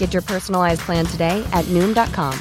Get 0.00 0.14
your 0.14 0.22
personalized 0.22 0.80
plan 0.80 1.06
today 1.06 1.46
at 1.52 1.64
Noom.com. 1.66 2.32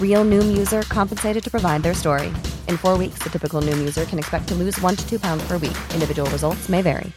Real 0.00 0.24
Noom 0.24 0.56
user 0.58 0.82
compensated 0.82 1.42
to 1.44 1.50
provide 1.50 1.82
their 1.82 1.94
story. 1.94 2.26
In 2.68 2.76
four 2.76 2.98
weeks, 2.98 3.22
the 3.22 3.30
typical 3.30 3.62
Noom 3.62 3.78
user 3.78 4.04
can 4.04 4.18
expect 4.18 4.48
to 4.48 4.54
lose 4.54 4.78
one 4.82 4.96
to 4.96 5.08
two 5.08 5.18
pounds 5.18 5.42
per 5.48 5.58
week. 5.58 5.78
Individual 5.94 6.28
results 6.30 6.68
may 6.68 6.82
vary. 6.82 7.10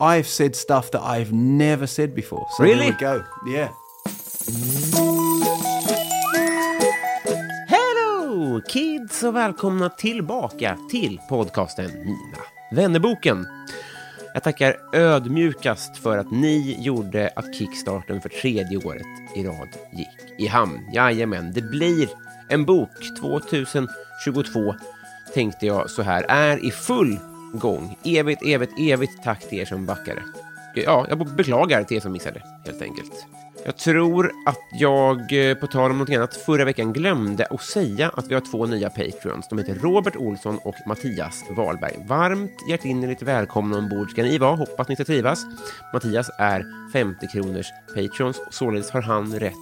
I've 0.00 0.26
said 0.28 0.56
stuff 0.56 0.90
that 0.92 1.02
I've 1.02 1.32
never 1.32 1.86
said 1.86 2.14
before. 2.14 2.46
So 2.56 2.64
Really? 2.64 2.90
There 2.92 2.92
we 2.92 2.98
go. 2.98 3.24
Yeah. 3.46 3.68
Hello 7.68 8.60
kids 8.68 9.22
och 9.22 9.36
välkomna 9.36 9.88
tillbaka 9.88 10.78
till 10.90 11.18
podcasten 11.28 11.90
Mina 12.04 12.38
vännerboken. 12.72 13.46
Jag 14.38 14.42
tackar 14.42 14.76
ödmjukast 14.92 15.96
för 15.96 16.18
att 16.18 16.30
ni 16.30 16.76
gjorde 16.80 17.30
att 17.36 17.54
kickstarten 17.54 18.20
för 18.20 18.28
tredje 18.28 18.78
året 18.78 19.06
i 19.36 19.44
rad 19.44 19.68
gick 19.92 20.38
i 20.38 20.46
hamn. 20.46 20.80
Jajamän, 20.94 21.52
det 21.52 21.62
blir 21.62 22.08
en 22.48 22.64
bok 22.64 22.90
2022 23.20 24.74
tänkte 25.34 25.66
jag 25.66 25.90
så 25.90 26.02
här, 26.02 26.22
är 26.28 26.66
i 26.66 26.70
full 26.70 27.18
gång. 27.52 27.98
Evigt, 28.04 28.42
evigt, 28.46 28.72
evigt 28.80 29.22
tack 29.24 29.48
till 29.48 29.58
er 29.58 29.64
som 29.64 29.86
backade. 29.86 30.22
Ja, 30.74 31.06
jag 31.08 31.36
beklagar 31.36 31.84
till 31.84 31.96
er 31.96 32.00
som 32.00 32.12
missade, 32.12 32.42
helt 32.66 32.82
enkelt. 32.82 33.26
Jag 33.68 33.76
tror 33.76 34.32
att 34.46 34.68
jag, 34.72 35.50
eh, 35.50 35.54
på 35.54 35.66
tal 35.66 35.90
om 35.90 35.98
något 35.98 36.10
annat, 36.10 36.36
förra 36.36 36.64
veckan 36.64 36.92
glömde 36.92 37.46
att 37.46 37.62
säga 37.62 38.08
att 38.08 38.28
vi 38.28 38.34
har 38.34 38.40
två 38.40 38.66
nya 38.66 38.90
Patreons. 38.90 39.48
De 39.48 39.58
heter 39.58 39.74
Robert 39.74 40.16
Olsson 40.16 40.58
och 40.58 40.74
Mattias 40.86 41.44
Wahlberg. 41.50 42.04
Varmt 42.06 42.52
hjärtinnerligt 42.68 43.22
välkomna 43.22 43.78
ombord 43.78 44.10
ska 44.10 44.22
ni 44.22 44.38
vara. 44.38 44.56
Hoppas 44.56 44.88
ni 44.88 44.94
ska 44.94 45.04
trivas. 45.04 45.44
Mattias 45.92 46.30
är 46.38 46.64
50 46.92 47.26
kronors 47.26 47.66
Patreons, 47.94 48.40
således 48.50 48.90
har 48.90 49.02
han 49.02 49.38
rätt 49.38 49.52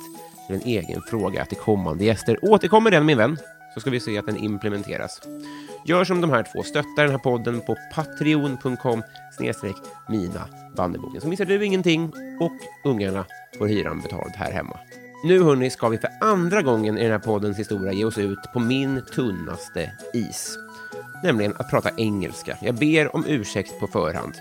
till 0.47 0.57
en 0.57 0.63
egen 0.63 1.03
fråga 1.03 1.45
till 1.45 1.59
kommande 1.59 2.05
gäster. 2.05 2.39
Återkommer 2.43 2.91
den, 2.91 3.07
min 3.07 3.19
vän, 3.19 3.39
så 3.75 3.81
ska 3.81 3.91
vi 3.91 4.01
se 4.01 4.19
att 4.19 4.27
den 4.27 4.37
implementeras. 4.37 5.21
Gör 5.87 6.05
som 6.05 6.21
de 6.21 6.31
här 6.31 6.47
två, 6.53 6.63
stötta 6.63 7.03
den 7.03 7.11
här 7.11 7.19
podden 7.19 7.61
på 7.61 7.77
patreon.com 7.95 9.03
snedstreck 9.37 9.77
mina 10.09 10.49
Så 11.21 11.29
missar 11.29 11.45
du 11.45 11.65
ingenting 11.65 12.13
och 12.41 12.53
ungarna 12.85 13.25
får 13.59 13.67
hyran 13.67 14.01
betald 14.01 14.33
här 14.37 14.53
hemma. 14.53 14.79
Nu 15.25 15.43
hörni 15.43 15.71
ska 15.71 15.89
vi 15.89 15.99
för 15.99 16.11
andra 16.21 16.63
gången 16.63 16.99
i 16.99 17.03
den 17.03 17.11
här 17.11 17.19
poddens 17.19 17.59
historia 17.59 17.93
ge 17.93 18.05
oss 18.05 18.19
ut 18.19 18.39
på 18.53 18.61
min 18.61 19.03
tunnaste 19.15 19.93
is. 20.13 20.59
Nämligen 21.23 21.55
att 21.57 21.71
prata 21.71 21.91
engelska. 21.97 22.59
Jag 22.63 22.75
ber 22.75 23.17
om 23.17 23.25
ursäkt 23.27 23.81
på 23.81 23.87
förhand. 23.87 24.35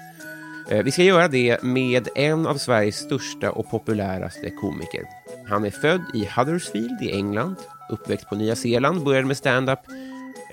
Eh, 0.69 0.83
vi 0.83 0.91
ska 0.91 1.03
göra 1.03 1.27
det 1.27 1.63
med 1.63 2.07
en 2.15 2.47
av 2.47 2.57
Sveriges 2.57 2.97
största 2.97 3.51
och 3.51 3.69
populäraste 3.69 4.49
komiker. 4.49 5.03
Han 5.47 5.65
är 5.65 5.71
född 5.71 6.01
i 6.13 6.29
Huddersfield 6.35 7.01
i 7.01 7.11
England, 7.11 7.55
uppväxt 7.89 8.29
på 8.29 8.35
Nya 8.35 8.55
Zeeland, 8.55 9.03
började 9.03 9.27
med 9.27 9.37
stand-up 9.37 9.79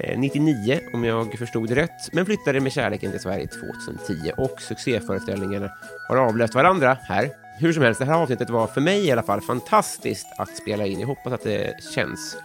eh, 0.00 0.18
99 0.18 0.80
om 0.94 1.04
jag 1.04 1.38
förstod 1.38 1.68
det 1.68 1.74
rätt, 1.74 2.12
men 2.12 2.26
flyttade 2.26 2.60
med 2.60 2.72
kärleken 2.72 3.10
till 3.10 3.20
Sverige 3.20 3.46
2010 3.46 4.32
och 4.36 4.60
succéföreställningarna 4.60 5.70
har 6.08 6.16
avlöst 6.16 6.54
varandra 6.54 6.96
här. 7.02 7.30
Hur 7.58 7.72
som 7.72 7.82
helst, 7.82 8.00
det 8.00 8.06
här 8.06 8.22
avsnittet 8.22 8.50
var 8.50 8.66
för 8.66 8.80
mig 8.80 9.06
i 9.06 9.10
alla 9.10 9.22
fall 9.22 9.40
fantastiskt 9.40 10.26
att 10.38 10.56
spela 10.56 10.86
in. 10.86 11.00
Jag 11.00 11.06
hoppas 11.06 11.32
att 11.32 11.42
det 11.42 11.74
känns. 11.94 12.36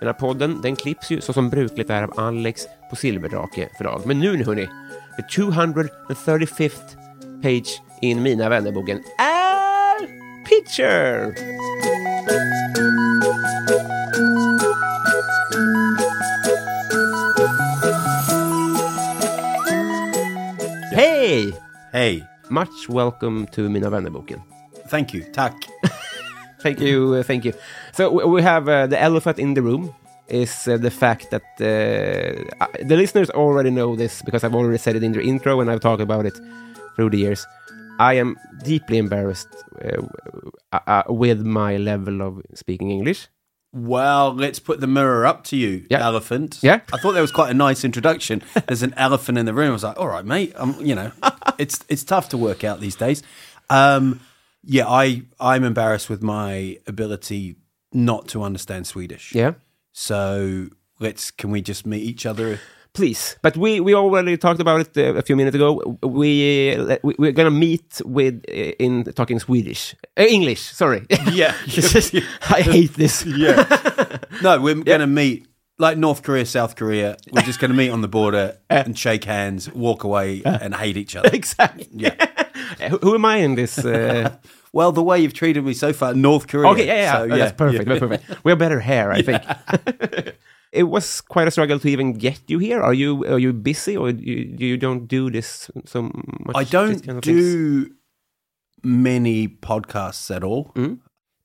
Den 0.00 0.06
här 0.06 0.12
podden, 0.12 0.60
den 0.62 0.76
klipps 0.76 1.10
ju 1.10 1.20
så 1.20 1.32
som 1.32 1.50
brukligt 1.50 1.90
är 1.90 2.02
av 2.02 2.20
Alex 2.20 2.62
på 2.90 2.96
Silverdrake 2.96 3.68
förlag. 3.76 4.02
Men 4.06 4.18
nu 4.20 4.44
hörni, 4.44 4.68
the 5.16 5.22
235th 5.40 6.96
page 7.42 7.82
in 8.00 8.22
Mina 8.22 8.48
vännerboken 8.48 8.98
är 9.18 9.76
Picture! 10.48 11.34
Hej! 20.92 21.54
Hej! 21.92 22.35
Much 22.50 22.88
welcome 22.88 23.46
to 23.46 23.68
Mina 23.68 23.90
vännerboken. 23.90 24.42
Thank 24.88 25.14
you. 25.14 25.24
Tack. 25.32 25.54
Thank 26.62 26.80
you, 26.80 27.14
uh, 27.14 27.22
thank 27.22 27.44
you. 27.44 27.52
So 27.92 28.26
we 28.26 28.42
have 28.42 28.68
uh, 28.68 28.86
the 28.86 29.00
elephant 29.00 29.38
in 29.38 29.54
the 29.54 29.62
room 29.62 29.94
is 30.28 30.66
uh, 30.66 30.76
the 30.78 30.90
fact 30.90 31.30
that 31.30 31.42
uh, 31.60 32.64
uh, 32.64 32.66
the 32.82 32.96
listeners 32.96 33.30
already 33.30 33.70
know 33.70 33.94
this 33.94 34.22
because 34.22 34.42
I've 34.42 34.54
already 34.54 34.78
said 34.78 34.96
it 34.96 35.02
in 35.04 35.12
the 35.12 35.22
intro 35.22 35.60
and 35.60 35.70
I've 35.70 35.80
talked 35.80 36.02
about 36.02 36.26
it 36.26 36.36
through 36.96 37.10
the 37.10 37.18
years. 37.18 37.46
I 37.98 38.14
am 38.14 38.36
deeply 38.64 38.98
embarrassed 38.98 39.48
uh, 39.84 40.02
uh, 40.72 40.78
uh, 40.86 41.02
with 41.08 41.40
my 41.46 41.76
level 41.76 42.20
of 42.22 42.42
speaking 42.54 42.90
English. 42.90 43.28
Well, 43.76 44.32
let's 44.34 44.58
put 44.58 44.80
the 44.80 44.86
mirror 44.86 45.26
up 45.26 45.44
to 45.44 45.56
you, 45.56 45.84
Yeah. 45.90 46.02
elephant. 46.02 46.60
Yeah. 46.62 46.80
I 46.94 46.96
thought 46.98 47.12
that 47.12 47.20
was 47.20 47.30
quite 47.30 47.50
a 47.50 47.54
nice 47.54 47.84
introduction. 47.84 48.42
There's 48.66 48.82
an 48.82 48.94
elephant 48.96 49.36
in 49.36 49.44
the 49.44 49.52
room. 49.52 49.68
I 49.68 49.72
was 49.72 49.84
like, 49.84 49.98
all 49.98 50.08
right, 50.08 50.24
mate. 50.24 50.54
Um, 50.56 50.76
you 50.80 50.94
know, 50.94 51.12
it's 51.58 51.84
it's 51.88 52.02
tough 52.02 52.30
to 52.30 52.38
work 52.38 52.64
out 52.64 52.80
these 52.80 52.96
days. 52.96 53.22
Um, 53.68 54.20
yeah, 54.64 54.88
I 54.88 55.22
I'm 55.38 55.62
embarrassed 55.62 56.08
with 56.08 56.22
my 56.22 56.78
ability 56.86 57.56
not 57.92 58.28
to 58.28 58.42
understand 58.42 58.86
Swedish. 58.86 59.34
Yeah, 59.34 59.52
So 59.92 60.68
let's 60.98 61.30
can 61.30 61.50
we 61.50 61.60
just 61.60 61.84
meet 61.86 62.02
each 62.02 62.24
other? 62.26 62.58
Please. 62.96 63.36
But 63.42 63.56
we 63.56 63.80
we 63.80 63.94
already 63.94 64.36
talked 64.36 64.60
about 64.60 64.80
it 64.80 64.96
uh, 64.96 65.18
a 65.18 65.22
few 65.22 65.36
minutes 65.36 65.54
ago. 65.54 65.98
We, 66.02 66.74
uh, 66.74 66.96
we 67.02 67.14
we're 67.18 67.32
gonna 67.32 67.50
meet 67.50 68.00
with 68.04 68.34
uh, 68.48 68.84
in 68.84 69.04
talking 69.04 69.38
Swedish, 69.38 69.94
uh, 70.18 70.22
English. 70.22 70.62
Sorry. 70.62 71.06
Yeah. 71.32 71.54
I 72.58 72.62
hate 72.62 72.94
this. 72.94 73.24
yeah. 73.26 74.18
No, 74.42 74.60
we're 74.60 74.82
going 74.82 75.00
to 75.00 75.06
meet 75.06 75.46
like 75.78 75.98
North 75.98 76.22
Korea, 76.22 76.46
South 76.46 76.76
Korea. 76.76 77.16
We're 77.32 77.42
just 77.42 77.60
going 77.60 77.70
to 77.70 77.76
meet 77.76 77.90
on 77.90 78.00
the 78.00 78.08
border 78.08 78.58
and 78.70 78.98
shake 78.98 79.24
hands, 79.24 79.70
walk 79.72 80.04
away, 80.04 80.42
and 80.44 80.74
hate 80.74 80.96
each 80.96 81.16
other. 81.16 81.30
exactly. 81.32 81.88
Yeah. 81.92 82.14
who, 82.90 82.98
who 82.98 83.14
am 83.14 83.24
I 83.24 83.36
in 83.36 83.54
this? 83.54 83.78
Uh... 83.78 84.36
Well, 84.72 84.92
the 84.92 85.02
way 85.02 85.20
you've 85.20 85.32
treated 85.32 85.64
me 85.64 85.72
so 85.74 85.92
far, 85.92 86.14
North 86.14 86.48
Korea. 86.48 86.70
okay, 86.72 86.86
yeah, 86.86 86.94
yeah, 86.94 87.12
So, 87.12 87.22
Oh, 87.22 87.36
that's 87.38 87.56
perfect. 87.56 87.88
yeah. 87.88 87.94
That's 87.98 88.00
perfect. 88.00 88.44
We're 88.44 88.56
better 88.56 88.80
hair, 88.80 89.10
I 89.10 89.22
think. 89.22 89.42
It 90.72 90.84
was 90.84 91.20
quite 91.20 91.48
a 91.48 91.50
struggle 91.50 91.78
to 91.78 91.88
even 91.88 92.12
get 92.14 92.40
you 92.48 92.58
here. 92.58 92.80
Are 92.82 92.94
you 92.94 93.24
are 93.26 93.38
you 93.38 93.52
busy, 93.52 93.96
or 93.96 94.10
you 94.10 94.54
you 94.58 94.76
don't 94.76 95.06
do 95.06 95.30
this 95.30 95.70
so 95.84 96.02
much? 96.02 96.54
I 96.56 96.64
don't 96.64 97.04
kind 97.06 97.18
of 97.18 97.24
things? 97.24 97.40
do 97.54 97.90
many 98.82 99.48
podcasts 99.48 100.34
at 100.34 100.42
all. 100.44 100.72
Mm. 100.74 100.98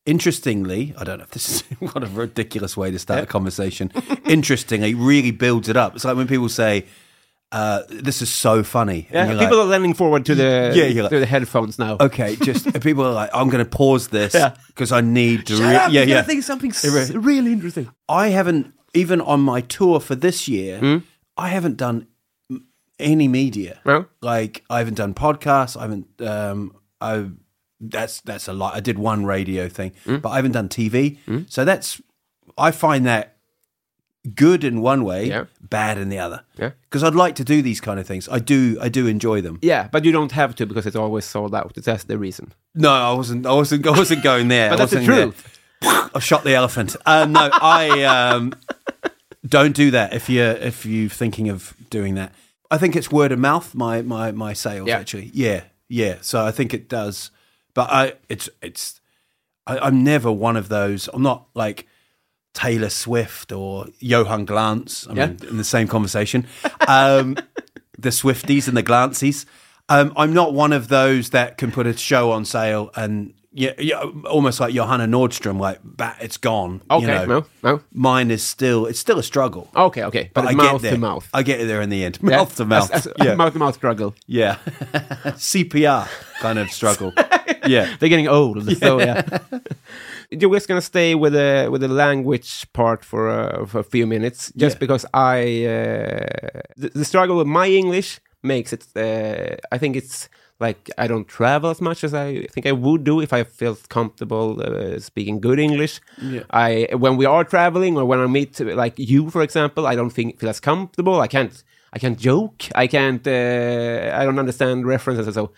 Interestingly, 0.06 0.94
I 0.97 1.03
don't 1.03 1.19
know 1.19 1.23
if 1.23 1.31
this 1.31 1.47
is 1.50 1.62
what 1.94 2.03
a 2.03 2.07
ridiculous 2.07 2.75
way 2.75 2.89
to 2.91 2.97
start 3.00 3.23
a 3.23 3.25
conversation. 3.27 3.91
Interestingly, 4.25 4.91
it 4.91 4.95
really 4.97 5.31
builds 5.31 5.69
it 5.69 5.77
up. 5.77 5.95
It's 5.95 6.03
like 6.03 6.18
when 6.18 6.27
people 6.27 6.50
say, 6.50 6.85
uh, 7.51 7.83
"This 7.88 8.21
is 8.23 8.29
so 8.29 8.63
funny," 8.63 9.07
Yeah, 9.12 9.27
people 9.27 9.44
like, 9.44 9.51
are 9.53 9.65
leaning 9.79 9.94
forward 9.94 10.25
to 10.25 10.33
the 10.35 10.73
Yeah, 10.75 11.03
like- 11.03 11.12
to 11.12 11.19
the 11.19 11.27
headphones 11.27 11.77
now. 11.77 11.97
Okay, 12.00 12.35
just 12.38 12.65
people 12.81 13.06
are 13.06 13.13
like, 13.13 13.29
I'm 13.31 13.50
going 13.50 13.63
to 13.63 13.69
pause 13.69 14.07
this 14.07 14.33
Yeah. 14.33 14.56
because 14.68 14.91
I 14.91 15.01
need 15.01 15.45
to. 15.47 15.56
Shut 15.57 15.65
re- 15.69 15.75
up! 15.75 15.91
yeah, 15.91 16.01
yeah. 16.01 16.23
think 16.23 16.44
something 16.44 16.73
really 17.21 17.53
interesting. 17.53 17.88
I 18.09 18.29
haven't 18.29 18.73
even 18.94 19.22
on 19.22 19.42
my 19.42 19.62
tour 19.62 20.00
for 20.00 20.16
this 20.16 20.48
year. 20.48 20.80
Hmm? 20.80 20.98
I 21.38 21.50
haven't 21.50 21.78
done 21.78 22.08
any 23.00 23.28
media. 23.28 23.80
No? 23.86 24.06
Like 24.22 24.64
I 24.70 24.80
haven't 24.80 24.96
done 24.96 25.14
podcasts. 25.14 25.78
I 25.78 25.82
haven't. 25.84 26.08
Um, 26.22 26.76
I 27.00 27.30
that's 27.80 28.22
that's 28.22 28.48
a 28.48 28.54
lot. 28.54 28.76
I 28.76 28.80
did 28.80 29.00
one 29.00 29.26
radio 29.26 29.68
thing, 29.70 29.94
Mm. 30.06 30.22
but 30.22 30.30
I 30.30 30.36
haven't 30.36 30.52
done 30.52 30.70
TV. 30.70 31.18
So 31.50 31.66
that's 31.66 32.02
I 32.58 32.72
find 32.72 33.06
that 33.06 33.38
good 34.36 34.64
in 34.64 34.82
one 34.82 35.04
way, 35.04 35.26
Yeah. 35.30 35.46
bad 35.62 35.98
in 35.98 36.10
the 36.10 36.20
other. 36.20 36.44
Yeah. 36.60 36.72
Because 36.84 37.04
I'd 37.04 37.16
like 37.16 37.34
to 37.36 37.44
do 37.44 37.64
these 37.64 37.82
kind 37.82 38.00
of 38.00 38.06
things. 38.06 38.30
I 38.30 38.38
do. 38.38 38.78
I 38.80 38.90
do 38.90 39.08
enjoy 39.08 39.42
them. 39.42 39.58
Yeah, 39.64 39.88
but 39.92 40.06
you 40.06 40.12
don't 40.12 40.32
have 40.34 40.54
to 40.56 40.66
because 40.68 40.86
it's 40.86 40.96
always 40.96 41.26
sold 41.26 41.56
out. 41.56 41.74
That's 41.76 42.04
the 42.04 42.18
reason. 42.20 42.54
No, 42.76 42.92
I 42.92 43.14
wasn't. 43.14 43.46
I 43.48 43.54
wasn't. 43.54 43.88
I 43.88 43.92
wasn't 43.98 44.22
going 44.24 44.48
there. 44.50 44.70
But 44.72 44.76
I 44.76 44.78
that's 44.86 44.92
the 44.92 44.98
wasn't 45.00 45.16
there. 45.16 45.26
truth. 45.32 45.58
I 46.16 46.20
shot 46.20 46.44
the 46.44 46.54
elephant. 46.54 46.96
Uh, 47.06 47.26
no, 47.26 47.50
I 47.52 48.04
um, 48.04 48.54
don't 49.46 49.76
do 49.76 49.92
that. 49.92 50.14
If 50.14 50.30
you're 50.30 50.52
if 50.52 50.86
you're 50.86 51.10
thinking 51.10 51.50
of 51.50 51.74
doing 51.90 52.16
that, 52.16 52.34
I 52.70 52.78
think 52.78 52.96
it's 52.96 53.12
word 53.12 53.32
of 53.32 53.40
mouth. 53.40 53.74
My 53.76 54.02
my 54.02 54.32
my 54.32 54.54
sales 54.54 54.88
Yeah. 54.88 54.98
actually. 55.00 55.32
Yeah, 55.34 55.64
yeah. 55.90 56.18
So 56.22 56.44
I 56.46 56.52
think 56.52 56.74
it 56.74 56.88
does. 56.90 57.32
But 57.74 57.90
I 57.92 58.14
it's 58.30 58.50
it's 58.62 59.02
I, 59.68 59.80
I'm 59.80 60.04
never 60.04 60.32
one 60.32 60.58
of 60.58 60.70
those. 60.70 61.08
I'm 61.14 61.22
not 61.24 61.48
like 61.54 61.88
Taylor 62.54 62.90
Swift 62.90 63.52
or 63.52 63.88
Johan 64.00 64.46
Glans. 64.46 65.10
I 65.10 65.14
Yeah. 65.14 65.26
mean, 65.28 65.38
in 65.50 65.58
the 65.58 65.64
same 65.64 65.88
conversation. 65.88 66.46
Um, 66.88 67.38
the 67.98 68.10
Swifties 68.10 68.68
and 68.68 68.76
the 68.76 68.82
Glancies. 68.84 69.46
Um, 69.88 70.12
I'm 70.18 70.34
not 70.34 70.54
one 70.54 70.74
of 70.74 70.88
those 70.88 71.30
that 71.30 71.58
can 71.58 71.72
put 71.72 71.86
a 71.88 71.96
show 71.96 72.32
on 72.32 72.44
sale 72.46 72.90
and 72.96 73.34
yeah, 73.53 73.74
yeah 73.77 74.03
almost 74.30 74.59
like 74.59 74.74
Johanna 74.74 75.06
Nordstrom, 75.07 75.59
like 75.59 75.80
bat, 75.83 76.18
it's 76.21 76.38
gone. 76.38 76.81
you 76.89 76.98
Okay, 76.98 77.07
know. 77.07 77.25
no, 77.25 77.45
no. 77.63 77.81
Mine 77.94 78.31
is 78.31 78.44
still 78.44 78.86
it's 78.86 79.00
still 79.00 79.19
a 79.19 79.24
struggle. 79.24 79.69
Okay, 79.75 80.03
okay. 80.03 80.31
But, 80.33 80.45
I 80.45 80.51
it's 80.51 80.56
get 80.56 80.63
mouth 80.71 80.81
there. 80.81 80.92
to 80.94 80.98
mouth. 80.98 81.30
I 81.33 81.44
get 81.44 81.65
there 81.68 81.81
in 81.81 81.89
the 81.89 82.03
end. 82.03 82.18
Yeah? 82.24 82.38
Mouth 82.38 82.56
to 82.57 82.65
mouth. 82.65 82.92
As- 82.92 83.07
as- 83.07 83.13
yeah. 83.25 83.36
Mouth 83.36 83.53
to 83.53 83.59
mouth 83.59 83.75
struggle. 83.75 84.15
yeah. 84.27 84.56
CPR 85.38 86.07
kind 86.39 86.59
of 86.59 86.71
struggle. 86.71 87.13
yeah. 87.68 87.95
They're 88.00 88.09
getting 88.09 88.27
old. 88.27 88.77
So 88.77 89.00
yeah. 89.00 89.21
You're 90.30 90.54
just 90.54 90.68
gonna 90.68 90.81
stay 90.81 91.13
with 91.15 91.33
the 91.33 91.68
with 91.71 91.81
the 91.81 91.88
language 91.89 92.65
part 92.74 93.04
for 93.04 93.30
uh, 93.30 93.65
for 93.65 93.80
a 93.80 93.83
few 93.83 94.07
minutes, 94.07 94.51
just 94.56 94.75
Yeah. 94.75 94.80
because 94.80 95.06
I 95.13 95.65
uh, 95.65 96.62
the, 96.77 96.89
the 96.95 97.06
struggle 97.06 97.36
with 97.38 97.47
my 97.47 97.68
English 97.68 98.19
makes 98.44 98.71
it. 98.74 98.86
Uh, 98.95 99.57
I 99.71 99.77
think 99.77 99.95
it's 99.97 100.30
like 100.62 100.90
I 100.98 101.08
don't 101.08 101.28
travel 101.28 101.72
as 101.72 101.81
much 101.81 102.04
as 102.04 102.13
I 102.13 102.46
think 102.54 102.66
I 102.68 102.72
would 102.72 103.04
do 103.04 103.19
if 103.19 103.34
I 103.34 103.44
felt 103.44 103.90
comfortable 103.90 104.62
uh, 104.62 105.00
speaking 105.00 105.42
good 105.42 105.60
English. 105.60 106.00
Yeah. 106.22 106.44
I 106.52 106.88
when 106.94 107.18
we 107.18 107.25
are 107.25 107.44
traveling 107.44 107.98
or 107.98 108.06
when 108.06 108.19
I 108.19 108.28
meet 108.28 108.60
like 108.60 108.94
you, 108.98 109.30
for 109.30 109.42
example, 109.42 109.88
I 109.88 109.96
don't 109.96 110.12
think 110.12 110.40
feel 110.40 110.50
as 110.50 110.60
comfortable. 110.60 111.19
I 111.19 111.28
can't. 111.28 111.63
I 111.94 112.00
can't 112.00 112.18
joke. 112.18 112.63
I 112.74 112.88
can't. 112.88 113.25
Uh, 113.28 114.12
I 114.13 114.24
don't 114.24 114.40
understand 114.40 114.86
references. 114.86 115.34
So, 115.34 115.52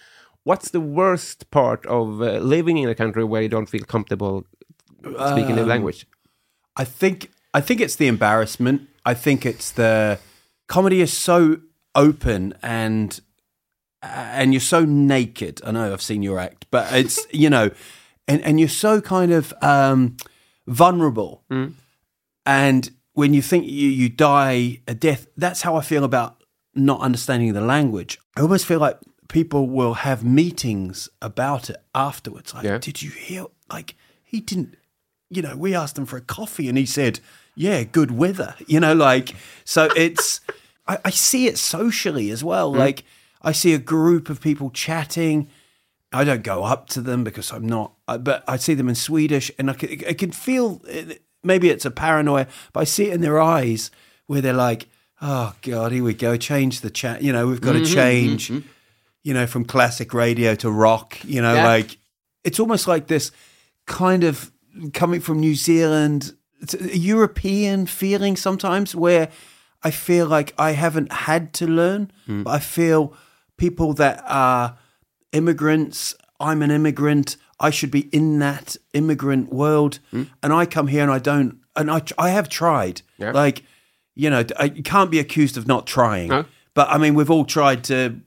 what's 0.43 0.71
the 0.71 0.81
worst 0.81 1.51
part 1.51 1.85
of 1.85 2.21
uh, 2.21 2.39
living 2.39 2.77
in 2.77 2.89
a 2.89 2.95
country 2.95 3.23
where 3.23 3.43
you 3.43 3.49
don't 3.49 3.69
feel 3.69 3.83
comfortable 3.83 4.45
speaking 5.03 5.55
the 5.55 5.65
language? 5.65 6.07
I 6.75 6.85
think 6.85 7.29
I 7.53 7.61
think 7.61 7.81
it's 7.81 7.97
the 7.97 8.07
embarrassment. 8.07 8.89
I 9.05 9.13
think 9.13 9.45
it's 9.45 9.71
the 9.71 10.19
comedy 10.67 11.01
is 11.01 11.13
so 11.13 11.57
open 11.93 12.53
and 12.63 13.19
and 14.03 14.53
you're 14.53 14.59
so 14.61 14.85
naked. 14.85 15.61
I 15.65 15.71
know 15.71 15.91
I've 15.93 16.01
seen 16.01 16.23
your 16.23 16.39
act, 16.39 16.65
but 16.71 16.91
it's 16.93 17.25
you 17.33 17.49
know, 17.49 17.71
and 18.27 18.41
and 18.41 18.59
you're 18.59 18.69
so 18.69 19.01
kind 19.01 19.31
of 19.31 19.53
um, 19.61 20.17
vulnerable. 20.67 21.43
And 22.45 22.91
when 23.13 23.33
you 23.33 23.41
think 23.41 23.65
you 23.65 23.89
you 23.89 24.09
die 24.09 24.81
a 24.87 24.93
death, 24.93 25.27
that's 25.37 25.61
how 25.61 25.75
I 25.75 25.81
feel 25.81 26.03
about 26.03 26.43
not 26.75 26.99
understanding 27.01 27.53
the 27.53 27.61
language. 27.61 28.19
I 28.35 28.41
almost 28.41 28.65
feel 28.65 28.79
like 28.79 28.99
people 29.29 29.67
will 29.69 29.93
have 29.93 30.23
meetings 30.23 31.09
about 31.21 31.69
it 31.69 31.77
afterwards. 31.95 32.53
Like, 32.53 32.65
Yeah. 32.65 32.77
did 32.79 33.01
you 33.01 33.11
hear? 33.11 33.45
Like, 33.71 33.95
he 34.23 34.41
didn't 34.41 34.75
you 35.29 35.41
know, 35.41 35.55
we 35.57 35.73
asked 35.73 35.97
him 35.97 36.05
for 36.05 36.17
a 36.17 36.21
coffee 36.21 36.69
and 36.69 36.77
he 36.77 36.85
said, 36.85 37.19
yeah, 37.55 37.83
good 37.83 38.11
weather, 38.11 38.55
you 38.67 38.79
know, 38.79 38.93
like, 38.93 39.35
so 39.65 39.89
it's, 39.95 40.41
I, 40.87 40.99
I 41.05 41.09
see 41.09 41.47
it 41.47 41.57
socially 41.57 42.29
as 42.29 42.43
well. 42.43 42.71
Like, 42.71 43.03
I 43.43 43.51
see 43.51 43.73
a 43.73 43.79
group 43.79 44.29
of 44.29 44.39
people 44.39 44.69
chatting. 44.69 45.49
I 46.11 46.23
don't 46.23 46.43
go 46.43 46.63
up 46.63 46.87
to 46.89 47.01
them 47.01 47.23
because 47.23 47.51
I'm 47.51 47.65
not, 47.65 47.93
uh, 48.07 48.17
but 48.17 48.43
I 48.47 48.57
see 48.57 48.73
them 48.75 48.87
in 48.87 48.95
Swedish 48.95 49.51
and 49.57 49.69
I 49.69 49.73
can, 49.73 49.89
I 50.07 50.13
can 50.13 50.31
feel, 50.31 50.81
maybe 51.43 51.69
it's 51.69 51.85
a 51.85 51.91
paranoia, 51.91 52.47
but 52.71 52.81
I 52.81 52.83
see 52.83 53.09
it 53.09 53.13
in 53.13 53.21
their 53.21 53.41
eyes 53.41 53.91
where 54.27 54.39
they're 54.41 54.53
like, 54.53 54.87
oh 55.21 55.55
God, 55.61 55.91
here 55.91 56.03
we 56.03 56.13
go, 56.13 56.37
change 56.37 56.81
the 56.81 56.89
chat. 56.89 57.23
You 57.23 57.33
know, 57.33 57.47
we've 57.47 57.61
got 57.61 57.73
to 57.73 57.79
mm-hmm, 57.79 57.93
change, 57.93 58.45
mm-hmm, 58.45 58.57
mm-hmm. 58.57 58.67
you 59.23 59.33
know, 59.33 59.47
from 59.47 59.65
classic 59.65 60.13
radio 60.13 60.53
to 60.55 60.69
rock, 60.69 61.17
you 61.23 61.41
know, 61.41 61.55
Yeah. 61.55 61.65
like, 61.65 61.97
it's 62.43 62.59
almost 62.59 62.87
like 62.87 63.07
this 63.07 63.31
kind 63.85 64.23
of 64.23 64.51
coming 64.93 65.19
from 65.19 65.39
New 65.39 65.55
Zealand, 65.55 66.35
it's 66.61 66.73
a 66.73 66.97
European 66.97 67.85
feeling 67.85 68.35
sometimes 68.37 68.95
where 68.95 69.29
I 69.83 69.91
feel 69.91 70.27
like 70.27 70.53
I 70.57 70.71
haven't 70.71 71.11
had 71.11 71.53
to 71.55 71.67
learn, 71.67 72.11
mm. 72.27 72.43
but 72.43 72.51
I 72.51 72.59
feel 72.59 73.13
people 73.63 73.93
that 73.93 74.21
are 74.27 74.77
immigrants, 75.31 76.15
I'm 76.39 76.61
an 76.61 76.71
immigrant, 76.71 77.37
I 77.59 77.69
should 77.69 77.91
be 77.91 78.09
in 78.11 78.39
that 78.39 78.75
immigrant 78.93 79.53
world, 79.53 79.99
hmm. 80.11 80.23
and 80.41 80.51
I 80.51 80.65
come 80.65 80.87
here 80.87 81.03
and 81.03 81.11
I 81.11 81.19
don't, 81.19 81.59
and 81.75 81.89
I 81.89 82.01
I 82.17 82.29
have 82.37 82.49
tried, 82.49 83.01
Yeah. 83.17 83.31
like 83.31 83.63
you 84.15 84.29
know, 84.29 84.43
I, 84.59 84.65
you 84.65 84.83
can't 84.83 85.09
be 85.09 85.19
accused 85.19 85.57
of 85.57 85.65
not 85.67 85.87
trying, 85.87 86.29
No. 86.29 86.45
but 86.73 86.87
I 86.89 86.97
mean 86.97 87.13
we've 87.15 87.31
all 87.31 87.45
tried 87.45 87.83
to 87.85 88.19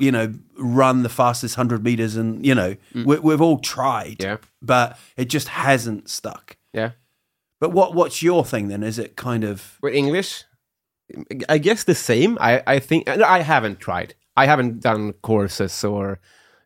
you 0.00 0.10
know, 0.10 0.34
run 0.58 1.04
the 1.04 1.08
fastest 1.08 1.56
100 1.56 1.84
meters 1.84 2.16
and, 2.16 2.44
you 2.44 2.52
know, 2.52 2.74
hmm. 2.92 3.04
we, 3.04 3.16
we've 3.20 3.40
all 3.40 3.60
tried. 3.60 4.16
Yeah. 4.20 4.38
But 4.60 4.98
it 5.16 5.26
just 5.26 5.48
hasn't 5.48 6.10
stuck. 6.10 6.56
Yeah. 6.72 6.90
But 7.60 7.70
what 7.70 7.94
what's 7.94 8.20
your 8.20 8.44
thing 8.44 8.68
then? 8.68 8.82
Is 8.82 8.98
it 8.98 9.14
kind 9.16 9.44
of 9.44 9.78
With 9.80 9.94
English, 9.94 10.44
I 11.48 11.58
guess 11.58 11.84
the 11.84 11.94
same. 11.94 12.36
I, 12.40 12.62
I 12.66 12.78
think 12.78 13.06
no, 13.06 13.24
I 13.24 13.40
haven't 13.40 13.78
tried. 13.78 14.14
I 14.36 14.46
haven't 14.46 14.80
done 14.80 15.12
courses 15.22 15.84
or 15.84 16.18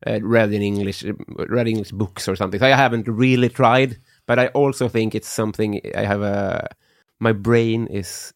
uh, 0.06 0.20
read 0.22 0.52
in 0.52 0.62
English, 0.62 1.04
read 1.48 1.68
English 1.68 1.90
books 1.92 2.28
or 2.28 2.36
something. 2.36 2.60
So 2.60 2.66
I 2.66 2.70
haven't 2.76 3.08
really 3.08 3.48
tried. 3.48 3.98
But 4.26 4.38
I 4.38 4.48
also 4.48 4.88
think 4.88 5.14
it's 5.14 5.28
something 5.28 5.80
I 5.96 6.02
have 6.04 6.22
a. 6.22 6.68
My 7.20 7.32
brain 7.32 7.86
is. 7.86 8.32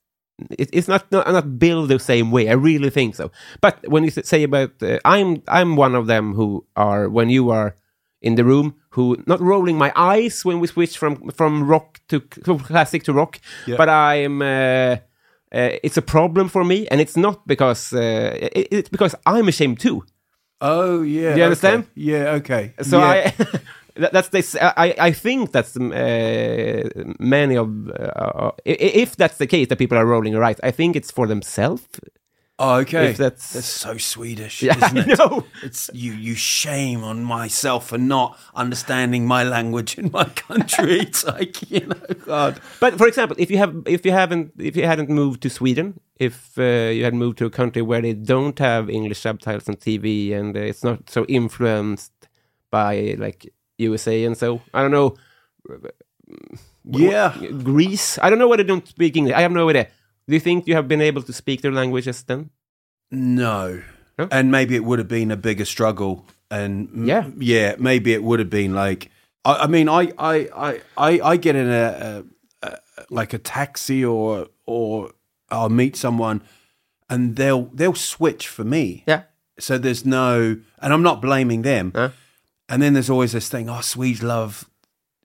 It, 0.58 0.70
it's 0.72 0.88
not, 0.88 1.12
not 1.12 1.28
not 1.30 1.58
built 1.58 1.88
the 1.88 1.98
same 1.98 2.30
way. 2.30 2.48
I 2.48 2.54
really 2.54 2.90
think 2.90 3.14
so. 3.14 3.30
But 3.60 3.86
when 3.86 4.02
you 4.02 4.10
say 4.10 4.42
about, 4.42 4.82
uh, 4.82 4.98
I'm 5.04 5.42
I'm 5.46 5.76
one 5.76 5.94
of 5.94 6.06
them 6.06 6.34
who 6.34 6.66
are 6.74 7.08
when 7.08 7.28
you 7.30 7.50
are 7.50 7.76
in 8.22 8.34
the 8.36 8.44
room 8.44 8.74
who 8.90 9.16
not 9.26 9.40
rolling 9.40 9.76
my 9.78 9.92
eyes 9.94 10.44
when 10.44 10.60
we 10.60 10.66
switch 10.66 10.96
from 10.98 11.30
from 11.30 11.64
rock 11.68 12.00
to, 12.08 12.20
classic 12.20 13.04
to 13.04 13.12
rock, 13.12 13.38
Yeah. 13.66 13.76
but 13.76 13.88
I'm. 13.88 14.40
Uh, 14.42 14.96
uh, 15.54 15.76
it's 15.82 15.96
a 15.96 16.02
problem 16.02 16.48
for 16.48 16.64
me, 16.64 16.86
and 16.88 17.00
it's 17.00 17.16
not 17.16 17.46
because 17.46 17.92
uh, 17.92 18.38
it, 18.40 18.68
it's 18.70 18.88
because 18.88 19.14
I'm 19.26 19.48
ashamed 19.48 19.80
too. 19.80 20.04
Oh 20.60 21.02
yeah. 21.02 21.32
Do 21.32 21.38
you 21.38 21.44
understand? 21.44 21.82
okay. 21.82 21.92
Yeah, 21.94 22.30
okay. 22.38 22.74
So 22.82 22.98
yeah. 22.98 23.32
I. 23.40 23.60
That's 23.94 24.28
this. 24.28 24.56
I 24.56 24.94
I 24.98 25.12
think 25.12 25.52
that's 25.52 25.76
uh, 25.76 26.88
many 27.18 27.58
of 27.58 27.68
uh, 27.90 28.52
if 28.64 29.16
that's 29.16 29.36
the 29.36 29.46
case 29.46 29.68
that 29.68 29.76
people 29.76 29.98
are 29.98 30.06
rolling 30.06 30.34
eyes. 30.34 30.56
I 30.62 30.70
think 30.70 30.96
it's 30.96 31.10
for 31.10 31.26
themselves. 31.26 31.86
Oh, 32.58 32.76
okay. 32.80 33.10
if 33.10 33.16
that's- 33.16 33.52
That's 33.54 33.66
so 33.66 33.96
Swedish, 33.98 34.62
Yeah, 34.62 34.76
isn't 34.76 34.98
I 34.98 35.14
know. 35.14 35.44
It's 35.62 35.90
you 35.94 36.12
you 36.12 36.34
shame 36.36 37.02
on 37.02 37.24
myself 37.24 37.88
for 37.88 37.98
not 37.98 38.38
understanding 38.54 39.26
my 39.26 39.42
language 39.42 39.98
in 39.98 40.10
my 40.12 40.24
country. 40.24 41.00
It's 41.06 41.24
like, 41.24 41.70
you 41.70 41.86
know, 41.86 42.14
God. 42.26 42.60
But 42.78 42.98
for 42.98 43.06
example, 43.08 43.36
if 43.38 43.50
you 43.50 43.58
have 43.58 43.74
if 43.86 44.04
you 44.06 44.12
haven't 44.12 44.52
if 44.58 44.76
you 44.76 44.86
hadn't 44.86 45.08
moved 45.08 45.40
to 45.42 45.48
Sweden, 45.50 45.94
if 46.20 46.56
uh, 46.58 46.90
you 46.96 47.04
had 47.04 47.14
moved 47.14 47.38
to 47.38 47.46
a 47.46 47.50
country 47.50 47.82
where 47.82 48.02
they 48.02 48.12
don't 48.14 48.58
have 48.58 48.90
English 48.90 49.20
subtitles 49.20 49.68
on 49.68 49.76
TV 49.76 50.32
and 50.38 50.56
uh, 50.56 50.60
it's 50.60 50.84
not 50.84 51.10
so 51.10 51.24
influenced 51.28 52.12
by 52.70 53.16
like 53.18 53.52
USA 53.78 54.24
and 54.24 54.36
so 54.36 54.60
I 54.74 54.82
don't 54.82 54.92
know. 54.92 55.16
Yeah. 56.84 57.34
Greece. 57.62 58.18
I 58.22 58.30
don't 58.30 58.38
know 58.38 58.48
why 58.48 58.56
they 58.56 58.64
don't 58.64 58.86
speak 58.86 59.16
English. 59.16 59.34
I 59.34 59.40
have 59.42 59.52
no 59.52 59.68
idea. 59.68 59.88
Do 60.28 60.34
you 60.34 60.40
think 60.40 60.66
you 60.66 60.74
have 60.74 60.88
been 60.88 61.00
able 61.00 61.22
to 61.22 61.32
speak 61.32 61.60
their 61.62 61.72
languages 61.72 62.22
then? 62.22 62.50
No. 63.10 63.82
No? 64.18 64.28
And 64.30 64.50
maybe 64.50 64.74
it 64.76 64.84
would 64.84 64.98
have 64.98 65.08
been 65.08 65.30
a 65.30 65.36
bigger 65.36 65.64
struggle. 65.64 66.26
And 66.50 67.06
Yeah. 67.06 67.28
yeah, 67.38 67.74
maybe 67.78 68.12
it 68.12 68.22
would 68.22 68.38
have 68.38 68.50
been 68.50 68.74
like, 68.74 69.10
I, 69.44 69.64
I 69.64 69.66
mean, 69.66 69.88
I, 69.88 70.12
I, 70.18 70.48
I, 70.54 70.80
I, 70.96 71.20
I 71.32 71.36
get 71.36 71.56
in 71.56 71.68
a, 71.68 72.24
a, 72.62 72.68
a, 72.68 72.78
like 73.10 73.32
a 73.32 73.38
taxi 73.38 74.04
or, 74.04 74.48
or 74.66 75.10
I'll 75.50 75.70
meet 75.70 75.96
someone 75.96 76.42
and 77.10 77.36
they'll, 77.36 77.64
they'll 77.74 77.94
switch 77.94 78.48
for 78.48 78.64
me. 78.64 79.02
Yeah. 79.06 79.22
So 79.58 79.78
there's 79.78 80.04
no, 80.06 80.60
and 80.80 80.92
I'm 80.92 81.02
not 81.02 81.20
blaming 81.20 81.62
them. 81.62 81.92
Huh? 81.94 82.10
And 82.68 82.80
then 82.82 82.92
there's 82.94 83.10
always 83.10 83.32
this 83.32 83.48
thing, 83.48 83.68
oh, 83.68 83.80
Swedes 83.80 84.22
love 84.22 84.68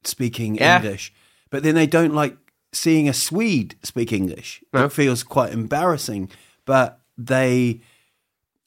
speaking 0.03 0.55
Yeah. 0.55 0.77
English. 0.77 1.13
But 1.49 1.63
then 1.63 1.75
they 1.75 1.87
don't 1.87 2.13
like 2.13 2.35
seeing 2.73 3.07
a 3.09 3.13
Swede 3.13 3.75
speak 3.83 4.11
English. 4.11 4.63
No. 4.73 4.85
It 4.85 4.91
feels 4.91 5.23
quite 5.23 5.51
embarrassing. 5.53 6.29
But 6.65 6.99
they, 7.17 7.81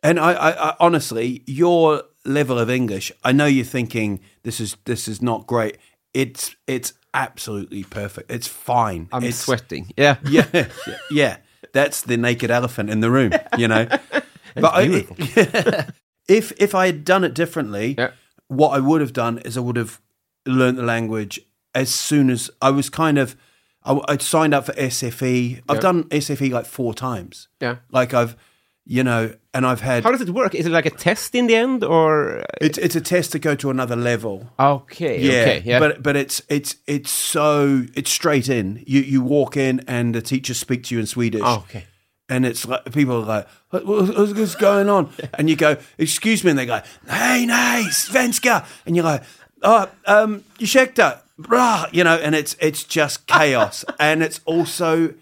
and 0.02 0.18
I, 0.18 0.32
I, 0.32 0.70
I 0.70 0.76
honestly, 0.80 1.42
you're 1.46 2.02
level 2.24 2.58
of 2.58 2.68
English, 2.70 3.10
I 3.24 3.32
know 3.32 3.46
you're 3.46 3.64
thinking 3.64 4.20
this 4.42 4.60
is 4.60 4.76
this 4.84 5.08
is 5.08 5.22
not 5.22 5.46
great. 5.46 5.78
It's 6.14 6.54
it's 6.66 6.92
absolutely 7.14 7.84
perfect. 7.84 8.30
It's 8.30 8.46
fine. 8.48 9.08
I'm 9.12 9.24
it's, 9.24 9.38
sweating. 9.38 9.90
Yeah. 9.96 10.16
Yeah, 10.28 10.46
yeah, 10.52 10.68
yeah. 11.10 11.36
That's 11.72 12.02
the 12.02 12.16
naked 12.16 12.50
elephant 12.50 12.90
in 12.90 13.00
the 13.00 13.10
room, 13.10 13.32
you 13.56 13.68
know. 13.68 13.86
but 14.54 14.72
I, 14.74 15.06
if 16.28 16.52
if 16.58 16.74
I 16.74 16.86
had 16.86 17.04
done 17.04 17.22
it 17.24 17.34
differently, 17.34 17.94
Yeah. 17.96 18.10
what 18.48 18.70
I 18.70 18.80
would 18.80 19.00
have 19.00 19.12
done 19.12 19.38
is 19.38 19.56
I 19.56 19.60
would 19.60 19.76
have 19.76 20.00
learned 20.46 20.78
the 20.78 20.82
language 20.82 21.40
as 21.74 21.90
soon 21.94 22.30
as 22.30 22.50
I 22.60 22.70
was 22.70 22.88
kind 22.90 23.18
of. 23.18 23.36
I, 23.84 23.98
I'd 24.08 24.22
signed 24.22 24.54
up 24.54 24.66
for 24.66 24.72
SFI. 24.72 25.62
I've 25.68 25.76
Yeah. 25.76 25.80
done 25.80 26.04
SFI 26.10 26.50
like 26.52 26.66
four 26.66 26.94
times. 26.94 27.48
Yeah. 27.60 27.76
Like 27.90 28.12
I've, 28.14 28.36
you 28.84 29.02
know, 29.04 29.32
and 29.54 29.64
I've 29.66 29.80
had. 29.80 30.02
How 30.04 30.10
does 30.10 30.20
it 30.20 30.30
work? 30.30 30.54
Is 30.54 30.66
it 30.66 30.70
like 30.72 30.86
a 30.86 30.90
test 30.90 31.34
in 31.34 31.46
the 31.46 31.54
end, 31.54 31.84
or 31.84 32.44
it's 32.60 32.78
it's 32.78 32.96
a 32.96 33.00
test 33.00 33.32
to 33.32 33.38
go 33.38 33.54
to 33.56 33.70
another 33.70 33.96
level. 33.96 34.50
okay? 34.58 35.20
Yeah, 35.20 35.32
okay, 35.42 35.62
yeah. 35.64 35.78
but 35.78 36.02
but 36.02 36.16
it's 36.16 36.42
it's 36.48 36.76
it's 36.86 37.10
so 37.10 37.84
it's 37.94 38.10
straight 38.10 38.48
in. 38.48 38.82
You 38.86 39.00
you 39.00 39.22
walk 39.22 39.56
in 39.56 39.80
and 39.86 40.14
the 40.14 40.22
teachers 40.22 40.58
speak 40.58 40.84
to 40.84 40.94
you 40.94 41.00
in 41.00 41.06
Swedish. 41.06 41.42
Oh, 41.44 41.64
okay. 41.68 41.84
And 42.28 42.46
it's 42.46 42.66
like 42.66 42.84
people 42.92 43.22
are 43.22 43.26
like, 43.38 43.48
what, 43.70 43.84
what- 43.86 44.36
what's 44.36 44.54
going 44.54 44.88
on? 44.88 45.08
And 45.38 45.50
you 45.50 45.56
go, 45.56 45.76
excuse 45.98 46.44
me, 46.44 46.50
and 46.50 46.58
they 46.58 46.66
go, 46.66 46.80
hey, 47.08 47.44
nej, 47.46 47.84
svenska, 47.90 48.64
and 48.86 48.94
you're 48.96 49.04
like, 49.04 49.22
oh, 49.62 49.88
um, 50.06 50.44
ursäkta, 50.58 51.18
bra, 51.42 51.86
you 51.92 52.04
know, 52.04 52.16
and 52.16 52.34
it's 52.34 52.56
it's 52.60 52.84
just 52.84 53.26
chaos, 53.26 53.84
and 54.00 54.22
it's 54.22 54.40
also. 54.44 55.14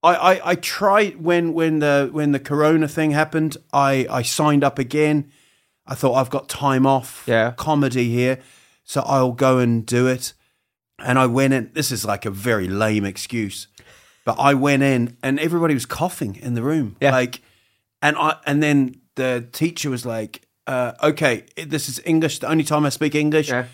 I, 0.00 0.14
I, 0.14 0.50
I 0.50 0.54
tried 0.54 1.20
when 1.20 1.54
when 1.54 1.80
the 1.80 2.08
when 2.12 2.30
the 2.32 2.38
corona 2.38 2.86
thing 2.86 3.10
happened, 3.10 3.56
I, 3.72 4.06
I 4.08 4.22
signed 4.22 4.62
up 4.62 4.78
again. 4.78 5.30
I 5.86 5.94
thought 5.96 6.14
I've 6.14 6.30
got 6.30 6.48
time 6.48 6.86
off 6.86 7.24
Yeah. 7.26 7.52
comedy 7.56 8.08
here, 8.10 8.38
so 8.84 9.02
I'll 9.04 9.32
go 9.32 9.58
and 9.58 9.84
do 9.84 10.06
it. 10.06 10.34
And 11.00 11.18
I 11.18 11.26
went 11.26 11.52
in. 11.52 11.70
This 11.74 11.90
is 11.90 12.04
like 12.04 12.24
a 12.26 12.30
very 12.30 12.68
lame 12.68 13.04
excuse, 13.04 13.66
but 14.24 14.36
I 14.38 14.54
went 14.54 14.84
in 14.84 15.16
and 15.22 15.40
everybody 15.40 15.74
was 15.74 15.86
coughing 15.86 16.36
in 16.36 16.54
the 16.54 16.62
room. 16.62 16.94
Yeah. 17.00 17.10
Like, 17.10 17.40
and 18.00 18.16
I 18.16 18.36
and 18.46 18.62
then 18.62 19.00
the 19.16 19.48
teacher 19.50 19.90
was 19.90 20.06
like, 20.06 20.42
uh, 20.68 20.92
"Okay, 21.02 21.44
this 21.56 21.88
is 21.88 22.00
English. 22.04 22.38
The 22.38 22.48
only 22.48 22.64
time 22.64 22.86
I 22.86 22.90
speak 22.90 23.16
English. 23.16 23.48
Yeah. 23.48 23.64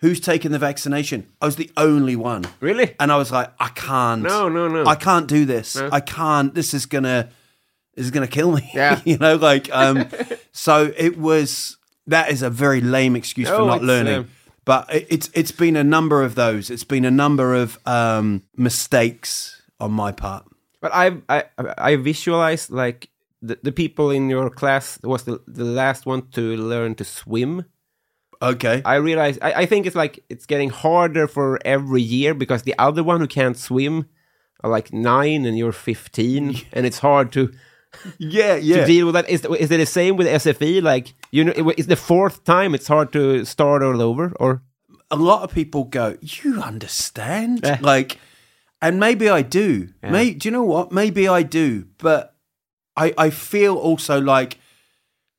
Who's 0.00 0.18
taken 0.20 0.50
the 0.52 0.58
vaccination? 0.58 1.26
I 1.42 1.46
was 1.46 1.56
the 1.56 1.70
only 1.76 2.16
one. 2.16 2.44
Really? 2.60 2.94
And 2.98 3.12
I 3.12 3.16
was 3.16 3.30
like, 3.30 3.50
I 3.60 3.68
can't. 3.68 4.22
No, 4.22 4.48
no, 4.48 4.66
no. 4.68 4.86
I 4.86 4.94
can't 4.94 5.26
do 5.26 5.44
this. 5.44 5.76
I 5.76 6.00
can't. 6.00 6.54
This 6.54 6.72
is 6.72 6.86
gonna. 6.86 7.28
This 7.94 8.06
is 8.06 8.10
gonna 8.10 8.26
kill 8.28 8.52
me. 8.52 8.70
Yeah. 8.74 9.00
you 9.04 9.18
know, 9.18 9.36
like 9.36 9.68
um. 9.74 10.08
so 10.52 10.92
it 10.96 11.18
was. 11.18 11.76
That 12.06 12.30
is 12.30 12.42
a 12.42 12.50
very 12.50 12.80
lame 12.80 13.14
excuse 13.14 13.48
for 13.48 13.56
Oh, 13.56 13.66
not 13.66 13.82
learning. 13.82 14.14
uh, 14.20 14.24
but 14.64 14.92
it, 14.94 15.06
it's 15.10 15.30
it's 15.34 15.52
been 15.52 15.76
a 15.76 15.84
number 15.84 16.22
of 16.22 16.34
those. 16.34 16.70
It's 16.70 16.84
been 16.84 17.04
a 17.04 17.10
number 17.10 17.54
of 17.54 17.78
um 17.86 18.42
mistakes 18.56 19.60
on 19.78 19.92
my 19.92 20.12
part. 20.12 20.44
But 20.80 20.92
I 20.94 21.18
I 21.28 21.44
I 21.76 21.96
visualize 21.96 22.70
like 22.70 23.10
the, 23.42 23.58
the 23.62 23.72
people 23.72 24.10
in 24.10 24.30
your 24.30 24.48
class 24.50 24.98
was 25.02 25.24
the 25.24 25.40
the 25.46 25.64
last 25.64 26.06
one 26.06 26.22
to 26.32 26.56
learn 26.56 26.94
to 26.96 27.04
swim. 27.04 27.64
Okay. 28.42 28.80
I 28.84 28.96
realize 28.96 29.38
I, 29.42 29.52
I 29.62 29.66
think 29.66 29.86
it's 29.86 29.96
like 29.96 30.24
it's 30.30 30.46
getting 30.46 30.70
harder 30.70 31.26
for 31.28 31.58
every 31.64 32.02
year 32.02 32.34
because 32.34 32.62
the 32.62 32.74
other 32.78 33.02
one 33.04 33.20
who 33.20 33.26
can't 33.26 33.56
swim 33.56 34.06
are 34.62 34.70
like 34.70 34.92
nine 34.92 35.44
and 35.46 35.56
you're 35.58 35.72
fifteen, 35.72 36.56
and 36.72 36.86
it's 36.86 36.98
hard 37.00 37.32
to, 37.32 37.52
yeah, 38.18 38.56
yeah 38.56 38.76
to 38.76 38.86
deal 38.86 39.06
with 39.06 39.14
that. 39.14 39.28
Is 39.28 39.44
is 39.44 39.70
it 39.70 39.76
the 39.78 39.86
same 39.86 40.16
with 40.16 40.26
SFI? 40.26 40.82
Like 40.82 41.14
you 41.30 41.44
know, 41.44 41.52
it- 41.56 41.78
it's 41.78 41.88
the 41.88 41.96
fourth 41.96 42.44
time 42.44 42.74
it's 42.74 42.88
hard 42.88 43.12
to 43.12 43.44
start 43.44 43.82
all 43.82 44.00
over, 44.02 44.32
or 44.40 44.62
a 45.10 45.16
lot 45.16 45.42
of 45.42 45.52
people 45.54 45.84
go, 45.84 46.16
"You 46.22 46.60
understand?" 46.62 47.60
Yeah. 47.62 47.78
Like, 47.80 48.18
and 48.82 48.98
maybe 49.00 49.28
I 49.28 49.42
do. 49.42 49.88
May 50.02 50.32
do 50.34 50.48
you 50.48 50.52
know 50.52 50.64
what? 50.64 50.92
Maybe 50.92 51.28
I 51.28 51.42
do, 51.42 51.84
but 51.98 52.34
I 52.96 53.12
I 53.18 53.30
feel 53.30 53.76
also 53.76 54.20
like 54.20 54.58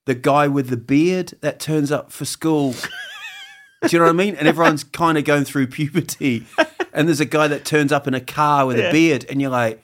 the 0.05 0.15
guy 0.15 0.48
with 0.48 0.70
the 0.70 0.77
beard 0.77 1.34
that 1.41 1.60
turns 1.60 1.91
up 1.91 2.12
for 2.12 2.25
school. 2.25 2.72
do 2.72 3.89
you 3.89 4.00
know 4.00 4.05
what 4.05 4.12
I 4.12 4.13
mean? 4.13 4.36
And 4.36 4.48
everyone's 4.48 4.84
kind 4.84 5.17
of 5.17 5.24
going 5.24 5.43
through 5.43 5.67
puberty, 5.67 6.46
and 6.93 7.08
there's 7.08 7.20
a 7.20 7.25
guy 7.25 7.48
that 7.48 7.65
turns 7.65 7.91
up 7.91 8.08
in 8.08 8.13
a 8.13 8.22
car 8.22 8.65
with 8.65 8.77
a 8.79 8.91
beard, 8.91 9.25
and 9.29 9.41
you're 9.41 9.51
like, 9.51 9.81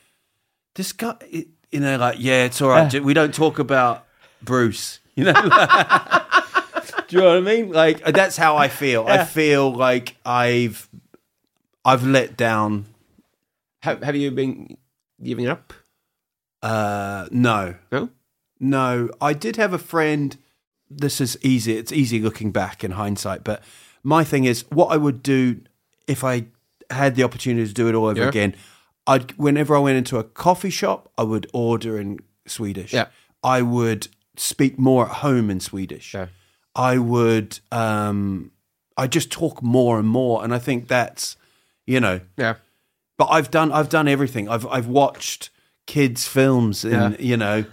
"This 0.75 0.91
guy," 0.91 1.15
you 1.31 1.79
know, 1.79 1.97
like, 1.97 2.17
"Yeah, 2.19 2.45
it's 2.45 2.61
all 2.61 2.69
right. 2.69 3.03
We 3.03 3.13
don't 3.13 3.33
talk 3.33 3.59
about 3.59 4.05
Bruce." 4.41 4.99
You 5.15 5.23
know. 5.25 5.33
Do 7.07 7.15
you 7.15 7.21
know 7.21 7.29
what 7.29 7.37
I 7.37 7.41
mean? 7.41 7.71
Like 7.71 8.03
that's 8.03 8.35
how 8.37 8.57
I 8.57 8.67
feel. 8.67 9.05
I 9.07 9.23
feel 9.23 9.73
like 9.73 10.15
I've 10.25 10.87
I've 11.85 12.05
let 12.05 12.35
down. 12.35 12.85
have 13.81 14.03
have 14.03 14.15
you 14.15 14.29
been 14.31 14.77
giving 15.23 15.47
up? 15.47 15.73
Uh, 16.61 17.27
no, 17.31 17.75
No. 17.91 18.09
No. 18.59 19.09
I 19.21 19.33
did 19.33 19.55
have 19.57 19.73
a 19.73 19.77
friend. 19.79 20.37
This 20.89 21.19
is 21.21 21.37
easy. 21.41 21.77
It's 21.77 21.91
easy 21.91 22.19
looking 22.19 22.51
back 22.51 22.83
in 22.83 22.91
hindsight. 22.91 23.43
But 23.43 23.61
my 24.03 24.23
thing 24.23 24.45
is, 24.45 24.63
what 24.69 24.87
I 24.87 24.97
would 24.97 25.21
do 25.23 25.61
if 26.07 26.23
I 26.23 26.45
had 26.89 27.15
the 27.15 27.23
opportunity 27.23 27.67
to 27.67 27.73
do 27.73 27.89
it 27.89 27.95
all 27.95 28.05
over 28.05 28.21
Yeah. 28.21 28.29
again. 28.29 28.55
I'd 29.05 29.31
whenever 29.37 29.75
I 29.75 29.79
went 29.79 29.97
into 29.97 30.17
a 30.17 30.23
coffee 30.23 30.69
shop, 30.69 31.11
I 31.17 31.23
would 31.23 31.47
order 31.53 31.99
in 31.99 32.19
Swedish. 32.45 32.93
Yeah. 32.93 33.07
I 33.43 33.61
would 33.61 34.07
speak 34.37 34.77
more 34.79 35.05
at 35.05 35.11
home 35.17 35.49
in 35.49 35.59
Swedish. 35.59 36.13
Yeah. 36.13 36.27
I 36.75 36.97
would 36.97 37.59
um 37.71 38.51
I 38.95 39.07
just 39.07 39.31
talk 39.31 39.61
more 39.61 39.99
and 39.99 40.07
more 40.07 40.43
and 40.43 40.53
I 40.53 40.59
think 40.59 40.87
that's 40.87 41.35
you 41.85 41.99
know 41.99 42.21
Yeah. 42.37 42.55
but 43.17 43.25
I've 43.31 43.51
done 43.51 43.71
I've 43.71 43.89
done 43.89 44.07
everything. 44.07 44.47
I've 44.49 44.65
I've 44.67 44.87
watched 44.87 45.49
kids 45.87 46.27
films 46.27 46.83
in 46.85 46.91
Yeah. 46.91 47.15
you 47.19 47.37
know 47.37 47.65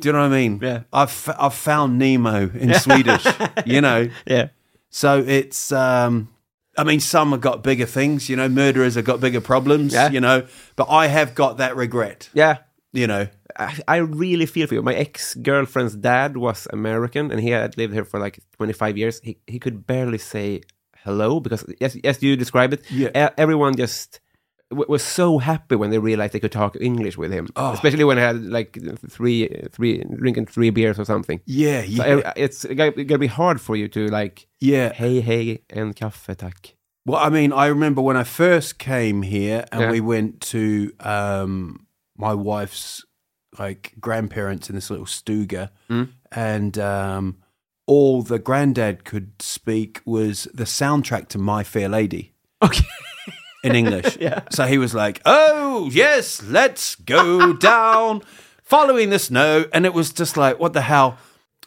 do 0.00 0.08
you 0.08 0.12
know 0.12 0.20
what 0.20 0.32
I 0.32 0.48
mean? 0.48 0.58
Yeah. 0.62 0.82
I've 0.92 1.08
f- 1.08 1.36
I've 1.38 1.54
found 1.54 1.98
Nemo 1.98 2.50
in 2.54 2.74
Swedish, 2.74 3.24
you 3.66 3.80
know. 3.80 4.08
Yeah. 4.26 4.48
So 4.90 5.18
it's 5.26 5.70
um 5.72 6.28
I 6.76 6.84
mean 6.84 7.00
some 7.00 7.30
have 7.32 7.40
got 7.40 7.62
bigger 7.62 7.86
things, 7.86 8.28
you 8.28 8.36
know, 8.36 8.48
murderers 8.48 8.94
have 8.96 9.04
got 9.04 9.20
bigger 9.20 9.40
problems, 9.40 9.92
Yeah. 9.92 10.10
you 10.10 10.20
know, 10.20 10.46
but 10.76 10.86
I 10.88 11.06
have 11.08 11.34
got 11.34 11.58
that 11.58 11.76
regret, 11.76 12.28
Yeah. 12.34 12.58
you 12.92 13.06
know. 13.06 13.26
I, 13.58 13.78
I 13.88 13.96
really 13.96 14.46
feel 14.46 14.66
for 14.68 14.74
you. 14.74 14.82
My 14.82 14.94
ex 14.94 15.34
girlfriend's 15.34 15.96
dad 15.96 16.36
was 16.36 16.68
American, 16.72 17.30
and 17.32 17.40
he 17.40 17.50
had 17.50 17.76
lived 17.76 17.92
here 17.92 18.04
for 18.04 18.20
like 18.20 18.38
25 18.56 18.96
years. 18.96 19.20
He 19.24 19.36
he 19.46 19.58
could 19.58 19.86
barely 19.86 20.18
say 20.18 20.62
hello 21.04 21.40
because, 21.40 21.64
as 21.80 21.96
as 22.04 22.22
you 22.22 22.36
describe 22.36 22.72
it, 22.72 22.82
Yeah. 22.90 23.08
e- 23.28 23.34
everyone 23.36 23.74
just 23.76 24.20
w- 24.70 24.86
was 24.88 25.02
so 25.02 25.38
happy 25.38 25.76
when 25.76 25.90
they 25.90 25.98
realized 25.98 26.32
they 26.32 26.40
could 26.40 26.52
talk 26.52 26.76
English 26.80 27.16
with 27.18 27.32
him. 27.32 27.48
Especially 27.56 28.04
when 28.04 28.18
I 28.18 28.22
had 28.22 28.44
like 28.44 28.78
three 29.08 29.48
three 29.72 30.02
drinking 30.16 30.46
three 30.46 30.70
beers 30.70 30.98
or 30.98 31.04
something. 31.04 31.40
Yeah, 31.46 31.82
So 31.82 31.88
yeah. 32.06 32.22
I- 32.30 32.32
it's 32.36 32.64
gonna 32.64 32.90
gonna 33.04 33.18
be 33.18 33.26
hard 33.26 33.60
for 33.60 33.76
you 33.76 33.88
to 33.88 34.08
like, 34.08 34.46
yeah. 34.60 34.92
hey 34.92 35.20
hey 35.20 35.62
and 35.70 35.94
kaffe 35.96 36.36
tack. 36.36 36.74
Well, 37.06 37.18
I 37.18 37.30
mean, 37.30 37.52
I 37.52 37.66
remember 37.66 38.02
when 38.02 38.16
I 38.16 38.24
first 38.24 38.78
came 38.78 39.22
here 39.22 39.64
and 39.72 39.80
Yeah. 39.82 39.90
we 39.90 40.00
went 40.00 40.40
to 40.52 40.92
um, 41.00 41.86
my 42.16 42.34
wife's 42.34 43.04
like 43.58 43.94
grandparents 43.98 44.68
in 44.68 44.74
this 44.76 44.90
little 44.90 45.06
stuga, 45.06 45.70
Mm. 45.88 46.08
and 46.30 46.78
um, 46.78 47.36
all 47.86 48.22
the 48.22 48.38
granddad 48.38 49.04
could 49.04 49.30
speak 49.42 50.00
was 50.04 50.46
the 50.54 50.64
soundtrack 50.64 51.26
to 51.28 51.38
My 51.38 51.64
Fair 51.64 51.88
Lady 51.88 52.32
Okay. 52.62 52.84
In 53.64 53.74
English. 53.74 54.16
yeah. 54.20 54.40
So 54.50 54.66
he 54.66 54.78
was 54.78 54.94
like, 54.94 55.20
"Oh 55.24 55.88
yes, 55.92 56.42
let's 56.42 56.94
go 56.96 57.52
down, 57.72 58.22
following 58.62 59.10
the 59.10 59.18
snow," 59.18 59.64
and 59.72 59.84
it 59.86 59.94
was 59.94 60.12
just 60.12 60.36
like, 60.36 60.58
"What 60.58 60.72
the 60.72 60.82
hell?" 60.82 61.18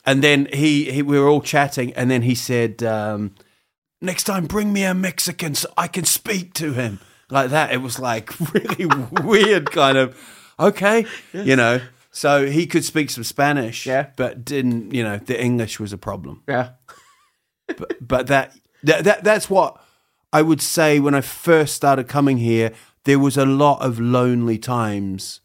And 0.05 0.21
then 0.23 0.47
he, 0.51 0.91
he 0.91 1.01
we 1.01 1.17
were 1.19 1.27
all 1.29 1.41
chatting, 1.41 1.93
and 1.93 2.09
then 2.11 2.23
he 2.23 2.35
said, 2.35 2.83
um, 2.83 3.35
"Next 4.01 4.23
time, 4.23 4.45
bring 4.47 4.73
me 4.73 4.83
a 4.83 4.93
Mexican 4.93 5.55
so 5.55 5.69
I 5.77 5.87
can 5.87 6.05
speak 6.05 6.53
to 6.55 6.73
him." 6.73 6.99
Like 7.29 7.49
that. 7.51 7.71
It 7.71 7.81
was 7.81 7.99
like 7.99 8.31
really 8.53 8.85
weird, 9.23 9.71
kind 9.71 9.97
of. 9.97 10.15
Okay, 10.59 11.05
you 11.31 11.55
know. 11.55 11.79
So 12.11 12.45
he 12.45 12.67
could 12.67 12.83
speak 12.85 13.09
some 13.09 13.23
Spanish, 13.23 13.87
Yeah. 13.87 14.07
but 14.17 14.45
didn't. 14.45 14.93
You 14.93 15.03
know, 15.03 15.17
the 15.17 15.41
English 15.41 15.79
was 15.79 15.93
a 15.93 15.97
problem 15.97 16.43
Yeah. 16.47 16.71
but, 17.65 18.07
but 18.07 18.27
that, 18.27 18.53
that 18.83 19.03
that 19.05 19.23
that's 19.23 19.49
what 19.49 19.82
I 20.33 20.41
would 20.41 20.61
say 20.61 20.99
when 20.99 21.15
I 21.15 21.21
first 21.21 21.73
started 21.75 22.07
coming 22.09 22.37
here. 22.39 22.71
There 23.05 23.19
was 23.19 23.35
a 23.37 23.45
lot 23.45 23.81
of 23.81 23.99
lonely 23.99 24.57
times 24.57 25.41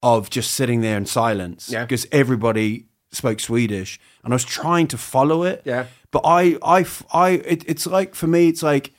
of 0.00 0.30
just 0.30 0.52
sitting 0.52 0.80
there 0.80 0.96
in 0.96 1.06
silence 1.06 1.68
Yeah. 1.68 1.82
because 1.84 2.06
everybody 2.12 2.86
spoke 3.10 3.40
Swedish, 3.40 3.98
and 4.22 4.32
I 4.32 4.36
was 4.36 4.44
trying 4.44 4.86
to 4.88 4.98
follow 4.98 5.42
it. 5.42 5.62
Yeah. 5.64 5.86
but 6.12 6.22
I 6.24 6.56
I 6.62 6.86
I 7.12 7.28
it, 7.30 7.64
it's 7.66 7.86
like 7.86 8.14
for 8.14 8.26
me, 8.26 8.48
it's 8.48 8.62
like. 8.62 8.92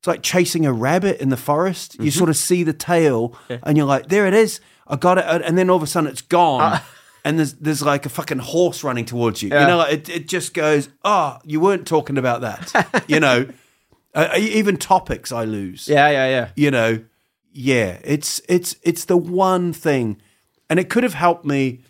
It's 0.00 0.08
like 0.08 0.22
chasing 0.24 0.66
a 0.66 0.72
rabbit 0.72 1.20
in 1.22 1.28
the 1.28 1.36
forest. 1.36 1.92
Mm-hmm. 1.92 2.02
You 2.02 2.10
sort 2.10 2.28
of 2.28 2.36
see 2.36 2.64
the 2.64 2.72
tail, 2.72 3.38
and 3.62 3.76
you're 3.76 3.86
like, 3.86 4.08
"There 4.08 4.26
it 4.26 4.34
is! 4.34 4.58
I 4.88 4.96
got 4.96 5.16
it!" 5.16 5.24
And 5.46 5.56
then 5.56 5.70
all 5.70 5.76
of 5.76 5.82
a 5.84 5.86
sudden, 5.86 6.10
it's 6.10 6.22
gone. 6.22 6.80
and 7.24 7.38
there's 7.38 7.52
there's 7.54 7.82
like 7.82 8.04
a 8.04 8.08
fucking 8.08 8.40
horse 8.40 8.82
running 8.82 9.04
towards 9.04 9.42
you. 9.44 9.50
You 9.50 9.54
know, 9.54 9.76
like, 9.78 9.92
it 9.92 10.08
it 10.08 10.26
just 10.28 10.54
goes. 10.54 10.88
Oh, 11.04 11.38
you 11.44 11.60
weren't 11.60 11.86
talking 11.86 12.18
about 12.18 12.40
that. 12.40 13.04
you 13.06 13.20
know, 13.20 13.46
uh, 14.14 14.28
even 14.36 14.76
topics 14.76 15.32
I 15.32 15.44
lose. 15.44 15.88
Yeah, 15.88 16.08
yeah, 16.10 16.28
yeah. 16.28 16.48
You 16.56 16.70
know, 16.70 17.04
yeah. 17.52 17.98
It's 18.04 18.40
it's 18.48 18.76
it's 18.82 19.04
the 19.06 19.16
one 19.16 19.72
thing, 19.72 20.20
and 20.68 20.78
it 20.78 20.88
could 20.90 21.02
have 21.02 21.14
helped 21.14 21.44
me. 21.44 21.80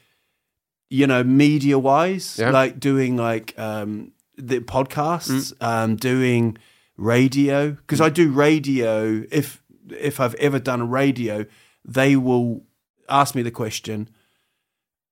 You 0.91 1.07
know, 1.07 1.25
media 1.25 1.79
wise, 1.79 2.38
Yeah. 2.38 2.50
like 2.50 2.79
doing 2.79 3.17
like 3.17 3.59
um 3.59 4.12
the 4.37 4.61
podcasts, 4.61 5.52
um 5.62 5.97
doing 5.97 6.59
radio 6.99 7.71
because 7.71 8.00
I 8.00 8.11
do 8.11 8.31
radio. 8.31 9.25
If 9.31 9.62
if 9.91 10.21
I've 10.21 10.35
ever 10.35 10.59
done 10.59 10.83
a 10.83 10.85
radio, 10.85 11.47
they 11.85 12.14
will 12.17 12.64
ask 13.09 13.35
me 13.35 13.41
the 13.43 13.50
question. 13.50 14.09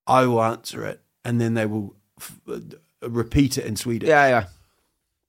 I 0.05 0.25
will 0.27 0.41
answer 0.43 0.85
it, 0.85 1.01
and 1.25 1.41
then 1.41 1.55
they 1.55 1.65
will 1.65 1.95
f- 2.19 2.39
uh, 2.47 2.59
repeat 3.09 3.57
it 3.57 3.65
in 3.65 3.75
Swedish. 3.75 4.07
Yeah, 4.09 4.27
yeah. 4.27 4.45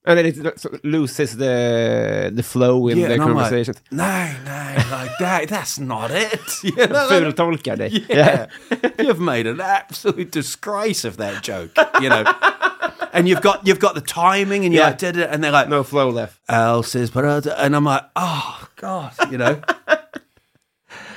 And 0.04 0.18
then 0.18 0.26
it 0.26 0.34
sort 0.60 0.74
of 0.74 0.80
loses 0.84 1.36
the 1.36 2.30
the 2.34 2.42
flow 2.42 2.88
in 2.88 2.98
the 2.98 3.04
and 3.04 3.12
I'm 3.12 3.18
like, 3.34 3.50
conversation. 3.50 3.74
no, 3.92 4.32
no, 4.44 4.74
like 4.90 5.16
that. 5.20 5.46
That's 5.48 5.78
not 5.78 6.10
it. 6.10 6.64
You 6.64 6.74
know? 6.74 7.08
Fultolkar 7.08 7.76
dig. 7.78 8.06
Yeah. 8.08 8.46
you've 8.98 9.20
made 9.20 9.46
an 9.46 9.60
absolute 9.60 10.32
disgrace 10.32 11.04
of 11.04 11.18
that 11.18 11.44
joke. 11.44 11.70
You 12.00 12.08
know, 12.08 12.24
and 13.12 13.28
you've 13.28 13.42
got 13.42 13.64
you've 13.64 13.78
got 13.78 13.94
the 13.94 14.00
timing, 14.00 14.64
and 14.64 14.74
you're 14.74 14.82
Yeah. 14.82 14.88
like, 14.88 14.98
did 14.98 15.16
it, 15.16 15.30
and 15.30 15.38
they're 15.42 15.52
like, 15.52 15.68
No 15.68 15.84
flow 15.84 16.10
left. 16.10 16.40
Al 16.48 16.82
says, 16.82 17.10
but 17.10 17.46
and 17.46 17.76
I'm 17.76 17.84
like, 17.84 18.02
oh 18.16 18.68
god, 18.76 19.12
you 19.30 19.38
know. 19.38 19.60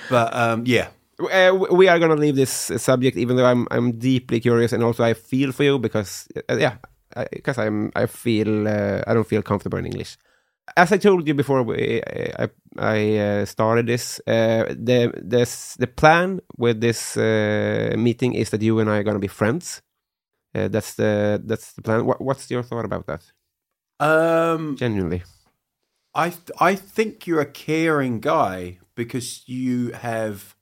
but 0.10 0.30
um, 0.36 0.63
yeah, 0.68 0.89
Uh, 1.20 1.56
we 1.72 1.88
are 1.88 1.98
going 1.98 2.12
to 2.12 2.22
leave 2.22 2.36
this 2.36 2.51
subject, 2.77 3.18
even 3.18 3.36
though 3.36 3.46
I'm 3.50 3.65
I'm 3.72 3.94
deeply 3.98 4.39
curious, 4.39 4.74
and 4.74 4.84
also 4.84 5.04
I 5.04 5.13
feel 5.15 5.51
for 5.51 5.63
you 5.63 5.80
because 5.80 6.27
uh, 6.50 6.58
yeah, 6.58 6.75
because 7.32 7.58
I'm 7.58 7.92
I 7.96 8.06
feel 8.08 8.68
uh, 8.68 9.02
I 9.08 9.14
don't 9.14 9.28
feel 9.28 9.42
comfortable 9.42 9.78
in 9.80 9.86
English. 9.86 10.18
As 10.76 10.92
I 10.92 10.98
told 10.98 11.28
you 11.28 11.36
before, 11.36 11.62
we, 11.64 12.02
I 12.40 12.50
I 12.78 13.18
uh, 13.18 13.46
started 13.46 13.86
this. 13.88 14.20
Uh, 14.28 14.66
the 14.70 15.14
this 15.16 15.76
the 15.76 15.88
plan 15.88 16.40
with 16.58 16.82
this 16.82 17.18
uh, 17.18 17.94
meeting 17.98 18.34
is 18.34 18.50
that 18.50 18.62
you 18.62 18.80
and 18.80 18.90
I 18.90 18.98
are 18.98 19.04
going 19.04 19.16
to 19.16 19.28
be 19.28 19.28
friends. 19.28 19.82
Uh, 20.56 20.68
that's 20.68 20.96
the 20.96 21.42
that's 21.46 21.74
the 21.74 21.82
plan. 21.82 22.06
What, 22.06 22.20
what's 22.20 22.50
your 22.50 22.64
thought 22.64 22.86
about 22.86 23.06
that? 23.08 23.24
um, 24.00 24.76
Genuinely, 24.78 25.24
I 26.14 26.34
I 26.60 26.76
think 26.76 27.28
you're 27.28 27.42
a 27.42 27.46
caring 27.52 28.20
guy 28.20 28.80
because 28.96 29.44
you 29.48 29.92
have 29.92 30.56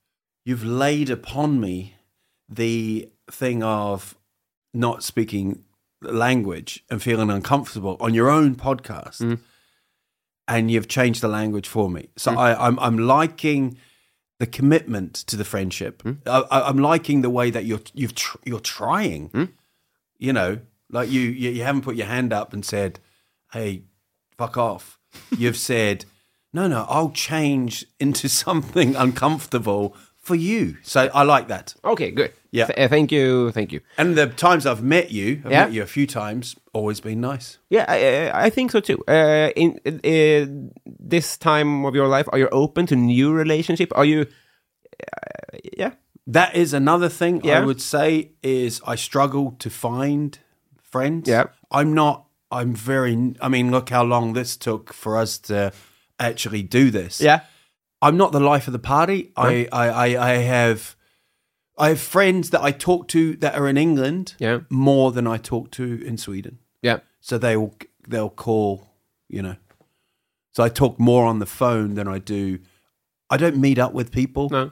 you've 0.45 0.65
laid 0.65 1.09
upon 1.09 1.59
me 1.59 1.95
the 2.49 3.09
thing 3.31 3.63
of 3.63 4.15
not 4.73 5.03
speaking 5.03 5.63
language 6.03 6.83
and 6.89 7.01
feeling 7.01 7.29
uncomfortable 7.29 7.97
on 7.99 8.13
your 8.13 8.29
own 8.29 8.55
podcast, 8.55 9.21
mm. 9.21 9.39
and 10.47 10.69
you've 10.69 10.87
changed 10.87 11.21
the 11.21 11.27
language 11.27 11.67
for 11.67 11.89
me. 11.89 12.09
So 12.17 12.31
mm. 12.31 12.37
I, 12.37 12.53
I'm 12.55 12.79
I'm 12.79 12.97
liking 12.97 13.77
the 14.39 14.47
commitment 14.47 15.15
to 15.15 15.35
the 15.35 15.45
friendship. 15.45 16.03
Mm. 16.03 16.17
I, 16.25 16.39
I, 16.51 16.69
I'm 16.69 16.77
liking 16.77 17.21
the 17.21 17.29
way 17.29 17.49
that 17.49 17.65
you're 17.65 17.81
you've 17.93 18.15
tr- 18.15 18.37
you're 18.43 18.59
trying. 18.59 19.49
You 20.17 20.33
know, 20.33 20.59
like 20.89 21.11
you, 21.11 21.21
you 21.21 21.49
you 21.49 21.63
haven't 21.63 21.81
put 21.81 21.95
your 21.95 22.07
hand 22.07 22.31
up 22.31 22.53
and 22.53 22.63
said, 22.63 22.99
"Hey, 23.51 23.83
fuck 24.37 24.57
off." 24.57 24.99
You've 25.37 25.57
said, 25.57 26.05
"No, 26.53 26.67
no, 26.67 26.85
I'll 26.87 27.11
change 27.11 27.85
into 27.99 28.29
something 28.43 28.95
uncomfortable 28.95 29.97
for 30.23 30.35
you." 30.35 30.75
So 30.83 31.09
I 31.13 31.23
like 31.23 31.47
that. 31.49 31.75
okay, 31.83 32.11
good. 32.11 32.31
Yeah. 32.51 32.67
Th- 32.67 32.89
thank 32.89 33.11
you, 33.11 33.51
thank 33.51 33.71
you. 33.71 33.79
And 33.97 34.15
the 34.15 34.27
times 34.27 34.65
I've 34.65 34.83
met 34.83 35.11
you, 35.11 35.41
I've 35.45 35.51
Yeah. 35.51 35.63
met 35.65 35.73
you 35.73 35.83
a 35.83 35.87
few 35.87 36.05
times, 36.07 36.55
always 36.73 37.01
been 37.01 37.19
nice. 37.21 37.57
Yeah, 37.69 37.85
I, 37.89 38.45
I 38.47 38.49
think 38.51 38.71
so 38.71 38.79
too. 38.79 38.97
Uh, 39.07 39.49
in 39.55 39.79
uh, 39.85 40.45
this 41.09 41.37
time 41.37 41.85
of 41.85 41.95
your 41.95 42.07
life, 42.07 42.27
are 42.31 42.39
you 42.39 42.47
open 42.51 42.85
to 42.87 42.95
new 42.95 43.31
relationship? 43.33 43.91
Are 43.95 44.05
you? 44.05 44.25
Uh, 45.01 45.57
yeah, 45.77 45.91
That 46.27 46.55
is 46.55 46.73
another 46.73 47.09
thing 47.09 47.41
Yeah. 47.43 47.57
I 47.61 47.65
would 47.65 47.81
say 47.81 48.31
is 48.41 48.81
I 48.87 48.95
struggle 48.97 49.55
to 49.59 49.69
find 49.69 50.37
friends. 50.91 51.27
Yeah. 51.27 51.45
I'm 51.71 51.93
not 51.93 52.25
I'm 52.51 52.75
very 52.75 53.33
I 53.41 53.49
mean 53.49 53.71
look 53.71 53.89
how 53.89 54.03
long 54.05 54.33
this 54.33 54.57
took 54.57 54.93
for 54.93 55.17
us 55.17 55.39
to 55.39 55.71
actually 56.19 56.63
do 56.63 56.91
this. 56.91 57.19
yeah, 57.19 57.39
I'm 58.03 58.17
not 58.17 58.31
the 58.31 58.39
life 58.39 58.67
of 58.67 58.73
the 58.73 58.79
party. 58.79 59.31
I, 59.35 59.67
I, 59.71 59.87
I, 59.89 60.31
I 60.31 60.33
have 60.55 60.95
I 61.77 61.89
have 61.89 61.99
friends 61.99 62.49
that 62.51 62.61
I 62.61 62.71
talk 62.71 63.07
to 63.09 63.35
that 63.37 63.55
are 63.55 63.67
in 63.67 63.77
England 63.77 64.35
Yeah. 64.39 64.59
more 64.69 65.11
than 65.11 65.25
I 65.25 65.37
talk 65.37 65.71
to 65.71 65.83
in 66.05 66.17
Sweden. 66.17 66.59
yeah, 66.81 66.99
So 67.21 67.37
they 67.37 67.55
will 67.57 67.73
they'll 68.07 68.29
call, 68.29 68.89
you 69.29 69.41
know. 69.41 69.55
So 70.55 70.63
I 70.63 70.69
talk 70.69 70.99
more 70.99 71.25
on 71.25 71.39
the 71.39 71.47
phone 71.47 71.95
than 71.95 72.07
I 72.07 72.19
do 72.19 72.59
I 73.29 73.37
don't 73.37 73.57
meet 73.57 73.79
up 73.79 73.93
with 73.93 74.11
people 74.11 74.49
no, 74.51 74.71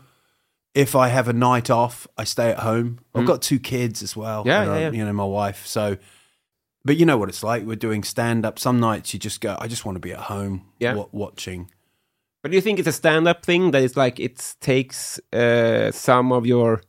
if 0.75 0.95
I 0.95 1.07
have 1.07 1.27
a 1.27 1.33
night 1.33 1.69
off, 1.69 2.07
I 2.17 2.23
stay 2.25 2.49
at 2.51 2.59
home. 2.59 2.99
I've 3.15 3.25
got 3.25 3.41
two 3.41 3.59
kids 3.59 4.03
as 4.03 4.15
well. 4.15 4.43
Mm. 4.43 4.47
Yeah, 4.47 4.63
yeah, 4.65 4.77
yeah. 4.79 4.91
You 4.91 5.03
know, 5.05 5.13
my 5.13 5.25
wife. 5.25 5.65
So, 5.65 5.97
but 6.85 6.95
you 6.97 7.05
know 7.05 7.17
what 7.17 7.27
it's 7.29 7.43
like. 7.43 7.63
We're 7.65 7.75
doing 7.87 8.03
stand 8.03 8.45
up. 8.45 8.57
Some 8.59 8.79
nights 8.79 9.13
you 9.13 9.19
just 9.19 9.41
go, 9.41 9.57
I 9.59 9.67
just 9.67 9.83
want 9.85 9.95
to 9.97 9.99
be 9.99 10.13
at 10.13 10.19
home 10.33 10.65
Yeah. 10.79 10.93
wa- 10.95 11.07
watching. 11.11 11.71
But 12.41 12.51
do 12.51 12.55
you 12.55 12.61
think 12.61 12.79
it's 12.79 12.87
a 12.87 12.91
stand-up 12.91 13.45
thing 13.45 13.71
that 13.71 13.83
it's 13.83 13.95
like 13.95 14.19
it 14.19 14.55
takes 14.59 15.19
uh, 15.31 15.91
some 15.91 16.31
of 16.31 16.45
your 16.45 16.81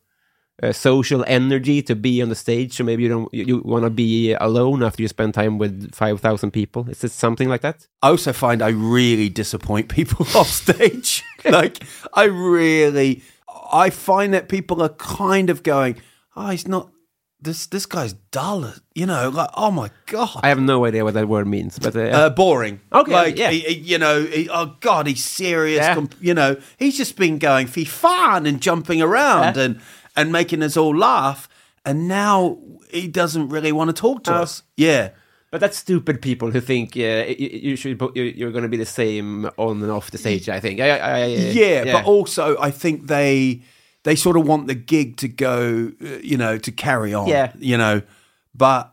uh, 0.63 0.73
social 0.73 1.25
energy 1.27 1.83
to 1.83 1.95
be 1.95 2.23
on 2.23 2.29
the 2.29 2.35
stage, 2.35 2.75
so 2.75 2.85
maybe 2.85 3.03
you 3.03 3.09
don't 3.09 3.35
you, 3.35 3.45
you 3.45 3.59
want 3.65 3.85
to 3.85 3.91
be 3.91 4.33
alone 4.35 4.83
after 4.83 5.03
you 5.03 5.09
spend 5.09 5.35
time 5.35 5.59
with 5.59 5.95
five 5.95 6.21
thousand 6.21 6.53
people? 6.53 6.89
Is 6.89 7.05
it 7.05 7.11
something 7.11 7.49
like 7.49 7.63
that? 7.63 7.87
I 8.01 8.09
also 8.09 8.33
find 8.33 8.63
I 8.63 8.69
really 8.69 9.29
disappoint 9.29 9.89
people 9.89 10.27
off 10.35 10.49
stage. 10.49 11.23
like, 11.45 11.83
I 12.15 12.25
really, 12.25 13.23
I 13.73 13.91
find 13.91 14.33
that 14.35 14.49
people 14.49 14.83
are 14.83 14.91
kind 14.91 15.51
of 15.51 15.63
going, 15.63 16.01
oh, 16.37 16.51
he's 16.51 16.69
not, 16.69 16.91
this, 17.43 17.67
this 17.67 17.87
guy's 17.87 18.13
dull. 18.31 18.73
You 18.95 19.07
know, 19.07 19.29
like, 19.31 19.51
oh 19.55 19.71
my 19.71 19.91
God. 20.07 20.41
I 20.43 20.49
have 20.49 20.61
no 20.61 20.85
idea 20.85 21.05
what 21.05 21.15
that 21.15 21.29
word 21.29 21.47
means, 21.47 21.79
but 21.79 21.97
uh, 21.97 22.01
uh, 22.01 22.31
boring. 22.31 22.81
Okay, 22.93 23.13
like 23.13 23.39
yeah. 23.39 23.51
he- 23.51 23.61
he- 23.61 23.81
you 23.93 23.99
know, 23.99 24.25
he- 24.25 24.49
oh 24.51 24.77
god, 24.81 25.07
he's 25.07 25.25
serious. 25.25 25.79
Yeah. 25.81 25.95
com- 25.95 26.11
you 26.21 26.35
know, 26.35 26.57
he's 26.79 26.97
just 26.97 27.17
been 27.17 27.39
going 27.39 27.67
for 27.67 27.85
fun 27.85 28.47
and 28.47 28.61
jumping 28.61 29.03
around 29.03 29.57
Yeah. 29.57 29.63
and 29.65 29.81
and 30.17 30.31
making 30.33 30.63
us 30.63 30.77
all 30.77 30.97
laugh. 30.97 31.49
And 31.85 32.07
now 32.09 32.59
he 32.91 33.09
doesn't 33.09 33.49
really 33.49 33.73
want 33.73 33.89
to 33.89 33.95
talk 34.01 34.23
to 34.25 34.33
Oh. 34.35 34.43
us. 34.43 34.63
Yeah, 34.77 35.11
But 35.51 35.61
that's 35.61 35.77
stupid 35.77 36.23
people 36.23 36.51
who 36.51 36.61
think 36.61 36.97
uh, 36.97 37.25
you, 37.39 37.49
you 37.71 37.77
should 37.77 38.01
you're 38.15 38.53
going 38.53 38.63
to 38.63 38.69
be 38.69 38.77
the 38.77 38.87
same 38.87 39.47
on 39.57 39.83
and 39.83 39.91
off 39.91 40.11
the 40.11 40.19
stage. 40.19 40.49
I 40.49 40.61
think. 40.61 40.81
I, 40.81 40.99
I, 40.99 41.21
I- 41.23 41.27
yeah, 41.27 41.93
But 41.93 42.05
also, 42.05 42.57
I 42.61 42.71
think 42.71 43.07
they 43.09 43.63
they 44.05 44.17
sort 44.17 44.37
of 44.37 44.47
want 44.47 44.67
the 44.67 44.75
gig 44.75 45.17
to 45.19 45.29
go, 45.29 45.93
uh, 46.03 46.07
you 46.23 46.37
know, 46.37 46.59
to 46.59 46.73
carry 46.73 47.15
on. 47.15 47.29
Yeah. 47.29 47.53
you 47.59 47.77
know. 47.79 48.03
But 48.55 48.93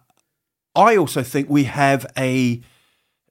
I 0.75 0.97
also 0.97 1.23
think 1.23 1.49
we 1.49 1.63
have 1.65 2.05
a 2.17 2.61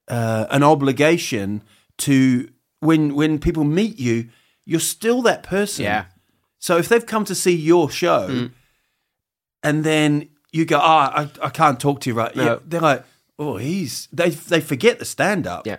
uh, 0.08 0.46
an 0.50 0.62
obligation 0.62 1.62
to 1.98 2.48
when 2.80 3.14
when 3.14 3.38
people 3.38 3.64
meet 3.64 3.98
you, 3.98 4.28
you're 4.64 4.80
still 4.80 5.22
that 5.22 5.42
person. 5.42 5.84
yeah, 5.84 6.04
So 6.58 6.76
if 6.78 6.88
they've 6.88 7.04
come 7.06 7.24
to 7.26 7.34
see 7.34 7.54
your 7.54 7.90
show, 7.90 8.28
Mm. 8.28 8.50
and 9.62 9.84
then 9.84 10.28
you 10.52 10.64
go, 10.64 10.78
"Ah, 10.80 11.12
I, 11.42 11.46
I 11.46 11.50
can't 11.50 11.78
talk 11.80 12.00
to 12.00 12.10
you 12.10 12.14
right," 12.14 12.34
No. 12.36 12.44
yeah, 12.44 12.56
they're 12.64 12.80
like, 12.80 13.04
"Oh, 13.38 13.56
he's." 13.56 14.08
They 14.12 14.30
they 14.30 14.60
forget 14.60 14.98
the 14.98 15.04
stand 15.04 15.46
up. 15.46 15.66
yeah. 15.66 15.76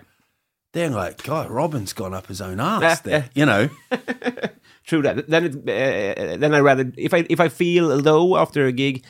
They're 0.72 0.90
like, 0.90 1.22
"God, 1.24 1.50
Robin's 1.50 1.92
gone 1.92 2.14
up 2.14 2.26
his 2.28 2.40
own 2.40 2.60
ass." 2.60 2.82
Yeah, 2.82 2.94
there. 3.02 3.18
yeah. 3.18 3.28
You 3.34 3.46
know. 3.46 3.68
True 4.90 5.02
that. 5.02 5.28
Then 5.28 5.44
it, 5.44 5.54
uh, 5.54 6.36
then 6.36 6.52
I 6.52 6.58
rather 6.58 6.90
if 6.96 7.12
I 7.14 7.24
if 7.30 7.38
I 7.38 7.48
feel 7.48 7.84
low 8.10 8.36
after 8.36 8.66
a 8.66 8.72
gig, 8.72 9.04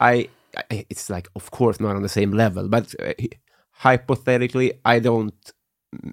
I, 0.00 0.28
I 0.70 0.86
it's 0.88 1.10
like 1.10 1.26
of 1.34 1.50
course 1.50 1.80
not 1.80 1.96
on 1.96 2.02
the 2.02 2.08
same 2.08 2.30
level, 2.30 2.68
but 2.68 2.94
uh, 3.02 3.14
hypothetically 3.84 4.74
I 4.84 5.00
don't 5.00 5.34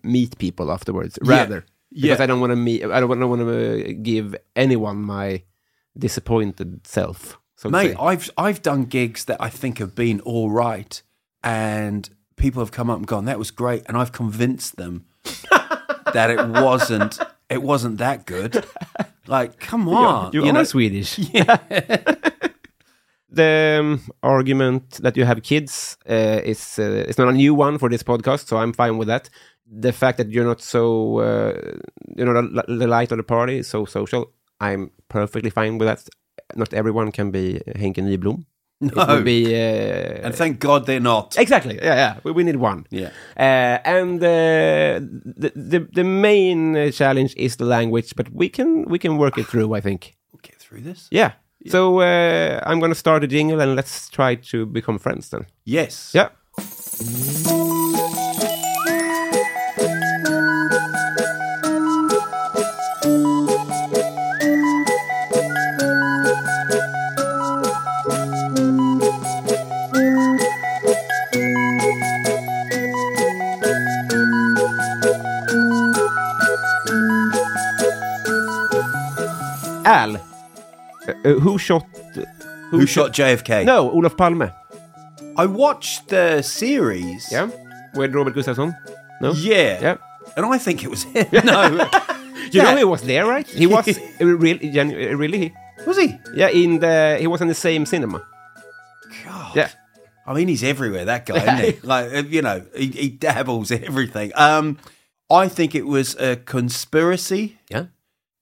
meet 0.04 0.38
people 0.40 0.72
afterwards. 0.72 1.20
Yeah. 1.24 1.38
Rather 1.38 1.66
because 1.94 2.18
Yeah. 2.18 2.24
I 2.24 2.26
don't 2.26 2.40
want 2.40 2.52
to 2.52 2.56
meet. 2.56 2.84
I 2.84 3.00
don't 3.00 3.10
want 3.10 3.22
to 3.22 3.28
want 3.28 3.42
to 3.42 3.94
give 3.94 4.36
anyone 4.56 4.98
my 5.04 5.44
disappointed 5.96 6.88
self. 6.88 7.38
So 7.58 7.70
Mate. 7.70 7.96
I've 8.00 8.30
I've 8.38 8.62
done 8.64 8.86
gigs 8.86 9.26
that 9.26 9.38
I 9.40 9.50
think 9.50 9.78
have 9.78 9.94
been 9.94 10.20
all 10.22 10.50
right, 10.50 10.94
and 11.44 12.10
people 12.38 12.60
have 12.64 12.72
come 12.72 12.90
up 12.90 12.98
and 12.98 13.06
gone, 13.06 13.26
"That 13.26 13.38
was 13.38 13.52
great," 13.52 13.84
and 13.88 13.96
I've 13.98 14.12
convinced 14.12 14.78
them 14.78 15.06
that 16.14 16.30
it 16.32 16.48
wasn't 16.48 17.20
it 17.52 17.62
wasn't 17.62 17.98
that 17.98 18.26
good. 18.26 18.66
Like, 19.28 19.60
come 19.60 19.88
on, 20.02 20.32
you, 20.34 20.46
you 20.46 20.54
know, 20.54 20.64
Swedish. 20.64 21.20
Yeah. 21.34 21.58
the 23.30 23.78
um, 23.80 24.02
argument 24.24 25.00
that 25.04 25.16
you 25.16 25.26
have 25.26 25.42
kids 25.44 25.98
uh, 26.10 26.42
is 26.44 26.80
uh, 26.80 27.06
it's 27.08 27.18
not 27.18 27.28
a 27.30 27.34
new 27.34 27.54
one 27.54 27.78
for 27.78 27.90
this 27.90 28.04
podcast, 28.04 28.48
so 28.48 28.58
I'm 28.58 28.74
fine 28.74 28.98
with 28.98 29.08
that. 29.08 29.30
The 29.66 29.94
fact 29.94 30.18
that 30.18 30.30
you're 30.30 30.46
not 30.46 30.62
so 30.62 31.20
uh, 31.20 31.54
you 32.18 32.26
know 32.26 32.34
the, 32.42 32.64
the 32.68 32.88
light 32.88 33.12
of 33.12 33.18
the 33.18 33.24
party, 33.24 33.64
so 33.64 33.86
social, 33.86 34.32
I'm 34.60 34.92
perfectly 35.08 35.50
fine 35.50 35.78
with 35.78 35.88
that. 35.88 36.10
not 36.56 36.74
everyone 36.74 37.12
can 37.12 37.32
be 37.32 37.62
Henke 37.76 38.02
Nyblom. 38.02 38.46
It 38.82 38.96
No. 38.96 39.06
would 39.06 39.24
be 39.26 39.46
uh, 39.56 40.26
And 40.26 40.34
thank 40.36 40.60
God 40.60 40.86
they're 40.86 41.00
not. 41.00 41.38
exactly. 41.38 41.76
Yeah, 41.76 41.96
yeah. 41.96 42.20
We, 42.24 42.32
we 42.32 42.44
need 42.44 42.56
one. 42.58 42.86
Yeah. 42.90 43.10
Uh, 43.38 43.78
and 43.86 44.24
uh, 44.24 45.00
the, 45.42 45.52
the 45.56 45.80
the 45.96 46.04
main 46.04 46.76
uh, 46.76 46.92
challenge 46.92 47.34
is 47.38 47.56
the 47.56 47.66
language, 47.66 48.14
but 48.16 48.28
we 48.34 48.50
can 48.50 48.86
we 48.90 48.98
can 49.00 49.18
work 49.18 49.38
it 49.38 49.48
through. 49.48 49.78
I 49.78 49.82
think. 49.82 50.16
We'll 50.34 50.42
get 50.42 50.58
through 50.60 50.82
this. 50.84 51.08
Yeah. 51.12 51.32
So 51.68 52.00
uh, 52.00 52.60
I'm 52.66 52.80
going 52.80 52.92
to 52.92 53.00
start 53.00 53.24
a 53.24 53.28
jingle 53.28 53.62
and 53.62 53.76
let's 53.76 54.10
try 54.10 54.36
to 54.52 54.66
become 54.66 54.98
friends 55.00 55.30
then. 55.30 55.46
Yes. 55.64 56.12
Yeah. 56.16 56.30
Uh, 81.26 81.34
who 81.40 81.58
shot? 81.58 81.86
Who 82.72 82.86
shot 82.86 83.12
JFK? 83.12 83.66
No, 83.66 83.90
Olof 83.92 84.16
Palme. 84.18 84.52
I 85.38 85.46
watched 85.46 86.10
the 86.10 86.42
series. 86.42 87.32
Yeah, 87.32 87.50
with 87.96 88.14
Robert 88.16 88.36
Gustafsson. 88.36 88.74
No. 89.22 89.32
Yeah. 89.34 89.80
Yeah. 89.82 89.98
And 90.38 90.46
I 90.46 90.58
think 90.58 90.84
it 90.84 90.90
was 90.90 91.04
him. 91.04 91.28
no. 91.46 91.90
You 92.52 92.60
Yeah. 92.62 92.72
know 92.72 92.78
he 92.78 92.84
was 92.84 93.02
there, 93.04 93.26
right? 93.26 93.48
He 93.48 93.66
was 93.68 93.88
uh, 94.22 94.26
really, 94.26 94.72
genu- 94.72 95.12
uh, 95.12 95.16
really. 95.16 95.54
Was 95.88 95.98
he? 95.98 96.18
Yeah, 96.34 96.50
in 96.50 96.80
the 96.80 97.18
he 97.20 97.28
was 97.28 97.40
in 97.40 97.48
the 97.48 97.54
same 97.56 97.86
cinema. 97.86 98.22
God. 99.24 99.56
Yeah. 99.56 99.70
I 100.28 100.34
mean, 100.34 100.48
he's 100.50 100.64
everywhere, 100.64 101.06
that 101.06 101.26
guy, 101.26 101.38
isn't 101.38 101.82
he? 101.82 101.88
Like, 101.88 102.14
uh, 102.14 102.24
you 102.28 102.42
know, 102.42 102.64
he, 102.76 102.88
he 102.88 103.10
dabbles 103.10 103.72
in 103.72 103.84
everything. 103.86 104.32
Um, 104.36 104.78
I 105.30 105.48
think 105.48 105.76
it 105.76 105.86
was 105.88 106.16
a 106.20 106.36
conspiracy. 106.36 107.58
Yeah. 107.70 107.86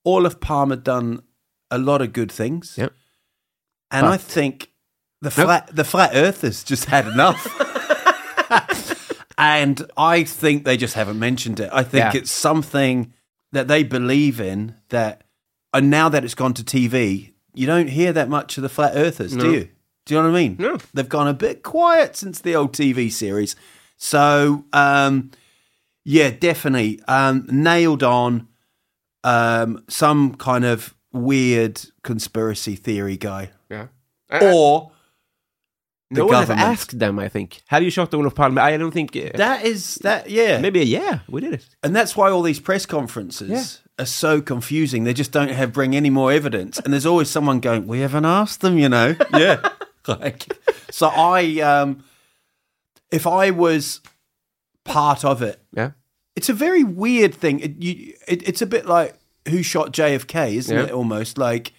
Olaf 0.05 0.39
Palmer 0.39 0.75
done 0.77 1.21
a 1.71 1.77
lot 1.77 2.01
of 2.01 2.13
good 2.13 2.31
things. 2.31 2.75
Yeah. 2.77 2.89
And 3.91 4.05
I 4.05 4.17
think 4.17 4.71
the 5.21 5.31
flat 5.31 5.75
the 5.75 5.83
flat 5.83 6.11
earthers 6.13 6.63
just 6.63 6.85
had 6.85 7.07
enough. 7.07 7.45
and 9.37 9.89
I 9.97 10.23
think 10.23 10.65
they 10.65 10.77
just 10.77 10.93
haven't 10.95 11.19
mentioned 11.19 11.59
it. 11.59 11.69
I 11.71 11.83
think 11.83 12.13
Yeah. 12.13 12.19
it's 12.21 12.31
something 12.31 13.13
that 13.51 13.67
they 13.67 13.83
believe 13.83 14.39
in 14.39 14.75
that 14.89 15.23
and 15.73 15.89
now 15.89 16.09
that 16.09 16.23
it's 16.25 16.35
gone 16.35 16.53
to 16.55 16.63
TV, 16.63 17.33
you 17.53 17.67
don't 17.67 17.89
hear 17.89 18.11
that 18.13 18.27
much 18.29 18.57
of 18.57 18.63
the 18.63 18.69
flat 18.69 18.93
earthers, 18.95 19.35
No. 19.35 19.43
do 19.43 19.51
you? 19.53 19.69
Do 20.05 20.15
you 20.15 20.21
know 20.21 20.31
what 20.31 20.37
I 20.37 20.41
mean? 20.41 20.55
No. 20.59 20.77
They've 20.93 21.07
gone 21.07 21.27
a 21.27 21.33
bit 21.33 21.61
quiet 21.61 22.15
since 22.15 22.41
the 22.41 22.55
old 22.55 22.73
TV 22.73 23.11
series. 23.11 23.55
So 23.97 24.65
um 24.73 25.31
yeah, 26.05 26.31
definitely. 26.31 27.01
Um 27.07 27.45
nailed 27.51 28.03
on 28.03 28.47
um 29.23 29.83
some 29.89 30.35
kind 30.35 30.65
of 30.65 30.95
weird 31.11 31.81
conspiracy 32.03 32.75
theory 32.75 33.17
guy. 33.17 33.51
Yeah. 33.69 33.87
Or 34.41 34.91
no 36.11 36.21
the 36.21 36.25
one 36.25 36.35
has 36.35 36.47
government. 36.47 36.67
asked 36.67 36.99
them. 36.99 37.19
I 37.19 37.29
think. 37.29 37.61
Have 37.67 37.83
you 37.83 37.89
shot 37.89 38.13
Olof 38.13 38.35
Palme? 38.35 38.57
I 38.57 38.77
don't 38.77 38.91
think. 38.91 39.15
Uh, 39.15 39.29
that 39.35 39.65
is 39.65 39.95
that 39.95 40.29
yeah. 40.29 40.59
maybe 40.59 40.81
a 40.81 40.85
yeah, 40.85 41.19
we 41.27 41.41
did 41.41 41.53
it. 41.53 41.67
And 41.83 41.95
that's 41.95 42.15
why 42.15 42.29
all 42.31 42.41
these 42.41 42.59
press 42.59 42.85
conferences 42.85 43.49
Yeah. 43.49 44.03
are 44.03 44.07
so 44.07 44.41
confusing. 44.41 45.03
They 45.03 45.13
just 45.13 45.31
don't 45.31 45.49
have 45.51 45.71
bring 45.73 45.95
any 45.95 46.09
more 46.09 46.31
evidence. 46.31 46.79
And 46.79 46.93
there's 46.93 47.05
always 47.05 47.29
someone 47.29 47.59
going, 47.59 47.87
We 47.87 47.99
haven't 47.99 48.25
asked 48.25 48.61
them, 48.61 48.77
you 48.77 48.89
know. 48.89 49.15
Yeah. 49.33 49.69
like 50.07 50.47
so 50.89 51.07
I 51.07 51.59
um 51.61 52.03
if 53.11 53.27
I 53.27 53.51
was 53.51 54.01
part 54.85 55.23
of 55.25 55.41
it, 55.43 55.61
Yeah. 55.75 55.91
it's 56.35 56.49
a 56.49 56.53
very 56.53 56.83
weird 56.83 57.35
thing. 57.35 57.59
It, 57.59 57.83
you, 57.83 58.13
it, 58.27 58.47
it's 58.47 58.61
a 58.61 58.65
bit 58.65 58.85
like 58.87 59.18
who 59.49 59.63
shot 59.63 59.91
JFK, 59.91 60.53
isn't 60.55 60.75
Yeah. 60.75 60.85
it? 60.85 60.91
Almost 60.91 61.37
like, 61.37 61.73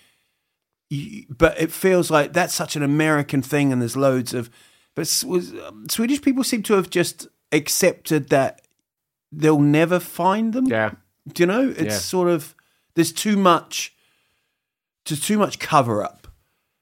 you, 0.89 1.25
but 1.29 1.61
it 1.61 1.71
feels 1.73 2.11
like 2.11 2.33
that's 2.33 2.55
such 2.55 2.77
an 2.77 2.83
American 2.83 3.43
thing, 3.43 3.73
and 3.73 3.81
there's 3.81 3.97
loads 3.97 4.35
of. 4.35 4.51
But 4.97 5.23
was, 5.27 5.53
um, 5.53 5.87
Swedish 5.89 6.21
people 6.21 6.43
seem 6.45 6.63
to 6.65 6.75
have 6.75 6.91
just 6.91 7.29
accepted 7.53 8.29
that 8.31 8.63
they'll 9.33 9.61
never 9.61 10.01
find 10.01 10.53
them. 10.53 10.67
Yeah. 10.67 10.93
Do 11.33 11.43
you 11.43 11.47
know? 11.47 11.69
It's 11.69 11.83
Yeah. 11.83 11.99
sort 11.99 12.29
of 12.29 12.55
there's 12.97 13.13
too 13.13 13.37
much, 13.37 13.95
just 15.05 15.25
too 15.25 15.39
much 15.39 15.59
cover 15.61 16.03
up. 16.03 16.27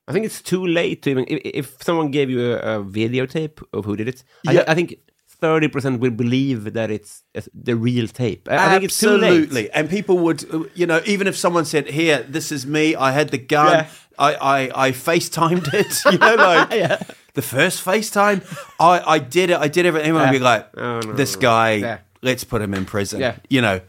I 0.06 0.12
think 0.12 0.24
it's 0.24 0.40
too 0.40 0.66
late 0.66 1.02
to 1.02 1.10
even. 1.10 1.26
If, 1.28 1.40
if 1.44 1.82
someone 1.82 2.10
gave 2.10 2.30
you 2.30 2.52
a, 2.54 2.80
a 2.80 2.82
videotape 2.84 3.62
of 3.74 3.84
who 3.84 3.94
did 3.94 4.08
it, 4.08 4.24
Yeah. 4.44 4.64
I, 4.66 4.72
I 4.72 4.74
think 4.74 4.96
thirty 5.40 5.68
percent 5.68 6.00
will 6.00 6.10
believe 6.10 6.72
that 6.74 6.90
it's 6.90 7.22
uh, 7.34 7.40
the 7.54 7.76
real 7.76 8.08
tape. 8.08 8.48
I, 8.50 8.56
I 8.66 8.70
think 8.72 8.84
it's 8.84 8.98
too 8.98 9.16
late. 9.16 9.22
Absolutely. 9.30 9.70
And 9.70 9.88
people 9.90 10.18
would, 10.18 10.70
you 10.74 10.86
know, 10.86 11.00
even 11.06 11.26
if 11.26 11.36
someone 11.36 11.64
said, 11.64 11.88
"Here, 11.88 12.22
this 12.28 12.50
is 12.52 12.66
me. 12.66 12.94
I 12.96 13.12
had 13.12 13.30
the 13.30 13.38
gun. 13.38 13.72
Yeah. 13.72 13.86
I, 14.18 14.34
I, 14.34 14.86
I 14.88 14.90
FaceTimed 14.92 15.72
it." 15.74 15.92
You 16.12 16.18
know, 16.18 16.34
like 16.34 17.00
the 17.34 17.42
first 17.42 17.84
FaceTime, 17.84 18.42
I, 18.80 19.00
I 19.14 19.18
did 19.18 19.50
it. 19.50 19.58
I 19.58 19.68
did 19.68 19.86
everything. 19.86 20.08
Everyone 20.10 20.28
would 20.28 20.38
be 20.38 20.44
like, 20.44 20.68
Oh, 20.76 21.00
no, 21.00 21.12
"This 21.12 21.34
no. 21.36 21.40
guy, 21.40 21.72
Yeah. 21.74 21.98
let's 22.22 22.44
put 22.44 22.60
him 22.62 22.74
in 22.74 22.84
prison." 22.84 23.20
Yeah. 23.20 23.36
You 23.48 23.60
know, 23.60 23.80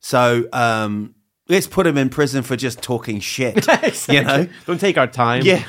so 0.00 0.46
um, 0.52 1.14
let's 1.48 1.66
put 1.66 1.86
him 1.86 1.96
in 1.96 2.10
prison 2.10 2.42
for 2.42 2.54
just 2.56 2.82
talking 2.82 3.20
shit. 3.20 3.66
You 4.08 4.22
know. 4.24 4.46
Don't 4.66 4.78
take 4.80 4.98
our 4.98 5.06
time. 5.06 5.42
Yeah. 5.44 5.64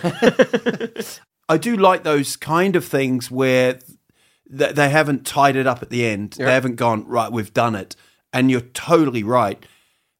I 1.47 1.57
do 1.57 1.77
like 1.77 2.03
those 2.03 2.35
kind 2.35 2.75
of 2.75 2.85
things 2.85 3.31
where 3.31 3.73
th- 3.73 3.88
they 4.49 4.89
haven't 4.89 5.25
tied 5.25 5.55
it 5.55 5.67
up 5.67 5.81
at 5.81 5.89
the 5.89 6.05
end. 6.05 6.33
They 6.33 6.51
haven't 6.51 6.75
gone, 6.75 7.05
right, 7.07 7.31
we've 7.31 7.53
done 7.53 7.75
it. 7.75 7.95
And 8.33 8.49
you're 8.49 8.61
totally 8.61 9.23
right. 9.23 9.63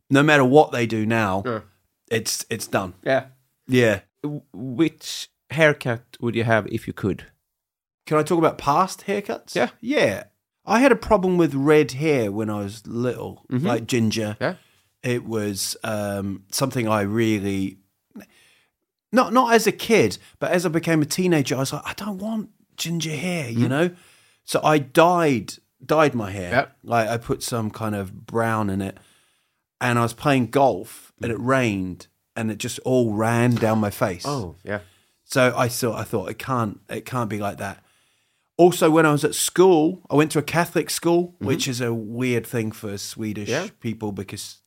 No 0.09 0.23
matter 0.23 0.43
what 0.43 0.71
they 0.71 0.85
do 0.87 1.05
now, 1.05 1.63
it's 2.09 2.45
it's 2.49 2.67
done. 2.67 2.93
Yeah. 3.03 3.27
Yeah. 3.67 4.01
Which 4.53 5.29
haircut 5.51 6.17
would 6.19 6.35
you 6.35 6.43
have 6.43 6.67
if 6.67 6.87
you 6.87 6.93
could? 6.93 7.25
Can 8.05 8.17
I 8.17 8.23
talk 8.23 8.39
about 8.39 8.57
past 8.57 9.05
haircuts? 9.05 9.55
Yeah. 9.55 9.69
Yeah. 9.81 10.23
I 10.65 10.79
had 10.79 10.91
a 10.91 10.95
problem 10.95 11.37
with 11.37 11.53
red 11.53 11.93
hair 11.93 12.31
when 12.31 12.49
I 12.49 12.59
was 12.59 12.85
little, 12.85 13.43
like 13.49 13.87
ginger. 13.87 14.37
Yeah. 14.41 14.55
It 15.01 15.25
was 15.25 15.77
um, 15.83 16.43
something 16.51 16.87
I 16.87 17.01
really 17.01 17.77
not 19.11 19.33
not 19.33 19.53
as 19.53 19.67
a 19.67 19.71
kid, 19.71 20.17
but 20.39 20.51
as 20.51 20.65
I 20.65 20.69
became 20.69 21.01
a 21.01 21.05
teenager, 21.05 21.55
I 21.55 21.59
was 21.59 21.73
like, 21.73 21.83
I 21.85 21.93
don't 21.93 22.17
want 22.17 22.49
ginger 22.77 23.15
hair, 23.15 23.49
you 23.49 23.67
know. 23.67 23.91
So 24.49 24.59
I 24.63 24.79
dyed 24.79 25.53
dyed 25.85 26.15
my 26.15 26.31
hair. 26.31 26.49
Yep. 26.51 26.77
Like 26.81 27.07
I 27.07 27.17
put 27.17 27.43
some 27.43 27.69
kind 27.69 27.93
of 27.93 28.25
brown 28.25 28.71
in 28.71 28.81
it, 28.81 28.97
and 29.79 29.99
I 29.99 30.01
was 30.01 30.13
playing 30.13 30.47
golf, 30.47 31.13
and 31.21 31.31
it 31.31 31.39
rained, 31.39 32.07
and 32.35 32.49
it 32.49 32.57
just 32.57 32.79
all 32.79 33.13
ran 33.13 33.53
down 33.53 33.77
my 33.77 33.91
face. 33.91 34.23
Oh, 34.25 34.55
yeah. 34.63 34.79
So 35.23 35.53
I 35.55 35.67
thought 35.67 35.99
I 35.99 36.03
thought 36.03 36.31
it 36.31 36.39
can't 36.39 36.79
it 36.89 37.05
can't 37.05 37.29
be 37.29 37.37
like 37.37 37.59
that. 37.59 37.83
Also, 38.57 38.89
when 38.89 39.05
I 39.05 39.11
was 39.11 39.23
at 39.23 39.35
school, 39.35 40.01
I 40.09 40.15
went 40.15 40.31
to 40.31 40.39
a 40.39 40.43
Catholic 40.43 40.89
school, 40.89 41.27
mm-hmm. 41.27 41.45
which 41.45 41.67
is 41.67 41.79
a 41.79 41.93
weird 41.93 42.47
thing 42.47 42.71
for 42.71 42.97
Swedish 42.97 43.49
Yeah. 43.49 43.67
people 43.79 44.11
because 44.11 44.63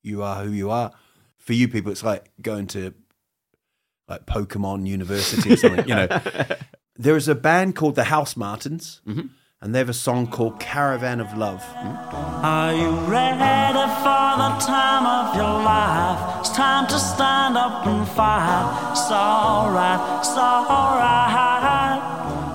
you 0.00 0.22
are 0.22 0.44
who 0.44 0.52
you 0.52 0.70
are. 0.70 0.92
For 1.38 1.54
you 1.54 1.66
people, 1.66 1.90
it's 1.90 2.04
like 2.04 2.30
going 2.40 2.68
to 2.68 2.94
like 4.06 4.26
Pokemon 4.26 4.86
University 4.86 5.54
or 5.54 5.56
something. 5.56 5.88
you 5.88 5.96
know, 5.96 6.06
there 6.98 7.16
is 7.16 7.28
a 7.28 7.34
band 7.34 7.76
called 7.76 7.94
the 7.94 8.04
Housemartins, 8.04 9.00
and 9.60 9.74
they 9.74 9.78
have 9.78 9.88
a 9.88 9.94
song 9.94 10.26
called 10.26 10.60
"Caravan 10.60 11.20
of 11.20 11.36
Love." 11.36 11.62
Are 12.42 12.72
you 12.74 12.90
ready 13.10 13.84
for 14.02 14.30
the 14.42 14.50
time 14.64 15.06
of 15.06 15.34
your 15.36 15.62
life? 15.62 16.40
It's 16.40 16.50
time 16.50 16.86
to 16.88 16.98
stand 16.98 17.56
up 17.56 17.86
and 17.86 18.06
fight. 18.08 18.90
It's 18.92 19.10
alright, 19.10 20.20
it's 20.20 20.36
alright. 20.36 22.02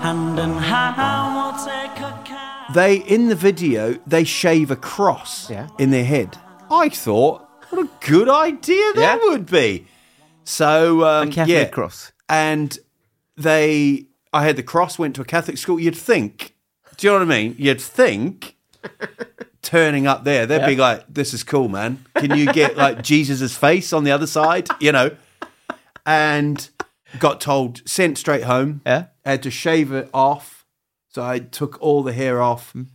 Hand 0.03 0.39
in 0.39 0.57
hand, 0.57 1.35
we'll 1.35 1.65
take 1.65 1.97
a 1.99 2.21
count. 2.25 2.73
They 2.73 2.95
in 2.97 3.29
the 3.29 3.35
video 3.35 3.93
they 4.07 4.23
shave 4.23 4.71
a 4.71 4.75
cross 4.75 5.49
Yeah. 5.49 5.67
in 5.79 5.91
their 5.91 6.05
head. 6.05 6.37
I 6.71 6.89
thought, 6.89 7.47
what 7.69 7.85
a 7.85 7.89
good 8.05 8.29
idea 8.29 8.93
that 8.95 9.19
Yeah. 9.21 9.29
would 9.29 9.45
be. 9.45 9.87
So 10.43 11.05
um, 11.05 11.29
A 11.29 11.31
Catholic 11.31 11.55
yeah. 11.57 11.65
cross. 11.69 12.11
and 12.27 12.77
they, 13.37 14.07
I 14.33 14.43
had 14.43 14.55
the 14.55 14.63
cross. 14.63 14.99
Went 14.99 15.15
to 15.15 15.21
a 15.21 15.25
Catholic 15.25 15.57
school. 15.57 15.79
You'd 15.79 15.95
think, 15.95 16.55
do 16.97 17.07
you 17.07 17.13
know 17.13 17.19
what 17.19 17.31
I 17.33 17.41
mean? 17.41 17.55
You'd 17.57 17.81
think. 17.81 18.57
Turning 19.61 20.05
up 20.07 20.25
there, 20.25 20.45
they'd 20.45 20.65
be 20.65 20.75
like, 20.75 21.05
"This 21.07 21.33
is 21.33 21.41
cool, 21.41 21.69
man. 21.69 22.03
Can 22.15 22.37
you 22.37 22.51
get 22.51 22.75
like 22.75 23.01
Jesus's 23.09 23.55
face 23.55 23.93
on 23.93 24.03
the 24.03 24.11
other 24.11 24.27
side?" 24.27 24.67
You 24.81 24.91
know, 24.91 25.15
and 26.05 26.69
got 27.17 27.39
told 27.39 27.81
sent 27.87 28.17
straight 28.17 28.43
home. 28.43 28.81
Yeah. 28.85 29.05
had 29.23 29.41
to 29.43 29.49
shave 29.49 29.93
it 29.93 30.09
off, 30.13 30.65
so 31.07 31.23
I 31.23 31.39
took 31.39 31.81
all 31.81 32.03
the 32.03 32.11
hair 32.11 32.41
off. 32.41 32.75
Uh, 32.75 32.85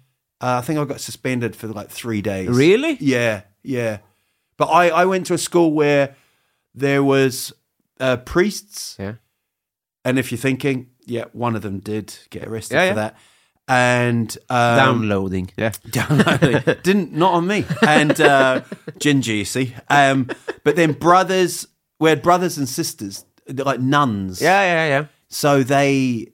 I 0.40 0.61
think 0.61 0.79
I 0.79 0.85
got 0.85 1.01
suspended 1.01 1.57
for 1.57 1.68
like 1.68 1.88
three 1.88 2.20
days. 2.20 2.48
Really? 2.48 2.96
Yeah, 3.01 3.42
yeah. 3.62 3.98
But 4.57 4.66
I, 4.66 4.88
I 4.90 5.05
went 5.05 5.27
to 5.27 5.35
a 5.35 5.38
school 5.38 5.72
where 5.72 6.16
there 6.74 7.03
was 7.03 7.53
uh, 7.98 8.18
priests. 8.18 8.96
Yeah. 8.98 9.14
And 10.05 10.18
if 10.18 10.31
you're 10.31 10.38
thinking, 10.38 10.90
yeah, 11.08 11.24
one 11.32 11.56
of 11.56 11.62
them 11.62 11.78
did 11.80 12.16
get 12.30 12.46
arrested 12.46 12.74
Yeah, 12.74 12.82
for 12.82 12.86
yeah. 12.88 12.94
that. 12.94 13.16
And 13.70 14.38
um, 14.48 14.76
Downloading. 14.76 15.50
Yeah. 15.56 15.72
downloading. 15.90 16.62
Didn't 16.82 17.12
not 17.12 17.34
on 17.34 17.46
me. 17.46 17.66
And 17.86 18.18
uh, 18.20 18.62
Ginger, 18.98 19.34
you 19.34 19.44
see. 19.44 19.74
Um, 19.90 20.28
but 20.64 20.76
then 20.76 20.92
brothers, 20.92 21.66
we 22.00 22.08
had 22.08 22.22
brothers 22.22 22.56
and 22.56 22.66
sisters, 22.68 23.26
like 23.46 23.80
nuns. 23.80 24.40
Yeah, 24.40 24.62
yeah, 24.62 24.86
yeah. 24.86 25.06
So 25.28 25.62
they, 25.62 26.28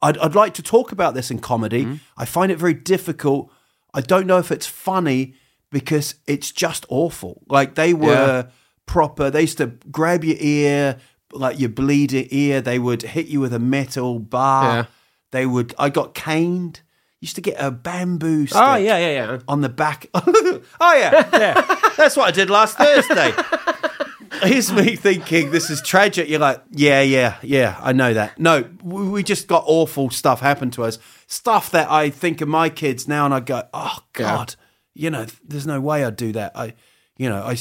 I'd, 0.00 0.16
I'd 0.18 0.34
like 0.34 0.54
to 0.54 0.62
talk 0.62 0.90
about 0.92 1.12
this 1.14 1.30
in 1.30 1.38
comedy. 1.38 1.84
Mm-hmm. 1.84 1.94
I 2.16 2.24
find 2.24 2.50
it 2.50 2.56
very 2.58 2.74
difficult. 2.74 3.52
I 3.92 4.00
don't 4.00 4.26
know 4.26 4.38
if 4.38 4.50
it's 4.50 4.66
funny 4.66 5.34
because 5.70 6.14
it's 6.26 6.50
just 6.50 6.86
awful. 6.88 7.42
Like 7.48 7.74
they 7.74 7.92
were 7.92 8.48
proper. 8.86 9.30
They 9.30 9.42
used 9.42 9.58
to 9.58 9.66
grab 9.90 10.24
your 10.24 10.36
ear, 10.40 10.96
like 11.32 11.58
your 11.58 11.68
bleeding 11.68 12.28
ear. 12.30 12.60
They 12.60 12.78
would 12.78 13.02
hit 13.02 13.26
you 13.26 13.40
with 13.40 13.52
a 13.52 13.58
metal 13.58 14.18
bar. 14.18 14.64
Yeah. 14.64 14.84
They 15.32 15.46
would. 15.46 15.74
I 15.78 15.88
got 15.90 16.14
caned. 16.14 16.80
Used 17.20 17.34
to 17.34 17.42
get 17.42 17.56
a 17.58 17.70
bamboo 17.70 18.42
oh, 18.42 18.46
stick 18.46 18.56
Oh, 18.62 18.76
yeah, 18.76 18.96
yeah, 18.96 19.10
yeah. 19.10 19.38
on 19.46 19.60
the 19.60 19.68
back. 19.68 20.06
oh 20.14 20.62
yeah, 20.80 21.28
yeah. 21.34 21.90
That's 21.98 22.16
what 22.16 22.28
I 22.28 22.30
did 22.30 22.48
last 22.48 22.78
Thursday. 22.78 23.34
Here's 24.42 24.72
me 24.72 24.96
thinking 24.96 25.50
this 25.50 25.68
is 25.68 25.82
tragic. 25.82 26.30
You're 26.30 26.40
like, 26.40 26.62
yeah, 26.70 27.02
yeah, 27.02 27.36
yeah. 27.42 27.78
I 27.82 27.92
know 27.92 28.14
that. 28.14 28.38
No, 28.38 28.64
we 28.82 29.06
we 29.08 29.22
just 29.22 29.48
got 29.48 29.64
awful 29.66 30.08
stuff 30.08 30.40
happen 30.40 30.70
to 30.72 30.84
us. 30.84 30.98
Stuff 31.26 31.70
that 31.72 31.90
I 31.90 32.08
think 32.08 32.40
of 32.40 32.48
my 32.48 32.70
kids 32.70 33.06
now, 33.06 33.26
and 33.26 33.34
I 33.34 33.40
go, 33.40 33.64
oh 33.74 33.98
god, 34.14 34.54
you 34.94 35.10
know, 35.10 35.26
there's 35.46 35.66
no 35.66 35.78
way 35.78 36.04
I'd 36.04 36.16
do 36.16 36.32
that. 36.32 36.52
I, 36.54 36.74
you 37.18 37.28
know, 37.28 37.42
I. 37.42 37.58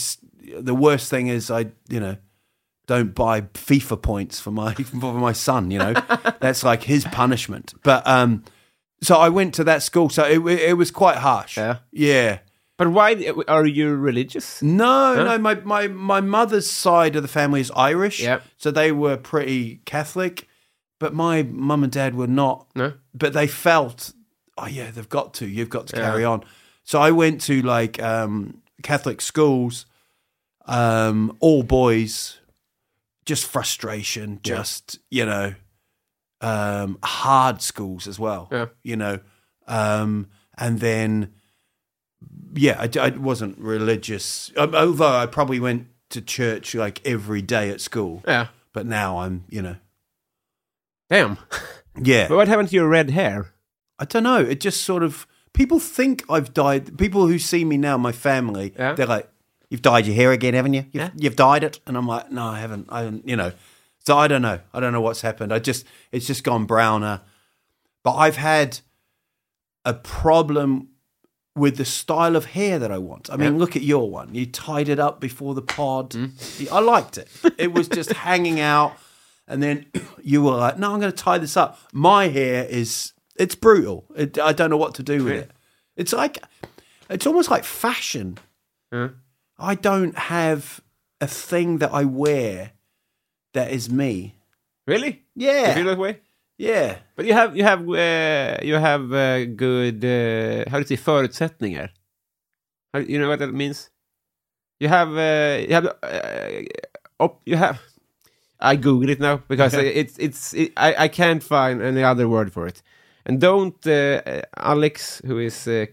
The 0.61 0.73
worst 0.73 1.09
thing 1.09 1.27
is 1.27 1.51
I, 1.51 1.67
you 1.89 1.99
know, 1.99 2.15
don't 2.89 3.13
buy 3.13 3.41
FIFA 3.41 4.01
points 4.01 4.39
for 4.39 4.51
my 4.51 4.73
for 5.01 5.13
my 5.13 5.31
son. 5.33 5.69
You 5.71 5.79
know, 5.79 5.93
that's 6.41 6.63
like 6.63 6.83
his 6.83 7.05
punishment. 7.05 7.73
But 7.83 8.05
um, 8.07 8.43
so 9.01 9.15
I 9.17 9.29
went 9.29 9.53
to 9.55 9.63
that 9.65 9.83
school. 9.83 10.09
So 10.09 10.23
it 10.25 10.39
it 10.59 10.73
was 10.77 10.91
quite 10.91 11.17
harsh. 11.17 11.55
Yeah. 11.57 11.77
yeah. 11.91 12.39
But 12.77 12.91
why 12.91 13.33
are 13.47 13.65
you 13.65 13.93
religious? 13.95 14.61
No, 14.63 15.23
no. 15.23 15.37
My, 15.37 15.55
my 15.55 15.87
my 15.87 16.21
mother's 16.21 16.69
side 16.69 17.15
of 17.17 17.21
the 17.21 17.27
family 17.27 17.61
is 17.61 17.71
Irish. 17.75 18.21
Yep. 18.21 18.41
So 18.57 18.71
they 18.71 18.91
were 18.91 19.17
pretty 19.17 19.81
Catholic, 19.85 20.47
but 20.97 21.13
my 21.13 21.43
mum 21.43 21.83
and 21.83 21.91
dad 21.91 22.15
were 22.15 22.27
not. 22.43 22.67
No. 22.75 22.93
But 23.13 23.33
they 23.33 23.47
felt, 23.47 24.13
oh 24.57 24.67
yeah, 24.67 24.91
they've 24.91 25.09
got 25.09 25.33
to. 25.35 25.45
You've 25.45 25.69
got 25.69 25.87
to 25.87 25.97
Yeah. 25.97 26.03
carry 26.09 26.23
on. 26.25 26.43
So 26.85 27.01
I 27.01 27.11
went 27.11 27.41
to 27.41 27.61
like 27.61 28.01
um, 28.01 28.61
Catholic 28.81 29.19
schools, 29.21 29.85
um, 30.65 31.35
all 31.41 31.63
boys, 31.63 32.39
just 33.29 33.45
frustration, 33.45 34.39
just 34.43 34.99
you 35.09 35.25
know, 35.25 35.53
um, 36.41 36.97
hard 37.03 37.61
schools 37.61 38.07
as 38.07 38.19
well. 38.19 38.49
Yeah. 38.51 38.65
You 38.83 38.95
know, 38.97 39.19
um, 39.67 40.27
and 40.57 40.79
then 40.79 41.31
yeah, 42.53 42.79
I, 42.81 42.89
I 42.99 43.09
wasn't 43.11 43.57
religious, 43.59 44.51
um, 44.57 44.73
although 44.75 45.15
I 45.15 45.27
probably 45.27 45.59
went 45.59 45.87
to 46.09 46.21
church 46.21 46.73
like 46.75 47.05
every 47.05 47.41
day 47.41 47.69
at 47.69 47.79
school. 47.81 48.23
Yeah. 48.27 48.47
But 48.73 48.85
now 48.85 49.19
I'm, 49.19 49.45
you 49.49 49.61
know, 49.61 49.75
Damn. 51.09 51.37
yeah. 52.01 52.27
But 52.27 52.37
what 52.37 52.47
happened 52.47 52.69
to 52.69 52.75
your 52.75 52.87
red 52.89 53.09
hair? 53.11 53.53
I 53.99 54.05
don't 54.05 54.23
know. 54.23 54.39
It 54.41 54.59
just 54.59 54.83
sort 54.83 55.03
of 55.03 55.27
people 55.53 55.79
think 55.79 56.23
I've 56.29 56.53
died. 56.53 56.97
People 56.97 57.27
who 57.27 57.37
see 57.39 57.63
me 57.65 57.77
now, 57.77 57.97
my 57.97 58.11
family, 58.11 58.73
Yeah. 58.77 58.93
they're 58.93 59.05
like, 59.07 59.29
"You've 59.69 59.81
dyed 59.81 60.05
your 60.05 60.15
hair 60.15 60.31
again, 60.31 60.53
haven't 60.53 60.73
you? 60.73 60.81
You've, 60.91 60.95
Yeah. 60.95 61.09
you've 61.15 61.35
dyed 61.35 61.63
it," 61.63 61.79
and 61.87 61.95
I'm 61.97 62.07
like, 62.07 62.31
"No, 62.31 62.45
I 62.47 62.59
haven't. 62.59 62.87
I 62.89 62.99
haven't." 63.03 63.27
You 63.27 63.35
know, 63.35 63.51
so 64.05 64.17
I 64.17 64.27
don't 64.27 64.41
know. 64.41 64.59
I 64.73 64.79
don't 64.79 64.93
know 64.93 65.01
what's 65.01 65.21
happened. 65.21 65.53
I 65.53 65.59
just 65.59 65.85
it's 66.11 66.25
just 66.27 66.43
gone 66.43 66.65
browner. 66.65 67.21
But 68.03 68.15
I've 68.15 68.37
had 68.37 68.79
a 69.85 69.93
problem 69.93 70.89
with 71.55 71.77
the 71.77 71.85
style 71.85 72.35
of 72.35 72.45
hair 72.45 72.79
that 72.79 72.91
I 72.91 72.97
want. 72.97 73.29
I 73.29 73.35
mean, 73.35 73.53
Yeah. 73.53 73.59
look 73.59 73.75
at 73.75 73.81
your 73.81 74.09
one. 74.09 74.33
You 74.33 74.45
tied 74.45 74.87
it 74.87 74.99
up 74.99 75.19
before 75.19 75.53
the 75.53 75.61
pod. 75.61 76.11
Mm. 76.11 76.71
I 76.71 76.79
liked 76.79 77.17
it. 77.17 77.27
It 77.57 77.73
was 77.73 77.87
just 77.89 78.11
hanging 78.27 78.59
out. 78.61 78.93
And 79.47 79.61
then 79.61 79.87
you 80.23 80.41
were 80.43 80.55
like, 80.55 80.77
no, 80.79 80.93
I'm 80.93 80.99
going 81.01 81.11
to 81.11 81.17
tie 81.23 81.37
this 81.37 81.57
up. 81.57 81.79
My 81.91 82.27
hair 82.29 82.63
is, 82.65 83.11
it's 83.35 83.55
brutal. 83.55 84.05
It, 84.15 84.39
I 84.39 84.53
don't 84.53 84.69
know 84.69 84.77
what 84.77 84.95
to 84.95 85.03
do 85.03 85.23
with 85.25 85.33
it. 85.33 85.51
It's 85.97 86.13
like, 86.13 86.37
it's 87.09 87.27
almost 87.27 87.49
like 87.51 87.65
fashion. 87.65 88.37
Yeah. 88.93 89.09
I 89.59 89.75
don't 89.75 90.17
have 90.17 90.81
a 91.21 91.27
thing 91.27 91.79
that 91.79 91.91
I 91.93 92.05
wear 92.05 92.71
that 93.53 93.71
is 93.71 93.89
me. 93.89 94.35
Really? 94.87 95.23
Yeah. 95.35 95.69
You 95.69 95.73
feel 95.75 95.85
that 95.85 95.97
way? 95.97 96.21
Yeah. 96.57 96.97
But 97.15 97.25
you 97.25 97.33
have 97.33 97.55
you 97.55 97.63
have 97.63 97.81
uh, 97.89 98.57
you 98.63 98.75
have 98.75 99.11
uh, 99.13 99.45
good 99.45 100.03
uh, 100.03 100.69
how 100.69 100.77
do 100.77 100.81
you 100.81 100.85
say 100.85 100.97
förutsättningar? 100.97 101.89
How, 102.93 102.99
you 102.99 103.19
know 103.19 103.29
what 103.29 103.39
that 103.39 103.53
means? 103.53 103.89
You 104.79 104.87
have 104.87 105.09
uh, 105.09 105.61
you 105.67 105.73
have 105.73 105.85
uh, 105.85 106.63
op, 107.19 107.41
you 107.45 107.57
have. 107.57 107.79
I 108.61 108.75
googled 108.75 109.09
it 109.09 109.19
now 109.21 109.41
because 109.47 109.73
it's 109.73 110.17
it's 110.17 110.53
it, 110.53 110.73
I 110.75 111.05
I 111.05 111.07
can't 111.07 111.41
find 111.41 111.81
any 111.81 112.03
other 112.03 112.27
word 112.27 112.51
for 112.51 112.67
it. 112.67 112.81
And 113.25 113.39
don't 113.39 113.85
uh, 113.87 114.41
Alex, 114.57 115.21
who 115.25 115.37
is 115.39 115.67
uh, 115.67 115.85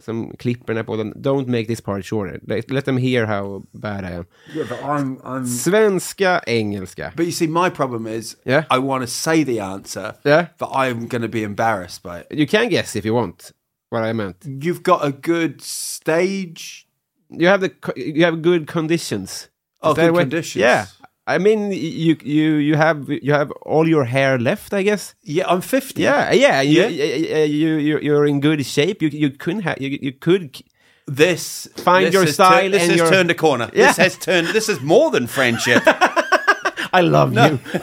some 0.00 0.30
klipperna 0.38 0.82
på 0.84 0.96
den, 0.96 1.12
don't 1.16 1.46
make 1.48 1.66
this 1.68 1.80
part 1.80 2.04
shorter. 2.04 2.38
Let, 2.46 2.70
let 2.70 2.84
them 2.84 2.96
hear 2.96 3.26
how 3.26 3.62
bad 3.74 4.04
I 4.04 4.10
am. 4.12 4.26
Yeah, 4.54 4.64
but 4.68 4.82
I'm, 4.82 5.18
I'm. 5.24 5.44
Svenska, 5.44 6.40
engelska. 6.46 7.12
But 7.16 7.26
you 7.26 7.32
see, 7.32 7.46
my 7.46 7.70
problem 7.70 8.06
is, 8.06 8.36
Yeah. 8.46 8.64
I 8.70 8.78
want 8.78 9.02
to 9.02 9.06
say 9.06 9.44
the 9.44 9.60
answer, 9.60 10.14
Yeah. 10.24 10.48
but 10.58 10.70
I'm 10.74 11.06
going 11.08 11.22
to 11.22 11.28
be 11.28 11.42
embarrassed 11.42 12.02
by 12.02 12.20
it. 12.20 12.26
You 12.30 12.46
can 12.46 12.68
guess 12.68 12.96
if 12.96 13.04
you 13.04 13.14
want 13.14 13.52
what 13.90 14.02
I 14.02 14.12
meant. 14.12 14.36
You've 14.44 14.82
got 14.82 15.04
a 15.04 15.12
good 15.12 15.62
stage. 15.62 16.86
you 17.30 17.46
have 17.48 17.60
the 17.60 17.70
you 17.96 18.24
have 18.24 18.40
good 18.42 18.66
conditions. 18.66 19.48
Oh, 19.82 19.94
good 19.94 20.14
conditions. 20.14 20.60
Yeah, 20.60 20.86
I 21.34 21.38
mean 21.38 21.70
you 21.72 22.16
you 22.24 22.54
you 22.54 22.76
have 22.76 23.08
you 23.08 23.32
have 23.34 23.50
all 23.66 23.86
your 23.88 24.04
hair 24.04 24.38
left, 24.38 24.72
I 24.72 24.82
guess. 24.82 25.14
Yeah, 25.22 25.46
I'm 25.52 25.60
50. 25.60 26.02
Yeah, 26.02 26.32
yeah, 26.32 26.62
you, 26.62 26.82
Yeah. 26.82 26.88
You, 26.88 27.44
you 27.44 27.74
you 27.76 27.98
you're 28.00 28.26
in 28.26 28.40
good 28.40 28.64
shape. 28.64 29.02
You 29.02 29.10
you 29.12 29.30
couldn't 29.38 29.62
have 29.62 29.80
you, 29.80 29.98
you 30.00 30.12
could. 30.12 30.62
This 31.06 31.68
Find 31.76 32.06
this 32.06 32.14
your 32.14 32.26
style 32.26 32.62
tur- 32.64 32.68
this 32.70 32.86
has 32.88 32.96
your- 32.96 33.10
turned 33.10 33.30
a 33.30 33.34
corner. 33.34 33.70
Yeah. 33.74 33.88
This 33.88 33.96
has 33.96 34.16
turned. 34.18 34.48
This 34.48 34.68
is 34.68 34.80
more 34.80 35.10
than 35.10 35.26
friendship. 35.26 35.82
I 36.92 37.00
love 37.02 37.34
you. 37.34 37.58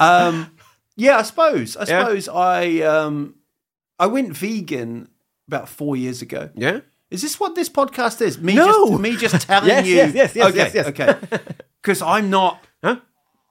um, 0.00 0.50
yeah, 0.96 1.18
I 1.18 1.22
suppose. 1.22 1.76
I 1.76 1.84
Yeah. 1.88 2.20
I 2.32 2.80
um, 2.82 3.34
I 3.98 4.06
went 4.06 4.36
vegan 4.36 5.08
about 5.48 5.68
four 5.68 5.96
years 5.96 6.22
ago. 6.22 6.50
Yeah. 6.54 6.80
Is 7.16 7.22
this 7.22 7.40
what 7.40 7.54
this 7.54 7.70
podcast 7.70 8.20
is? 8.20 8.38
Me 8.38 8.52
No. 8.54 8.90
just 8.90 9.00
me 9.00 9.16
just 9.16 9.46
telling 9.46 9.68
Yes, 9.74 9.86
you. 9.86 9.94
yes, 9.96 10.14
yes, 10.14 10.36
yes, 10.36 10.46
okay, 10.50 10.56
yes, 10.58 10.74
yes. 10.74 10.86
okay. 10.88 11.16
Because 11.80 12.02
I'm 12.02 12.28
not. 12.28 12.62
Huh? 12.84 12.96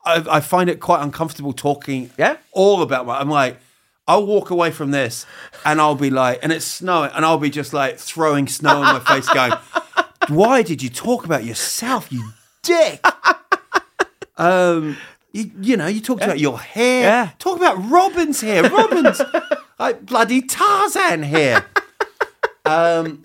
I, 0.06 0.23
I 0.38 0.39
find 0.39 0.69
it 0.69 0.80
quite 0.80 1.01
uncomfortable 1.01 1.51
talking. 1.51 2.12
Yeah? 2.15 2.38
All 2.51 2.84
about 2.84 3.08
my. 3.08 3.17
I'm 3.19 3.28
like, 3.32 3.58
I'll 4.08 4.23
walk 4.28 4.51
away 4.51 4.69
from 4.69 4.91
this, 4.91 5.25
and 5.65 5.82
I'll 5.82 5.95
be 5.95 6.12
like, 6.12 6.41
and 6.43 6.51
it's 6.51 6.63
snowing, 6.63 7.10
and 7.15 7.25
I'll 7.25 7.39
be 7.39 7.49
just 7.49 7.73
like 7.73 7.97
throwing 7.97 8.47
snow 8.47 8.75
in 8.75 8.82
my 8.84 8.99
face, 8.99 9.28
going, 9.30 9.54
"Why 10.28 10.62
did 10.62 10.84
you 10.84 10.89
talk 10.91 11.25
about 11.25 11.43
yourself, 11.43 12.12
you 12.12 12.23
dick?" 12.62 13.04
um. 14.38 14.97
You, 15.32 15.51
you 15.60 15.75
know, 15.75 15.88
you 15.88 15.99
talked 15.99 16.23
about 16.23 16.39
your 16.39 16.58
hair. 16.58 17.01
Yeah. 17.01 17.30
Talk 17.39 17.58
about 17.58 17.75
Robin's 17.91 18.39
hair. 18.39 18.63
Robin's 18.69 19.19
like 19.80 20.06
bloody 20.06 20.41
Tarzan 20.41 21.23
hair. 21.23 21.65
Um, 22.63 23.21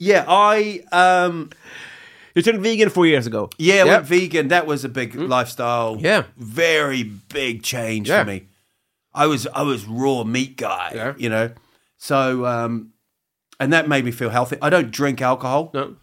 yeah, 0.00 0.24
I 0.26 0.82
um, 0.90 1.50
You 2.34 2.42
turned 2.42 2.60
vegan 2.62 2.88
four 2.90 3.06
years 3.06 3.26
ago. 3.26 3.50
yeah, 3.58 3.82
I 3.82 3.84
went 3.84 4.06
vegan. 4.06 4.48
That 4.48 4.66
was 4.66 4.84
a 4.84 4.88
big 4.88 5.14
lifestyle. 5.14 5.96
Yeah. 6.00 6.24
very 6.36 7.02
big 7.04 7.62
change 7.62 8.08
Yeah. 8.08 8.24
for 8.24 8.30
me. 8.30 8.46
I 9.14 9.26
was 9.26 9.46
I 9.46 9.62
was 9.62 9.84
raw 9.86 10.24
meat 10.24 10.56
guy. 10.56 10.92
Yeah. 10.94 11.14
You 11.18 11.28
know, 11.28 11.50
so 11.98 12.46
um, 12.46 12.92
and 13.58 13.72
that 13.72 13.88
made 13.88 14.04
me 14.04 14.10
feel 14.12 14.30
healthy. 14.30 14.56
I 14.62 14.70
don't 14.70 14.90
drink 14.90 15.20
alcohol. 15.20 15.70
No. 15.74 15.96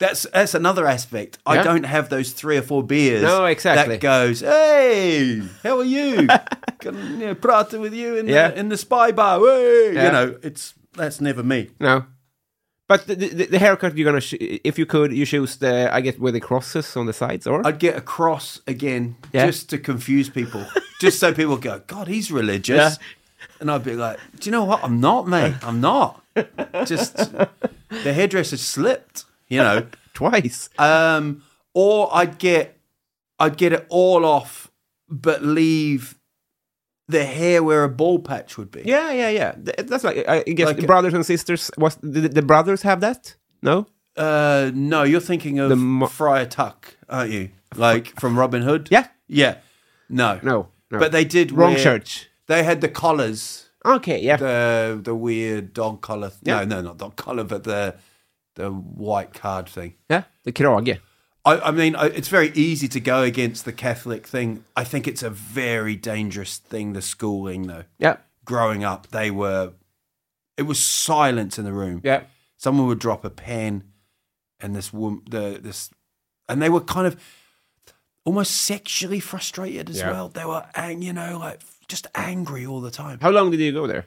That's 0.00 0.26
that's 0.32 0.54
another 0.54 0.86
aspect. 0.86 1.38
I 1.46 1.54
Yeah. 1.56 1.62
don't 1.64 1.84
have 1.86 2.08
those 2.08 2.32
three 2.32 2.56
or 2.56 2.62
four 2.62 2.82
beers. 2.84 3.22
No, 3.22 3.46
exactly. 3.46 3.94
That 3.96 4.00
goes, 4.00 4.40
hey, 4.40 5.40
how 5.64 5.78
are 5.78 5.84
you? 5.84 6.28
Can 6.80 6.94
you 7.20 7.26
know, 7.26 7.34
prata 7.34 7.78
with 7.80 7.94
you 7.94 8.16
in 8.16 8.26
Yeah. 8.28 8.48
the 8.50 8.58
in 8.60 8.68
the 8.68 8.76
spy 8.76 9.10
bar. 9.12 9.38
Hey, 9.40 9.92
Yeah. 9.94 10.04
you 10.06 10.12
know, 10.12 10.38
it's 10.42 10.74
that's 10.94 11.20
never 11.20 11.42
me. 11.42 11.70
No. 11.80 12.04
But 12.88 13.06
the, 13.06 13.14
the, 13.14 13.46
the 13.46 13.58
haircut 13.58 13.96
you're 13.96 14.06
gonna, 14.10 14.20
sh- 14.20 14.34
if 14.40 14.78
you 14.78 14.86
could, 14.86 15.12
you 15.12 15.26
choose 15.26 15.56
the, 15.56 15.94
I 15.94 16.00
get 16.00 16.18
with 16.18 16.32
the 16.34 16.40
crosses 16.40 16.96
on 16.96 17.04
the 17.06 17.12
sides, 17.12 17.46
or 17.46 17.64
I'd 17.66 17.78
get 17.78 17.96
a 17.96 18.00
cross 18.00 18.60
again 18.66 19.16
Yeah. 19.32 19.46
just 19.46 19.68
to 19.70 19.78
confuse 19.78 20.30
people, 20.30 20.64
just 21.00 21.18
so 21.20 21.32
people 21.34 21.56
go, 21.58 21.80
God, 21.86 22.08
he's 22.08 22.32
religious. 22.32 22.76
Yeah. 22.76 22.90
And 23.60 23.70
I'd 23.70 23.84
be 23.84 23.94
like, 23.94 24.18
Do 24.40 24.48
you 24.48 24.52
know 24.52 24.64
what? 24.64 24.82
I'm 24.82 25.00
not, 25.00 25.28
mate. 25.28 25.54
I'm 25.62 25.80
not. 25.80 26.24
Just 26.86 27.14
the 27.16 28.12
hairdresser 28.12 28.56
slipped, 28.56 29.24
you 29.48 29.58
know. 29.58 29.86
twice. 30.14 30.68
Um, 30.78 31.42
or 31.74 32.08
I'd 32.12 32.38
get 32.38 32.76
I'd 33.38 33.56
get 33.56 33.72
it 33.72 33.86
all 33.88 34.24
off, 34.24 34.70
but 35.08 35.44
leave 35.44 36.17
the 37.08 37.24
hair 37.24 37.62
where 37.62 37.84
a 37.84 37.88
ball 37.88 38.18
patch 38.18 38.56
would 38.58 38.70
be. 38.70 38.82
Yeah, 38.84 39.12
yeah, 39.12 39.30
yeah. 39.30 39.54
That's 39.56 40.04
like 40.04 40.28
I 40.28 40.42
guess 40.42 40.66
Like- 40.66 40.76
the 40.80 40.86
brothers 40.86 41.14
and 41.14 41.24
sisters. 41.24 41.70
Was 41.78 41.96
the, 42.02 42.28
the 42.28 42.42
brothers 42.42 42.82
have 42.82 43.00
that? 43.00 43.36
No. 43.62 43.86
Uh, 44.16 44.70
no, 44.74 45.04
you're 45.04 45.20
thinking 45.20 45.58
of 45.60 45.68
The 45.70 46.08
Friar 46.08 46.46
Tuck, 46.46 46.96
aren't 47.08 47.30
you? 47.30 47.50
Like 47.76 48.18
from 48.20 48.36
Robin 48.38 48.62
Hood. 48.62 48.88
Yeah. 48.90 49.06
yeah. 49.28 49.58
No, 50.08 50.40
No. 50.42 50.68
no. 50.90 50.98
But 50.98 51.12
they 51.12 51.24
did 51.24 51.52
wrong 51.52 51.74
wear- 51.74 51.82
church. 51.82 52.28
They 52.46 52.62
had 52.64 52.80
the 52.80 52.88
collars, 52.88 53.68
Okay. 53.84 54.20
Yeah. 54.20 54.36
the 54.38 55.00
the 55.02 55.14
weird 55.14 55.72
dog 55.72 56.00
collar. 56.00 56.32
Yeah. 56.42 56.64
No, 56.64 56.76
no, 56.76 56.80
not 56.88 56.98
dog 56.98 57.16
collar, 57.16 57.44
but 57.44 57.62
the 57.64 57.94
the 58.54 58.70
white 58.70 59.32
card 59.34 59.68
thing. 59.68 59.94
yeah. 60.10 60.22
The 60.44 60.52
krage. 60.52 60.98
I, 61.48 61.68
I 61.68 61.70
mean, 61.70 61.96
I, 61.96 62.06
it's 62.06 62.28
very 62.28 62.50
easy 62.54 62.88
to 62.88 63.00
go 63.00 63.22
against 63.22 63.64
the 63.64 63.72
Catholic 63.72 64.26
thing. 64.26 64.64
I 64.76 64.84
think 64.84 65.06
it's 65.08 65.22
a 65.22 65.30
very 65.30 65.96
dangerous 65.96 66.58
thing. 66.58 66.92
The 66.92 67.02
schooling, 67.02 67.66
though, 67.66 67.84
Yeah. 67.98 68.16
growing 68.44 68.84
up, 68.84 69.08
they 69.08 69.30
were. 69.30 69.72
It 70.56 70.62
was 70.62 70.78
silence 70.84 71.58
in 71.58 71.64
the 71.64 71.72
room. 71.72 72.00
Yeah. 72.04 72.22
Someone 72.56 72.86
would 72.88 72.98
drop 72.98 73.24
a 73.24 73.30
pen, 73.30 73.84
and 74.60 74.74
this 74.74 74.92
woman, 74.92 75.22
the 75.30 75.58
this, 75.62 75.90
and 76.48 76.60
they 76.60 76.68
were 76.68 76.80
kind 76.80 77.06
of 77.06 77.16
almost 78.24 78.50
sexually 78.62 79.20
frustrated 79.20 79.88
as 79.88 79.98
Yeah. 79.98 80.10
well. 80.10 80.28
They 80.28 80.44
were, 80.44 80.66
ang- 80.74 81.02
you 81.02 81.12
know, 81.12 81.38
like 81.38 81.60
just 81.88 82.06
angry 82.14 82.66
all 82.66 82.80
the 82.80 82.90
time. 82.90 83.18
How 83.22 83.30
long 83.30 83.50
did 83.50 83.60
you 83.60 83.72
go 83.72 83.86
there? 83.86 84.06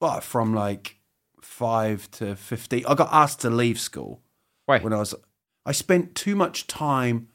Well, 0.00 0.20
from 0.20 0.54
like 0.54 0.96
five 1.42 2.10
to 2.12 2.34
fifteen, 2.36 2.84
I 2.86 2.94
got 2.94 3.10
asked 3.12 3.40
to 3.42 3.50
leave 3.50 3.78
school 3.78 4.22
Why? 4.66 4.78
when 4.80 4.92
I 4.92 4.96
was. 4.98 5.14
I 5.70 5.72
spent 5.72 6.16
too 6.16 6.34
much 6.34 6.66
time 6.66 7.28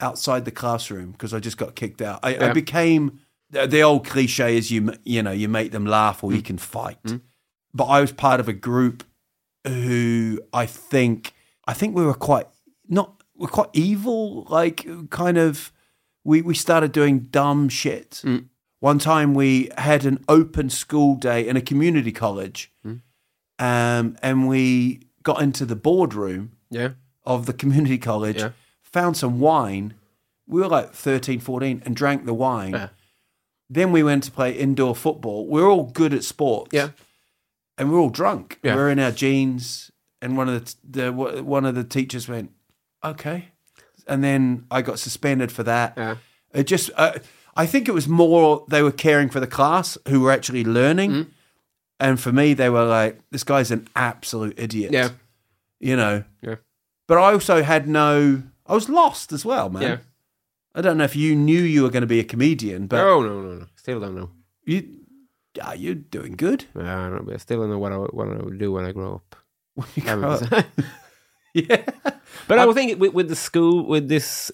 outside 0.00 0.44
the 0.44 0.50
classroom 0.50 1.12
because 1.12 1.32
I 1.32 1.38
just 1.38 1.56
got 1.56 1.76
kicked 1.76 2.02
out. 2.02 2.18
I, 2.24 2.48
I 2.48 2.52
became 2.52 3.20
the 3.48 3.64
the 3.64 3.82
old 3.82 4.04
cliche 4.04 4.56
is 4.56 4.72
you 4.72 4.92
you 5.04 5.22
know 5.22 5.30
you 5.30 5.48
make 5.48 5.70
them 5.70 5.86
laugh 5.86 6.24
or 6.24 6.32
you 6.32 6.42
mm. 6.42 6.46
can 6.46 6.58
fight. 6.58 7.00
Mm. 7.04 7.20
But 7.72 7.84
I 7.84 8.00
was 8.00 8.10
part 8.10 8.40
of 8.40 8.48
a 8.48 8.52
group 8.52 9.04
who 9.64 10.40
I 10.52 10.66
think 10.66 11.32
I 11.68 11.72
think 11.72 11.94
we 11.94 12.04
were 12.04 12.12
quite 12.12 12.48
not 12.88 13.22
we're 13.36 13.46
quite 13.46 13.68
evil. 13.72 14.48
Like 14.50 14.84
kind 15.10 15.38
of 15.38 15.70
we 16.24 16.42
we 16.42 16.56
started 16.56 16.90
doing 16.90 17.28
dumb 17.30 17.68
shit. 17.68 18.20
Mm. 18.24 18.46
One 18.80 18.98
time 18.98 19.32
we 19.32 19.70
had 19.78 20.04
an 20.04 20.24
open 20.28 20.70
school 20.70 21.14
day 21.14 21.46
in 21.46 21.56
a 21.56 21.60
community 21.60 22.10
college, 22.10 22.72
um, 23.60 24.16
and 24.24 24.48
we 24.48 25.02
got 25.22 25.40
into 25.40 25.64
the 25.64 25.76
boardroom 25.76 26.56
Yeah. 26.68 26.94
Of 27.34 27.46
the 27.46 27.52
community 27.52 27.98
college, 28.10 28.38
Yeah. 28.38 28.50
found 28.82 29.16
some 29.16 29.40
wine. 29.40 29.94
We 30.46 30.60
were 30.60 30.68
like 30.68 30.92
13, 30.92 31.40
14 31.40 31.82
and 31.84 31.94
drank 31.96 32.24
the 32.26 32.34
wine. 32.34 32.72
Yeah. 32.72 32.88
Then 33.68 33.92
we 33.92 34.02
went 34.02 34.24
to 34.24 34.32
play 34.32 34.52
indoor 34.52 34.96
football. 34.96 35.46
We 35.46 35.60
are 35.60 35.68
all 35.68 35.84
good 35.84 36.12
at 36.12 36.24
sports. 36.24 36.70
Yeah. 36.72 36.90
And 37.78 37.88
we 37.90 37.96
are 37.96 38.00
all 38.00 38.10
drunk. 38.10 38.58
Yeah. 38.62 38.74
We 38.74 38.80
are 38.82 38.90
in 38.90 38.98
our 38.98 39.12
jeans. 39.12 39.90
And 40.20 40.36
one 40.36 40.48
of 40.48 40.64
the, 40.64 40.74
the 41.02 41.12
one 41.42 41.64
of 41.64 41.74
the 41.74 41.84
teachers 41.84 42.28
went, 42.28 42.50
okay. 43.04 43.48
And 44.08 44.24
then 44.24 44.66
I 44.70 44.82
got 44.82 44.98
suspended 44.98 45.52
for 45.52 45.62
that. 45.62 45.94
Yeah. 45.96 46.16
It 46.52 46.64
just, 46.66 46.90
uh, 46.96 47.18
I 47.56 47.64
think 47.66 47.88
it 47.88 47.92
was 47.94 48.08
more 48.08 48.64
they 48.68 48.82
were 48.82 48.90
caring 48.92 49.30
for 49.30 49.38
the 49.40 49.46
class 49.46 49.96
who 50.08 50.20
were 50.20 50.32
actually 50.32 50.64
learning. 50.64 51.10
Mm-hmm. 51.12 51.30
And 52.00 52.18
for 52.18 52.32
me, 52.32 52.54
they 52.54 52.68
were 52.70 52.84
like, 52.84 53.20
this 53.30 53.44
guy's 53.44 53.70
an 53.70 53.86
absolute 53.94 54.58
idiot. 54.58 54.92
Yeah. 54.92 55.10
You 55.78 55.96
know, 55.96 56.24
Yeah. 56.42 56.56
But 57.10 57.18
I 57.18 57.32
also 57.32 57.60
had 57.64 57.88
no. 57.88 58.42
I 58.66 58.74
was 58.74 58.88
lost 58.88 59.32
as 59.32 59.44
well, 59.44 59.68
man. 59.68 59.82
Yeah. 59.82 59.96
I 60.76 60.80
don't 60.80 60.96
know 60.96 61.02
if 61.04 61.16
you 61.16 61.34
knew 61.34 61.60
you 61.60 61.82
were 61.82 61.90
going 61.90 62.06
to 62.06 62.06
be 62.16 62.20
a 62.20 62.24
comedian, 62.24 62.86
but 62.86 62.98
No, 62.98 63.20
no, 63.20 63.40
no, 63.42 63.54
no. 63.62 63.66
Still 63.74 63.98
don't 63.98 64.14
know. 64.14 64.30
you, 64.64 64.78
yeah, 65.56 65.72
you're 65.72 65.96
doing 65.96 66.36
good. 66.36 66.66
Yeah, 66.76 67.06
I 67.06 67.08
don't 67.10 67.26
know. 67.26 67.34
I 67.34 67.38
still 67.38 67.58
don't 67.62 67.70
know 67.70 67.80
what 67.80 67.90
I 67.90 67.96
what 67.96 68.28
I 68.28 68.36
would 68.44 68.58
do 68.58 68.70
when 68.70 68.84
I 68.84 68.92
grow 68.92 69.16
up. 69.16 69.34
When 69.74 69.88
you 69.96 70.02
grow 70.02 70.30
up. 70.30 70.64
yeah, 71.54 71.82
But 72.46 72.58
I 72.60 72.66
would 72.66 72.76
think 72.76 73.00
with, 73.00 73.12
with 73.12 73.28
the 73.28 73.34
school, 73.36 73.84
with 73.86 74.06
this 74.08 74.52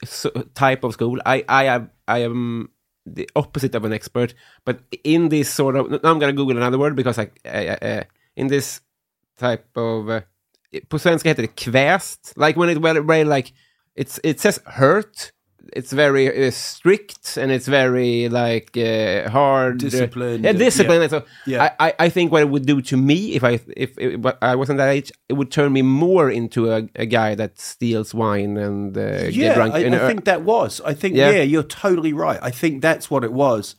type 0.55 0.83
of 0.85 0.95
school, 0.95 1.21
I, 1.27 1.45
I 1.49 1.65
am, 1.65 1.91
I 2.09 2.19
am 2.29 2.71
the 3.05 3.29
opposite 3.37 3.75
of 3.75 3.85
an 3.85 3.93
expert. 3.93 4.33
But 4.65 4.81
in 5.05 5.29
this 5.29 5.51
sort 5.53 5.77
of, 5.77 5.91
now 5.91 6.11
I'm 6.11 6.19
going 6.19 6.33
to 6.35 6.41
Google 6.41 6.57
another 6.57 6.79
word 6.79 6.97
because 6.97 7.19
I, 7.19 7.29
I, 7.45 7.77
I, 7.83 8.05
in 8.35 8.47
this 8.49 8.81
type 9.37 9.69
of, 9.77 10.09
uh, 10.09 10.21
på 10.89 10.99
svenska 10.99 11.29
heter 11.29 11.43
det 11.43 11.57
kväst. 11.57 12.33
Like 12.37 12.59
when 12.61 12.71
it, 12.71 12.79
well, 12.79 13.03
very 13.03 13.25
like, 13.25 13.53
it's, 13.99 14.21
it 14.25 14.41
says 14.41 14.61
hurt. 14.67 15.33
It's 15.77 15.93
very 15.93 16.47
uh, 16.47 16.53
strict 16.53 17.37
and 17.37 17.51
it's 17.51 17.67
very 17.67 18.29
like 18.29 18.77
uh, 18.77 19.29
hard. 19.31 19.79
Disciplined, 19.79 20.45
yeah, 20.45 20.53
discipline. 20.53 21.01
yeah. 21.03 21.09
So 21.09 21.23
Yeah. 21.47 21.63
I, 21.81 21.89
I, 21.89 21.95
I 22.07 22.11
think 22.11 22.31
what 22.33 22.43
it 22.43 22.49
would 22.49 22.67
do 22.67 22.81
to 22.83 22.97
me 22.97 23.35
if 23.35 23.43
I 23.43 23.59
if, 23.77 23.99
if 23.99 24.25
I 24.43 24.55
wasn't 24.55 24.79
that 24.79 24.91
age, 24.91 25.11
it 25.29 25.33
would 25.35 25.51
turn 25.51 25.73
me 25.73 25.83
more 25.83 26.31
into 26.31 26.71
a, 26.71 26.89
a 26.95 27.07
guy 27.07 27.35
that 27.35 27.59
steals 27.59 28.15
wine 28.15 28.57
and 28.57 28.97
uh, 28.97 29.23
get 29.23 29.35
yeah. 29.35 29.55
drunk. 29.55 29.75
I, 29.75 29.79
in 29.81 29.95
I 29.95 30.07
think 30.07 30.25
that 30.25 30.43
was. 30.45 30.81
I 30.85 30.95
think 30.95 31.17
Yeah. 31.17 31.31
yeah. 31.31 31.43
you're 31.43 31.65
totally 31.69 32.13
right. 32.13 32.39
I 32.43 32.53
think 32.53 32.81
that's 32.83 33.11
what 33.11 33.25
it 33.25 33.33
was. 33.33 33.75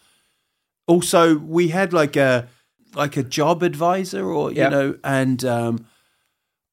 Also, 0.88 1.38
we 1.38 1.70
had 1.70 1.94
like 1.94 2.18
a 2.20 2.48
like 2.96 3.16
a 3.20 3.24
job 3.24 3.64
advisor, 3.64 4.26
or 4.26 4.52
you 4.52 4.58
Yeah. 4.62 4.70
know, 4.70 4.96
and 5.04 5.44
um, 5.46 5.86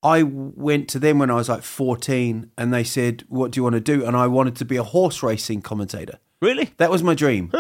I 0.05 0.23
went 0.23 0.89
to 0.91 0.99
them 0.99 1.19
when 1.19 1.31
I 1.31 1.35
was 1.35 1.49
like 1.49 1.63
14, 1.63 2.51
and 2.59 2.73
they 2.75 2.85
said, 2.85 3.25
"What 3.29 3.51
do 3.51 3.59
you 3.59 3.63
want 3.65 3.75
to 3.75 3.81
do?" 3.81 4.05
And 4.05 4.15
I 4.17 4.27
wanted 4.27 4.55
to 4.57 4.65
be 4.65 4.77
a 4.77 4.83
horse 4.85 5.23
racing 5.23 5.63
commentator. 5.63 6.19
really? 6.41 6.71
That 6.77 6.91
was 6.91 7.03
my 7.03 7.15
dream. 7.15 7.51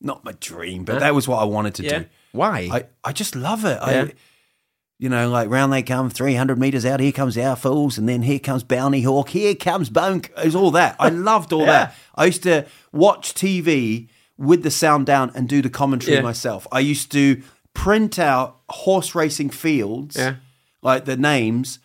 Not 0.00 0.24
my 0.24 0.32
dream, 0.40 0.84
but 0.84 1.00
that 1.00 1.14
was 1.14 1.28
what 1.28 1.38
I 1.40 1.44
wanted 1.44 1.74
to 1.76 1.82
do. 1.88 2.04
Why? 2.32 2.68
I, 2.72 2.84
I 3.04 3.12
just 3.12 3.36
love 3.36 3.64
it. 3.66 3.78
Yeah. 3.82 4.04
I, 4.08 4.12
you 4.98 5.08
know, 5.10 5.28
like 5.28 5.48
round 5.50 5.72
they 5.72 5.82
come, 5.82 6.08
300 6.08 6.58
metres 6.58 6.86
out, 6.86 6.98
here 7.00 7.12
comes 7.12 7.36
our 7.36 7.56
fools, 7.56 7.98
and 7.98 8.08
then 8.08 8.22
here 8.22 8.38
comes 8.38 8.62
Bounty 8.64 9.02
Hawk, 9.02 9.28
here 9.30 9.54
comes 9.54 9.90
Bone. 9.90 10.22
It 10.38 10.44
was 10.46 10.54
all 10.56 10.70
that. 10.72 10.96
I 10.98 11.08
loved 11.10 11.52
all 11.52 11.66
that. 11.74 11.94
I 12.14 12.24
used 12.26 12.42
to 12.44 12.64
watch 12.92 13.34
TV 13.34 14.08
with 14.38 14.62
the 14.62 14.70
sound 14.70 15.06
down 15.06 15.30
and 15.34 15.48
do 15.48 15.60
the 15.60 15.68
commentary 15.70 16.16
Yeah. 16.16 16.22
myself. 16.22 16.66
I 16.72 16.80
used 16.80 17.12
to 17.12 17.42
print 17.74 18.18
out 18.18 18.60
horse 18.70 19.14
racing 19.14 19.50
fields, 19.50 20.16
Yeah. 20.16 20.36
like 20.82 21.04
the 21.04 21.16
names, 21.16 21.78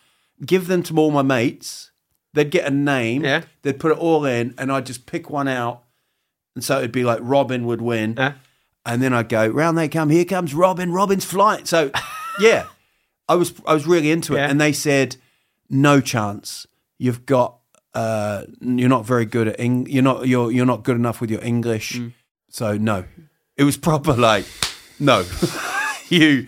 give 0.46 0.68
them 0.68 0.84
to 0.84 0.96
all 0.98 1.12
my 1.12 1.22
mates. 1.22 1.92
They'd 2.34 2.52
get 2.52 2.68
a 2.68 2.72
name, 2.72 3.24
Yeah. 3.24 3.44
they'd 3.64 3.80
put 3.80 3.92
it 3.92 3.98
all 3.98 4.26
in, 4.26 4.54
and 4.58 4.72
I'd 4.72 4.86
just 4.86 5.06
pick 5.06 5.30
one 5.30 5.48
out. 5.48 5.84
And 6.56 6.64
so 6.64 6.78
it'd 6.78 6.92
be 6.92 7.04
like 7.04 7.20
Robin 7.22 7.66
would 7.66 7.82
win. 7.82 8.16
Yeah. 8.18 8.34
And 8.86 9.02
then 9.02 9.14
I'd 9.14 9.30
go, 9.30 9.48
round 9.48 9.78
they 9.78 9.88
come, 9.88 10.10
here 10.10 10.26
comes 10.26 10.54
Robin, 10.54 10.92
Robin's 10.92 11.26
flying. 11.26 11.66
So 11.66 11.92
yeah, 12.40 12.66
I 13.28 13.36
was 13.36 13.54
I 13.66 13.74
was 13.74 13.86
really 13.88 14.12
into 14.12 14.34
it. 14.36 14.38
Yeah. 14.38 14.50
And 14.50 14.62
they 14.62 14.72
said, 14.74 15.18
No 15.70 16.00
chance. 16.02 16.68
You've 17.00 17.26
got 17.26 17.58
uh 17.94 18.44
you're 18.62 18.90
not 18.90 19.06
very 19.06 19.26
good 19.26 19.48
at 19.48 19.60
Eng- 19.60 19.88
you're 19.90 20.04
not 20.04 20.28
you're 20.28 20.52
you're 20.52 20.66
not 20.66 20.84
good 20.84 20.96
enough 20.96 21.20
with 21.22 21.32
your 21.32 21.44
English. 21.44 21.94
Mm. 21.98 22.14
So 22.50 22.78
no. 22.78 23.04
It 23.56 23.64
was 23.64 23.78
proper 23.78 24.14
like, 24.14 24.46
no. 25.00 25.26
you 26.10 26.48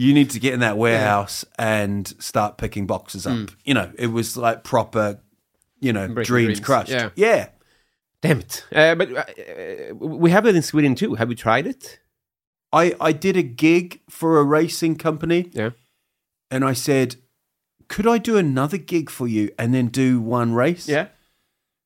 you 0.00 0.14
need 0.14 0.30
to 0.30 0.38
get 0.38 0.54
in 0.54 0.60
that 0.60 0.76
warehouse 0.78 1.44
and 1.58 2.06
start 2.22 2.56
picking 2.56 2.86
boxes 2.86 3.26
up. 3.26 3.50
You 3.64 3.74
know, 3.74 3.90
it 3.98 4.06
was 4.18 4.36
like 4.36 4.62
proper, 4.62 5.18
you 5.80 5.92
know, 5.92 6.06
Mm. 6.06 6.14
Dreams, 6.14 6.28
dreams. 6.28 6.60
crushed. 6.60 6.90
Yeah. 6.90 7.10
yeah. 7.16 7.48
Damn 8.22 8.38
it! 8.40 8.64
Uh, 8.72 8.94
but 8.94 9.08
uh, 9.12 9.94
we 9.94 10.30
have 10.30 10.46
it 10.46 10.54
in 10.56 10.62
Sweden 10.62 10.94
too. 10.94 11.14
Have 11.16 11.30
you 11.30 11.36
tried 11.36 11.66
it? 11.66 11.98
I, 12.72 12.94
I 13.00 13.12
did 13.12 13.36
a 13.36 13.42
gig 13.42 14.00
for 14.10 14.38
a 14.38 14.44
racing 14.44 14.96
company 14.96 15.50
Yeah. 15.52 15.70
and 16.50 16.64
I 16.64 16.74
said, 16.74 17.16
Could 17.88 18.06
I 18.06 18.18
do 18.18 18.36
another 18.36 18.76
gig 18.78 19.10
for 19.10 19.26
you 19.26 19.50
and 19.58 19.72
then 19.74 19.88
do 19.88 20.20
one 20.20 20.52
race? 20.54 20.86
Yeah. 20.88 21.08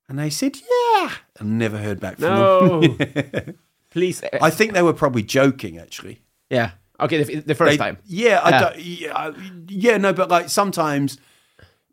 And 0.09 0.19
they 0.19 0.29
said, 0.31 0.57
Yeah. 0.57 1.13
And 1.39 1.59
never 1.59 1.79
heard 1.79 1.99
back 2.01 2.17
from 2.19 2.29
No. 2.29 2.81
them. 2.81 3.55
Please. 3.91 4.23
uh, 4.23 4.39
I 4.43 4.51
think 4.51 4.73
they 4.75 4.83
were 4.83 4.93
probably 4.95 5.23
joking 5.23 5.79
actually. 5.79 6.21
yeah. 6.51 6.73
Okay. 7.03 7.23
The, 7.23 7.41
the 7.41 7.55
first 7.55 7.71
They- 7.73 7.77
time. 7.77 7.99
Yeah, 8.05 8.41
I 8.43 8.51
Yeah. 8.51 8.61
Don't, 8.61 8.79
yeah, 8.79 9.17
I- 9.17 9.35
yeah, 9.69 9.97
no, 9.99 10.13
but 10.13 10.29
like 10.31 10.49
sometimes 10.49 11.19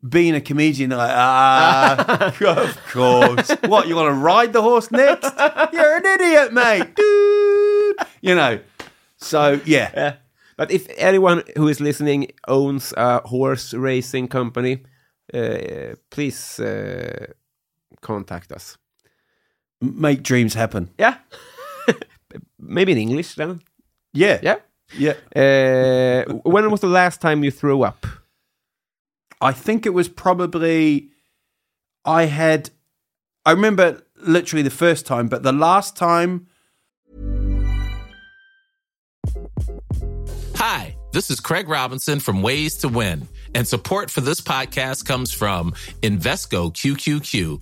being 0.07 0.33
a 0.35 0.41
comedian, 0.41 0.89
they're 0.89 0.97
like, 0.97 1.11
ah, 1.13 2.27
of 2.67 2.77
course. 2.93 3.51
what, 3.67 3.87
you 3.87 3.95
want 3.95 4.07
to 4.07 4.13
ride 4.13 4.53
the 4.53 4.61
horse 4.61 4.89
next? 4.91 5.33
You're 5.73 5.97
an 5.97 6.05
idiot, 6.05 6.53
mate. 6.53 6.95
Dude. 6.95 7.95
You 8.21 8.35
know. 8.35 8.59
So 9.17 9.59
yeah. 9.65 9.91
Yeah. 9.95 10.13
But 10.57 10.71
if 10.71 10.87
anyone 10.97 11.43
who 11.57 11.67
is 11.69 11.79
listening 11.79 12.27
owns 12.47 12.93
a 12.97 13.19
horse 13.27 13.73
racing 13.73 14.27
company, 14.29 14.83
uh, 15.33 15.95
please 16.09 16.59
uh, 16.59 17.27
contact 18.01 18.51
us. 18.51 18.77
Make 19.81 20.21
dreams 20.23 20.53
happen. 20.55 20.89
Yeah. 20.99 21.15
Maybe 22.59 22.91
in 22.91 22.97
English 22.97 23.35
then. 23.35 23.61
Yeah. 24.13 24.39
Yeah. 24.43 24.55
Yeah. 24.97 25.13
Uh, 25.35 26.31
when 26.43 26.69
was 26.71 26.81
the 26.81 26.87
last 26.87 27.21
time 27.21 27.43
you 27.43 27.51
threw 27.51 27.83
up? 27.83 28.05
I 29.41 29.51
think 29.51 29.85
it 29.85 29.93
was 29.93 30.09
probably 30.09 31.09
I 32.05 32.25
had 32.25 32.71
I 33.45 33.51
remember 33.51 34.03
literally 34.17 34.63
the 34.63 34.69
first 34.69 35.05
time, 35.05 35.27
but 35.27 35.43
the 35.43 35.53
last 35.53 35.95
time, 35.95 36.47
Hi, 40.55 40.97
this 41.13 41.31
is 41.31 41.39
Craig 41.39 41.69
Robinson 41.69 42.19
from 42.19 42.41
Ways 42.41 42.75
to 42.77 42.89
Win, 42.89 43.27
and 43.55 43.65
support 43.65 44.11
for 44.11 44.19
this 44.19 44.41
podcast 44.41 45.05
comes 45.05 45.31
from 45.31 45.71
Invesco 46.01 46.73
QQQ, 46.73 47.61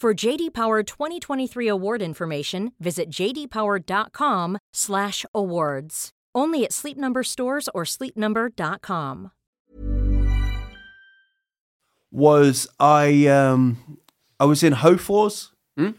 For 0.00 0.14
JD 0.14 0.54
Power 0.54 0.82
2023 0.82 1.68
award 1.68 2.00
information, 2.00 2.72
visit 2.80 3.10
jdpower.com/awards. 3.10 6.10
Only 6.34 6.64
at 6.64 6.72
Sleep 6.72 6.96
Number 6.96 7.22
stores 7.22 7.68
or 7.74 7.84
sleepnumber.com. 7.84 9.30
was 12.10 12.66
I 12.80 13.26
um 13.26 13.98
I 14.40 14.46
was 14.46 14.62
in 14.62 14.72
Hofors, 14.72 15.50
Mm? 15.78 15.96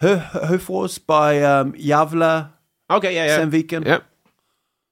Hofors 0.00 1.04
by 1.04 1.42
um, 1.42 1.72
Gävle 1.72 2.50
Okay, 2.88 3.16
yeah, 3.16 3.26
yeah. 3.26 3.40
Sandviken, 3.40 3.84
Yeah. 3.84 3.98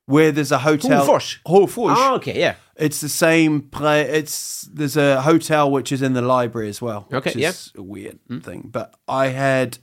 Where 0.07 0.32
there's 0.32 0.52
a 0.52 0.59
hotel. 0.59 1.07
Hofors? 1.07 1.38
Hofors. 1.46 1.94
Oh, 1.96 2.14
okay, 2.16 2.38
yeah. 2.38 2.54
It's 2.76 3.00
the 3.00 3.09
same 3.09 3.62
play. 3.62 4.02
It's 4.02 4.62
there's 4.62 4.96
a 4.96 5.22
hotel 5.22 5.70
which 5.70 5.92
is 5.92 6.02
in 6.02 6.14
the 6.14 6.22
library 6.22 6.68
as 6.68 6.80
well. 6.80 7.09
Okay, 7.12 7.30
which 7.30 7.36
yeah. 7.36 7.52
a 7.76 7.82
weird 7.82 8.18
thing. 8.42 8.68
But 8.72 8.94
I 9.09 9.28
had 9.28 9.78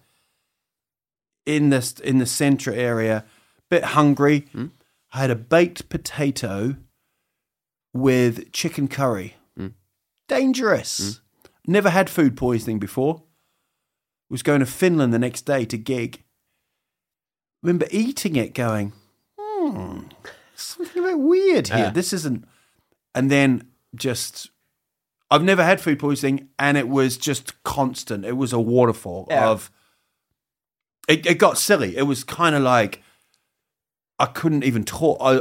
in 1.46 1.70
this 1.70 1.94
in 1.94 2.20
the 2.20 2.26
centre 2.26 2.74
area, 2.74 3.26
bit 3.70 3.84
hungry. 3.84 4.48
Hmm. 4.52 4.68
I 5.14 5.20
had 5.20 5.32
a 5.32 5.36
baked 5.36 5.90
potato 5.90 6.76
with 7.94 8.52
chicken 8.52 8.88
curry. 8.88 9.36
Hmm. 9.58 9.68
Dangerous. 10.28 10.98
Hmm. 10.98 11.72
Never 11.72 11.90
had 11.90 12.10
food 12.10 12.36
poisoning 12.36 12.80
before. 12.80 13.24
Was 14.30 14.44
going 14.44 14.62
to 14.62 14.66
Finland 14.66 15.14
the 15.14 15.20
next 15.20 15.44
day 15.44 15.66
to 15.66 15.78
gig. 15.78 16.24
Remember 17.62 17.86
eating 17.92 18.36
it, 18.36 18.54
going, 18.54 18.94
hmm, 19.72 20.00
something 20.56 21.04
a 21.04 21.08
bit 21.08 21.20
weird 21.20 21.68
here. 21.68 21.78
Yeah. 21.78 21.90
This 21.92 22.14
isn't. 22.14 22.46
And 23.16 23.30
then 23.30 23.68
just, 23.96 24.50
I've 25.30 25.44
never 25.44 25.64
had 25.64 25.80
food 25.80 26.00
poisoning, 26.00 26.50
and 26.58 26.78
it 26.78 26.88
was 26.90 27.18
just 27.18 27.62
constant. 27.64 28.26
It 28.26 28.38
was 28.38 28.54
a 28.54 28.60
waterfall 28.60 29.28
Yeah. 29.30 29.50
of. 29.50 29.72
It, 31.08 31.26
it 31.26 31.38
got 31.38 31.58
silly. 31.58 31.98
It 31.98 32.04
was 32.04 32.24
kind 32.24 32.56
of 32.56 32.62
like 32.64 33.02
I 34.20 34.26
couldn't 34.26 34.64
even 34.64 34.84
talk. 34.86 35.18
I, 35.20 35.34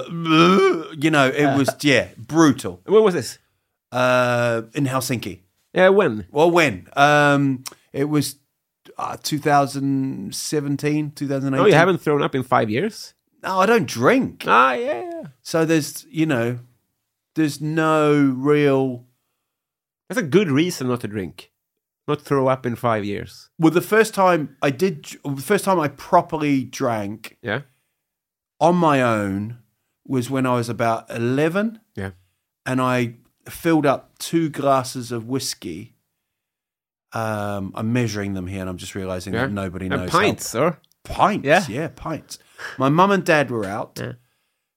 you 0.98 1.10
know, 1.10 1.28
it 1.28 1.56
was 1.56 1.70
yeah 1.82 2.08
brutal. 2.18 2.80
When 2.84 3.04
was 3.04 3.14
this? 3.14 3.38
Uh, 3.92 4.62
in 4.74 4.86
Helsinki. 4.86 5.40
Yeah, 5.72 5.90
when? 5.90 6.26
Well, 6.30 6.50
when? 6.50 6.88
Um, 6.94 7.62
it 7.92 8.04
was 8.04 8.36
uh, 8.98 9.16
2017, 9.22 11.10
2018. 11.12 11.60
Oh, 11.60 11.66
you 11.66 11.74
haven't 11.74 11.98
thrown 11.98 12.22
up 12.22 12.34
in 12.34 12.42
five 12.42 12.68
years? 12.70 13.14
No, 13.43 13.61
I 13.61 13.66
don't 13.66 13.86
drink. 13.86 14.45
Ah, 14.47 14.72
yeah. 14.74 15.22
So 15.43 15.64
there's, 15.64 16.05
you 16.11 16.26
know, 16.26 16.61
there's 17.34 17.61
no 17.61 18.12
real. 18.36 19.07
That's 20.09 20.20
a 20.20 20.22
good 20.24 20.49
reason 20.51 20.88
not 20.88 21.01
to 21.01 21.09
drink. 21.09 21.51
Not 22.07 22.20
throw 22.20 22.49
up 22.49 22.66
in 22.66 22.76
five 22.76 23.05
years. 23.05 23.51
Well, 23.59 23.70
the 23.72 23.80
first 23.80 24.12
time 24.14 24.57
I 24.62 24.70
did, 24.70 25.07
the 25.24 25.36
first 25.43 25.64
time 25.64 25.78
I 25.80 25.88
properly 25.88 26.64
drank 26.64 27.38
Yeah. 27.43 27.62
on 28.61 28.76
my 28.76 29.01
own 29.03 29.59
was 30.07 30.28
when 30.28 30.45
I 30.47 30.55
was 30.55 30.68
about 30.68 31.09
11 31.11 31.80
Yeah. 31.95 32.11
and 32.66 32.80
I 32.80 33.16
filled 33.49 33.86
up 33.86 34.18
two 34.18 34.49
glasses 34.51 35.11
of 35.12 35.26
whiskey. 35.26 35.95
Um, 37.12 37.72
I'm 37.74 37.93
measuring 37.93 38.34
them 38.34 38.47
here 38.47 38.61
and 38.62 38.70
I'm 38.70 38.78
just 38.78 38.95
realizing 38.95 39.32
Yeah. 39.34 39.43
that 39.47 39.53
nobody 39.53 39.86
And 39.86 39.95
knows. 39.97 40.11
how- 40.11 40.18
pints, 40.20 40.55
or? 40.55 40.78
Pints, 41.05 41.46
Yeah. 41.46 41.66
yeah, 41.68 41.88
pints. 41.88 42.38
My 42.78 42.88
mum 42.88 43.11
and 43.11 43.24
dad 43.24 43.50
were 43.50 43.64
out. 43.64 43.98
Yeah. 44.00 44.12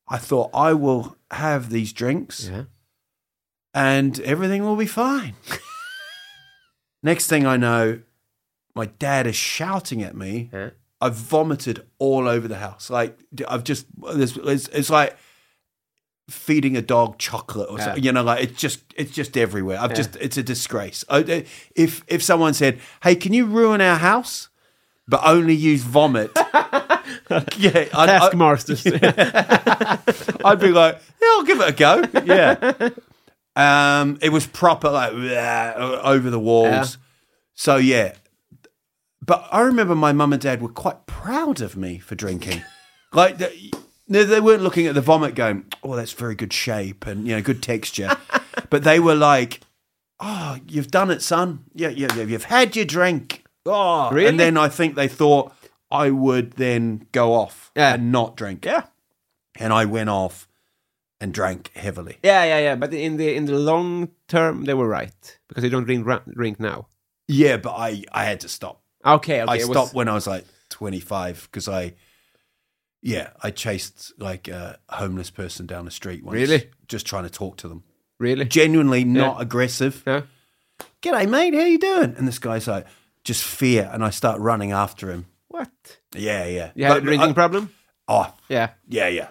I 0.07 0.17
thought 0.17 0.49
I 0.53 0.73
will 0.73 1.17
have 1.31 1.69
these 1.69 1.93
drinks 1.93 2.47
Yeah. 2.51 2.63
and 3.73 4.19
everything 4.21 4.63
will 4.63 4.75
be 4.75 4.85
fine. 4.87 5.35
Next 7.03 7.27
thing 7.27 7.45
I 7.45 7.57
know, 7.57 8.01
my 8.73 8.87
dad 8.87 9.27
is 9.27 9.35
shouting 9.35 10.01
at 10.01 10.15
me. 10.15 10.49
Yeah. 10.51 10.71
I've 11.01 11.15
vomited 11.15 11.85
all 11.99 12.27
over 12.27 12.47
the 12.47 12.57
house. 12.57 12.89
Like 12.89 13.19
I've 13.47 13.63
just 13.63 13.85
it's, 14.07 14.67
it's 14.69 14.89
like 14.89 15.15
feeding 16.29 16.75
a 16.75 16.81
dog 16.81 17.19
chocolate 17.19 17.69
or 17.69 17.77
Yeah. 17.77 17.83
something. 17.85 18.03
You 18.03 18.11
know, 18.13 18.23
like 18.23 18.43
it's 18.43 18.59
just 18.59 18.81
it's 18.97 19.11
just 19.11 19.37
everywhere. 19.37 19.77
I've 19.79 19.93
just 19.93 20.15
it's 20.15 20.37
a 20.37 20.43
disgrace. 20.43 21.03
I, 21.09 21.45
if 21.75 22.03
if 22.07 22.23
someone 22.23 22.53
said, 22.55 22.79
"Hey, 23.03 23.15
can 23.15 23.33
you 23.33 23.45
ruin 23.45 23.81
our 23.81 23.97
house?" 23.97 24.49
But 25.07 25.21
only 25.23 25.53
use 25.53 25.83
vomit. 25.83 26.31
yeah, 26.35 26.45
I'd, 27.29 27.93
I'd, 27.93 28.05
Taskmasters. 28.07 28.85
I'd 30.45 30.59
be 30.59 30.69
like, 30.69 31.01
yeah, 31.21 31.27
I'll 31.31 31.43
give 31.43 31.61
it 31.61 31.69
a 31.69 31.73
go. 31.73 32.03
Yeah. 32.23 32.89
Um, 33.55 34.17
it 34.21 34.29
was 34.29 34.45
proper 34.47 34.89
like 34.89 35.13
"Bleh," 35.13 35.75
over 36.03 36.29
the 36.29 36.39
walls. 36.39 36.97
So 37.53 37.77
yeah, 37.77 38.15
but 39.25 39.47
I 39.51 39.61
remember 39.61 39.95
my 39.95 40.11
mum 40.11 40.33
and 40.33 40.41
dad 40.41 40.61
were 40.61 40.69
quite 40.69 41.05
proud 41.05 41.61
of 41.61 41.77
me 41.77 41.97
for 41.99 42.15
drinking. 42.15 42.61
like 43.13 43.37
they, 43.37 43.71
they 44.07 44.41
weren't 44.41 44.61
looking 44.61 44.87
at 44.87 44.95
the 44.95 45.01
vomit 45.01 45.35
going, 45.35 45.65
"Oh, 45.83 45.95
that's 45.95 46.11
very 46.11 46.35
good 46.35 46.51
shape 46.51 47.07
and 47.07 47.25
you 47.25 47.35
know 47.35 47.41
good 47.41 47.63
texture," 47.63 48.17
but 48.69 48.83
they 48.83 48.99
were 48.99 49.15
like, 49.15 49.61
"Oh, 50.19 50.57
you've 50.67 50.91
done 50.91 51.09
it, 51.09 51.21
son. 51.21 51.63
Yeah, 51.73 51.89
yeah, 51.89 52.13
yeah. 52.13 52.23
You've 52.23 52.45
had 52.45 52.75
your 52.75 52.85
drink." 52.85 53.44
Oh, 53.65 54.11
Really? 54.11 54.27
and 54.27 54.39
then 54.39 54.57
I 54.57 54.69
think 54.69 54.95
they 54.95 55.07
thought 55.07 55.53
I 55.91 56.09
would 56.11 56.51
then 56.53 57.07
go 57.11 57.33
off 57.33 57.71
Yeah. 57.75 57.95
and 57.95 58.11
not 58.11 58.35
drink. 58.37 58.65
yeah. 58.65 58.83
and 59.57 59.71
I 59.71 59.85
went 59.85 60.09
off 60.09 60.47
and 61.21 61.33
drank 61.33 61.71
heavily. 61.75 62.17
Yeah, 62.23 62.43
yeah, 62.43 62.59
yeah. 62.59 62.75
But 62.75 62.93
in 62.93 63.15
the 63.17 63.33
in 63.33 63.45
the 63.45 63.57
long 63.57 64.09
term, 64.27 64.65
they 64.65 64.73
were 64.73 64.87
right 64.87 65.39
because 65.47 65.63
you 65.63 65.69
don't 65.69 65.85
drink 65.85 66.05
drink 66.33 66.59
now. 66.59 66.87
Yeah, 67.29 67.55
but 67.57 67.71
I 67.71 68.03
I 68.11 68.25
had 68.25 68.41
to 68.41 68.49
stop. 68.49 68.81
Okay, 69.05 69.41
okay. 69.41 69.51
I 69.51 69.55
it 69.55 69.67
was- 69.67 69.77
stopped 69.77 69.93
when 69.93 70.09
I 70.09 70.13
was 70.13 70.27
like 70.27 70.45
25 70.69 71.47
because 71.49 71.69
I, 71.69 71.93
yeah, 73.01 73.29
I 73.41 73.51
chased 73.51 74.11
like 74.19 74.47
a 74.49 74.77
homeless 74.89 75.29
person 75.29 75.65
down 75.67 75.85
the 75.85 75.91
street 75.91 76.23
once. 76.23 76.33
Really? 76.35 76.69
Just 76.87 77.05
trying 77.05 77.23
to 77.23 77.29
talk 77.29 77.57
to 77.57 77.67
them. 77.69 77.83
really. 78.19 78.45
Genuinely 78.45 79.03
not 79.05 79.37
Yeah. 79.37 79.41
aggressive. 79.43 80.03
Yeah. 80.07 80.21
G'day, 81.01 81.29
mate. 81.29 81.53
How 81.53 81.61
you 81.65 81.77
doing? 81.79 82.15
And 82.17 82.27
this 82.27 82.39
guy's 82.39 82.67
like, 82.67 82.85
just 83.25 83.43
fear. 83.43 83.89
And 83.91 84.03
I 84.05 84.09
start 84.11 84.39
running 84.39 84.71
after 84.71 85.11
him. 85.11 85.25
What? 85.49 85.69
Yeah, 86.15 86.45
yeah. 86.45 86.71
You 86.75 86.85
had 86.85 86.97
a 86.97 87.01
drinking 87.01 87.31
I- 87.31 87.33
problem? 87.33 87.69
Oh, 88.07 88.33
Yeah. 88.47 88.69
Yeah, 88.87 89.07
yeah, 89.09 89.27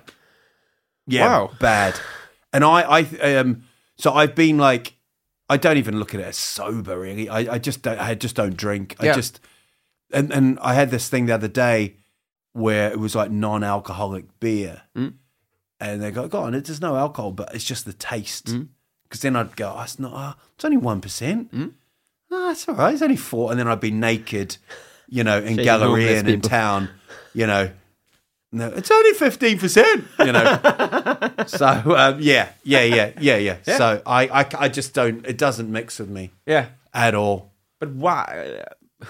yeah. 1.06 1.26
Wow. 1.26 1.50
bad. 1.60 1.98
And 2.52 2.62
I, 2.64 2.80
I, 2.82 3.34
um, 3.36 3.64
so 3.96 4.12
I've 4.12 4.34
been 4.34 4.58
like, 4.58 4.94
I 5.48 5.56
don't 5.56 5.76
even 5.76 5.98
look 5.98 6.14
at 6.14 6.20
it 6.20 6.24
as 6.26 6.36
sober. 6.36 6.98
Really, 6.98 7.28
I, 7.28 7.54
I 7.54 7.58
just 7.58 7.82
don't. 7.82 7.98
I 8.00 8.14
just 8.14 8.34
don't 8.34 8.56
drink. 8.56 8.96
I 8.98 9.12
just, 9.12 9.40
and 10.10 10.32
and 10.32 10.58
I 10.60 10.72
had 10.74 10.90
this 10.90 11.08
thing 11.10 11.26
the 11.26 11.34
other 11.34 11.48
day 11.48 11.96
where 12.54 12.90
it 12.90 12.98
was 12.98 13.14
like 13.14 13.30
non-alcoholic 13.30 14.40
beer, 14.40 14.82
Mm. 14.96 15.14
and 15.80 16.02
they 16.02 16.10
go, 16.10 16.26
"Go 16.28 16.40
on, 16.44 16.52
there's 16.52 16.80
no 16.80 16.96
alcohol, 16.96 17.30
but 17.32 17.54
it's 17.54 17.62
just 17.64 17.84
the 17.84 17.92
taste." 17.92 18.46
Mm. 18.46 18.68
Because 19.02 19.20
then 19.20 19.36
I'd 19.36 19.54
go, 19.54 19.74
oh, 19.76 19.82
"It's 19.82 19.98
not. 19.98 20.12
Oh, 20.14 20.40
it's 20.54 20.64
only 20.64 20.78
one 20.78 21.02
percent. 21.02 21.52
Oh, 22.36 22.50
it's 22.50 22.68
all 22.68 22.74
right. 22.74 22.92
It's 22.92 23.02
only 23.02 23.16
four. 23.16 23.50
And 23.50 23.60
then 23.60 23.68
I'd 23.68 23.80
be 23.80 23.90
naked, 23.92 24.56
you 25.08 25.22
know, 25.24 25.38
in 25.38 25.50
Shaking 25.50 25.64
Galleria 25.64 26.18
and 26.18 26.28
in 26.28 26.34
people. 26.40 26.50
town, 26.50 26.88
you 27.32 27.46
know, 27.46 27.70
No, 28.52 28.68
it's 28.68 28.90
only 28.90 29.12
fifteen 29.14 29.58
percent. 29.58 30.04
You 30.18 30.32
know. 30.32 30.58
so 31.46 31.66
um, 31.96 32.18
yeah, 32.20 32.48
yeah, 32.64 32.82
yeah, 32.84 33.12
yeah, 33.20 33.36
yeah. 33.36 33.56
So 33.64 34.02
I, 34.06 34.28
I, 34.28 34.46
I 34.58 34.68
just 34.68 34.94
don't. 34.94 35.24
It 35.26 35.38
doesn't 35.38 35.70
mix 35.70 35.98
with 35.98 36.08
me 36.10 36.30
Yeah. 36.46 36.66
at 36.92 37.14
all. 37.14 37.52
But 37.80 37.90
why? 37.90 38.62
uh, 39.02 39.06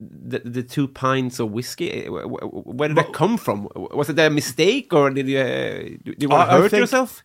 The, 0.00 0.38
the 0.44 0.62
two 0.62 0.86
pints 0.86 1.40
of 1.40 1.50
whiskey, 1.50 2.06
uh, 2.06 2.12
wh- 2.12 2.46
wh- 2.46 2.66
where 2.78 2.86
did 2.88 2.96
that 2.98 3.12
come 3.12 3.36
from? 3.36 3.66
Was 3.74 4.08
it 4.08 4.18
a 4.20 4.30
mistake, 4.30 4.92
or 4.94 5.10
did 5.10 5.26
you, 5.26 5.40
uh, 5.40 5.98
did 6.06 6.22
you 6.22 6.28
want 6.28 6.48
I- 6.48 6.52
I 6.52 6.56
to 6.56 6.62
hurt 6.62 6.70
think- 6.70 6.80
yourself? 6.82 7.24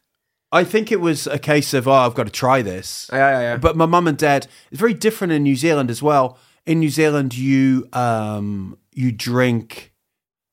I 0.54 0.64
think 0.64 0.92
it 0.92 1.02
was 1.02 1.26
a 1.28 1.40
case 1.40 1.74
of 1.74 1.88
oh, 1.88 1.92
I've 1.92 2.14
got 2.14 2.26
to 2.26 2.32
try 2.32 2.62
this. 2.62 3.10
Yeah, 3.12 3.18
yeah, 3.18 3.40
yeah. 3.42 3.58
But 3.58 3.76
my 3.76 3.86
mum 3.88 4.08
and 4.08 4.18
dad, 4.18 4.48
it's 4.72 4.80
very 4.80 4.94
different 4.94 5.34
in 5.34 5.44
New 5.44 5.56
Zealand 5.56 5.90
as 5.90 6.02
well. 6.02 6.38
In 6.66 6.80
New 6.80 6.90
Zealand, 6.90 7.36
you 7.36 7.90
um 7.94 8.78
you 8.94 9.12
drink. 9.12 9.92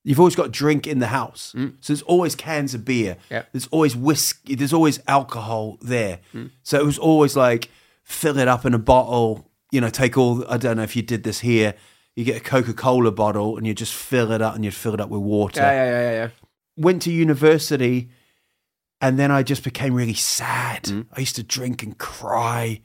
You've 0.02 0.18
always 0.18 0.34
got 0.34 0.50
drink 0.50 0.86
in 0.86 0.98
the 0.98 1.08
house, 1.08 1.54
so 1.80 1.92
there's 1.92 2.00
always 2.02 2.34
cans 2.34 2.72
of 2.72 2.86
beer. 2.86 3.18
Yeah. 3.30 3.42
There's 3.52 3.66
always 3.66 3.94
whiskey. 3.94 4.54
There's 4.54 4.72
always 4.72 4.98
alcohol 5.06 5.76
there. 5.82 6.20
So 6.62 6.80
it 6.80 6.86
was 6.86 6.98
always 6.98 7.36
like 7.36 7.68
fill 8.02 8.38
it 8.38 8.48
up 8.48 8.64
in 8.64 8.72
a 8.72 8.78
bottle. 8.78 9.46
You 9.70 9.82
know, 9.82 9.90
take 9.90 10.16
all. 10.16 10.44
I 10.50 10.56
don't 10.56 10.78
know 10.78 10.82
if 10.82 10.96
you 10.96 11.02
did 11.02 11.22
this 11.22 11.40
here. 11.40 11.74
You 12.16 12.24
get 12.24 12.38
a 12.38 12.40
Coca 12.40 12.72
Cola 12.72 13.12
bottle 13.12 13.56
and 13.58 13.66
you 13.66 13.74
just 13.74 13.94
fill 13.94 14.32
it 14.32 14.40
up 14.42 14.54
and 14.54 14.64
you 14.64 14.70
fill 14.70 14.94
it 14.94 15.00
up 15.00 15.10
with 15.10 15.20
water 15.20 15.60
Yeah, 15.60 15.72
yeah, 15.72 15.84
yeah, 15.84 16.00
yeah, 16.00 16.12
yeah. 16.24 16.28
went 16.76 17.02
to 17.02 17.12
university 17.12 18.10
and 19.00 19.18
then 19.18 19.30
I 19.30 19.42
just 19.42 19.64
became 19.64 19.94
really 19.94 20.14
sad. 20.14 20.84
Mm. 20.84 21.06
I 21.16 21.20
used 21.20 21.36
to 21.36 21.42
drink 21.42 21.82
and 21.82 21.96
cry 21.98 22.80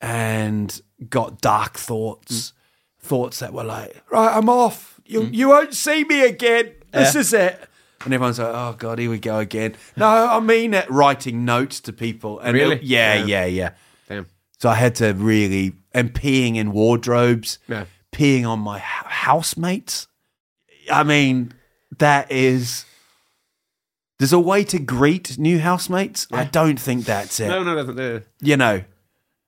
and 0.00 0.80
got 1.08 1.40
dark 1.40 1.76
thoughts. 1.76 2.50
Mm. 2.50 2.52
Thoughts 3.02 3.38
that 3.38 3.52
were 3.54 3.64
like, 3.64 4.02
right, 4.10 4.36
I'm 4.36 4.48
off. 4.50 5.00
You 5.06 5.22
you 5.32 5.48
won't 5.48 5.72
see 5.74 6.04
me 6.04 6.20
again. 6.26 6.72
This 6.92 7.14
is 7.14 7.32
it. 7.32 7.58
And 8.04 8.12
everyone's 8.14 8.38
like, 8.38 8.52
oh 8.54 8.74
God, 8.78 8.98
here 8.98 9.10
we 9.10 9.18
go 9.18 9.38
again. 9.38 9.74
No, 9.96 10.06
I 10.06 10.38
mean 10.40 10.74
it. 10.74 10.88
Writing 10.90 11.44
notes 11.46 11.80
to 11.82 11.92
people. 11.94 12.38
And 12.40 12.54
Really? 12.54 12.76
it- 12.76 12.82
yeah, 12.82 13.14
Yeah. 13.14 13.24
yeah, 13.24 13.44
yeah. 13.46 13.70
Damn. 14.08 14.26
So 14.58 14.68
I 14.68 14.74
had 14.74 14.94
to 14.96 15.12
really, 15.14 15.72
and 15.92 16.12
peeing 16.12 16.56
in 16.56 16.72
wardrobes, 16.72 17.58
Yeah. 17.68 17.86
peeing 18.12 18.46
on 18.46 18.58
my 18.60 18.78
housemates. 18.78 20.06
I 20.92 21.02
mean, 21.04 21.52
that 21.98 22.30
is. 22.30 22.84
There's 24.20 24.34
a 24.34 24.38
way 24.38 24.64
to 24.64 24.78
greet 24.78 25.38
new 25.38 25.60
housemates. 25.60 26.26
I 26.30 26.44
don't 26.44 26.78
think 26.78 27.06
that's 27.06 27.40
it. 27.40 27.48
No, 27.48 27.62
no, 27.62 27.82
that's 27.82 27.98
uh, 27.98 28.20
You 28.42 28.58
know, 28.58 28.84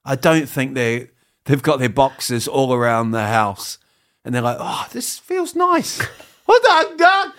I 0.02 0.16
don't 0.16 0.48
think 0.48 0.72
they 0.72 1.10
they've 1.44 1.62
got 1.62 1.78
their 1.78 1.90
boxes 1.90 2.48
all 2.48 2.72
around 2.72 3.10
the 3.10 3.26
house, 3.26 3.76
and 4.24 4.34
they're 4.34 4.40
like, 4.40 4.56
"Oh, 4.58 4.88
this 4.90 5.18
feels 5.18 5.54
nice." 5.54 6.00
what 6.46 6.62
the 6.62 6.96
duck? 6.96 7.36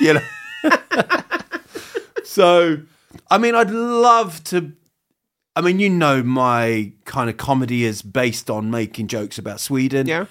You 0.00 0.14
know. 0.14 1.42
so, 2.24 2.78
I 3.30 3.36
mean, 3.36 3.54
I'd 3.54 3.70
love 3.70 4.42
to. 4.44 4.72
I 5.54 5.60
mean, 5.60 5.80
you 5.80 5.90
know, 5.90 6.22
my 6.22 6.92
kind 7.04 7.28
of 7.28 7.36
comedy 7.36 7.84
is 7.84 8.00
based 8.00 8.48
on 8.48 8.70
making 8.70 9.08
jokes 9.08 9.36
about 9.36 9.60
Sweden. 9.60 10.06
yeah. 10.06 10.24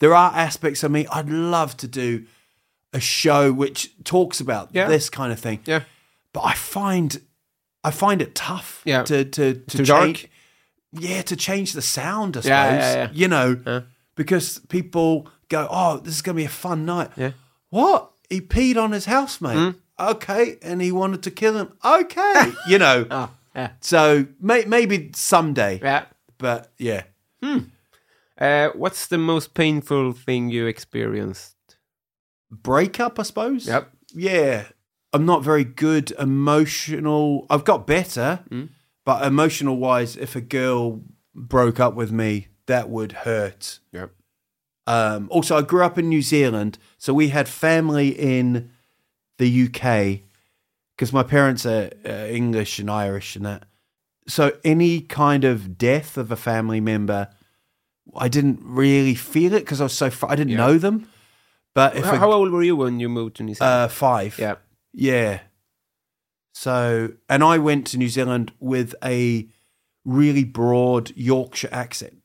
There 0.00 0.16
are 0.16 0.32
aspects 0.34 0.82
of 0.82 0.90
me 0.90 1.06
I'd 1.06 1.30
love 1.30 1.76
to 1.76 1.86
do 1.86 2.26
a 2.92 3.00
show 3.00 3.52
which 3.52 3.90
talks 4.04 4.40
about 4.40 4.70
Yeah. 4.72 4.88
this 4.88 5.10
kind 5.10 5.32
of 5.32 5.38
thing. 5.40 5.60
Yeah. 5.66 5.82
But 6.32 6.44
I 6.44 6.54
find 6.54 7.20
I 7.84 7.90
find 7.90 8.20
it 8.22 8.34
tough 8.34 8.82
Yeah. 8.84 9.02
to 9.04 9.24
to 9.24 9.54
to 9.54 9.76
change 9.78 9.86
dark? 9.86 10.30
yeah, 10.92 11.22
to 11.22 11.36
change 11.36 11.72
the 11.72 11.82
sound, 11.82 12.36
I 12.36 12.40
suppose. 12.40 12.48
Yeah, 12.48 12.94
yeah. 12.94 13.08
You 13.12 13.28
know, 13.28 13.82
because 14.16 14.58
people 14.68 15.28
go, 15.48 15.66
"Oh, 15.70 15.98
this 15.98 16.14
is 16.14 16.22
going 16.22 16.36
to 16.36 16.40
be 16.40 16.46
a 16.46 16.48
fun 16.48 16.84
night." 16.84 17.10
Yeah. 17.16 17.28
Hmm? 17.30 17.36
What? 17.70 18.10
He 18.30 18.40
peed 18.40 18.76
on 18.76 18.92
his 18.92 19.04
housemate. 19.06 19.74
Okay, 19.98 20.58
and 20.62 20.82
he 20.82 20.92
wanted 20.92 21.22
to 21.22 21.30
kill 21.30 21.56
him. 21.56 21.72
Okay, 21.84 22.52
you 22.68 22.78
know. 22.78 23.06
Oh, 23.10 23.30
yeah. 23.54 23.70
So 23.80 24.26
may, 24.40 24.64
maybe 24.66 25.10
someday. 25.14 25.80
Yeah. 25.82 26.04
But 26.38 26.70
yeah, 26.78 27.02
Uh, 28.38 28.68
what's 28.74 29.06
the 29.06 29.16
most 29.18 29.54
painful 29.54 30.12
thing 30.12 30.50
you 30.50 30.66
experienced? 30.66 31.55
Breakup, 32.50 33.18
I 33.18 33.22
suppose. 33.22 33.66
Yep. 33.66 33.90
Yeah, 34.14 34.66
I'm 35.12 35.26
not 35.26 35.42
very 35.42 35.64
good 35.64 36.12
emotional. 36.18 37.46
I've 37.50 37.64
got 37.64 37.86
better, 37.86 38.40
Hmm? 38.48 38.64
but 39.04 39.24
emotional 39.26 39.76
wise, 39.76 40.16
if 40.16 40.34
a 40.36 40.40
girl 40.40 41.02
broke 41.34 41.78
up 41.80 41.94
with 41.94 42.10
me, 42.12 42.48
that 42.66 42.88
would 42.88 43.12
hurt. 43.12 43.78
Yep. 43.92 44.10
Um, 44.86 45.28
also, 45.30 45.56
I 45.56 45.62
grew 45.62 45.82
up 45.84 45.98
in 45.98 46.08
New 46.08 46.22
Zealand, 46.22 46.78
so 46.98 47.12
we 47.12 47.28
had 47.28 47.48
family 47.48 48.08
in 48.10 48.70
the 49.38 49.48
UK 49.66 50.22
because 50.96 51.12
my 51.12 51.22
parents 51.22 51.66
are 51.66 51.90
uh, 52.06 52.08
English 52.28 52.78
and 52.78 52.90
Irish 52.90 53.36
and 53.36 53.44
that. 53.44 53.64
So 54.28 54.56
any 54.64 55.00
kind 55.00 55.44
of 55.44 55.76
death 55.76 56.16
of 56.16 56.32
a 56.32 56.36
family 56.36 56.80
member, 56.80 57.28
I 58.16 58.28
didn't 58.28 58.60
really 58.62 59.14
feel 59.14 59.52
it 59.54 59.60
because 59.60 59.80
I 59.80 59.84
was 59.84 59.92
so 59.92 60.08
far, 60.10 60.30
I 60.30 60.36
didn't 60.36 60.52
Yeah. 60.52 60.56
know 60.58 60.78
them. 60.78 61.08
But 61.76 61.96
How, 61.98 62.14
a- 62.14 62.18
how 62.18 62.32
old 62.32 62.50
were 62.52 62.62
you 62.62 62.74
when 62.74 62.98
you 63.00 63.08
moved 63.08 63.36
to 63.36 63.42
New 63.44 63.54
Zealand? 63.54 63.74
uh, 63.84 63.88
five, 63.88 64.38
yeah. 64.38 64.54
yeah. 64.94 65.40
So, 66.54 67.12
and 67.28 67.44
I 67.44 67.58
went 67.58 67.86
to 67.88 67.98
New 67.98 68.08
Zealand 68.08 68.50
with 68.60 68.94
a 69.04 69.46
really 70.04 70.44
broad 70.44 71.12
Yorkshire 71.14 71.68
accent. 71.70 72.22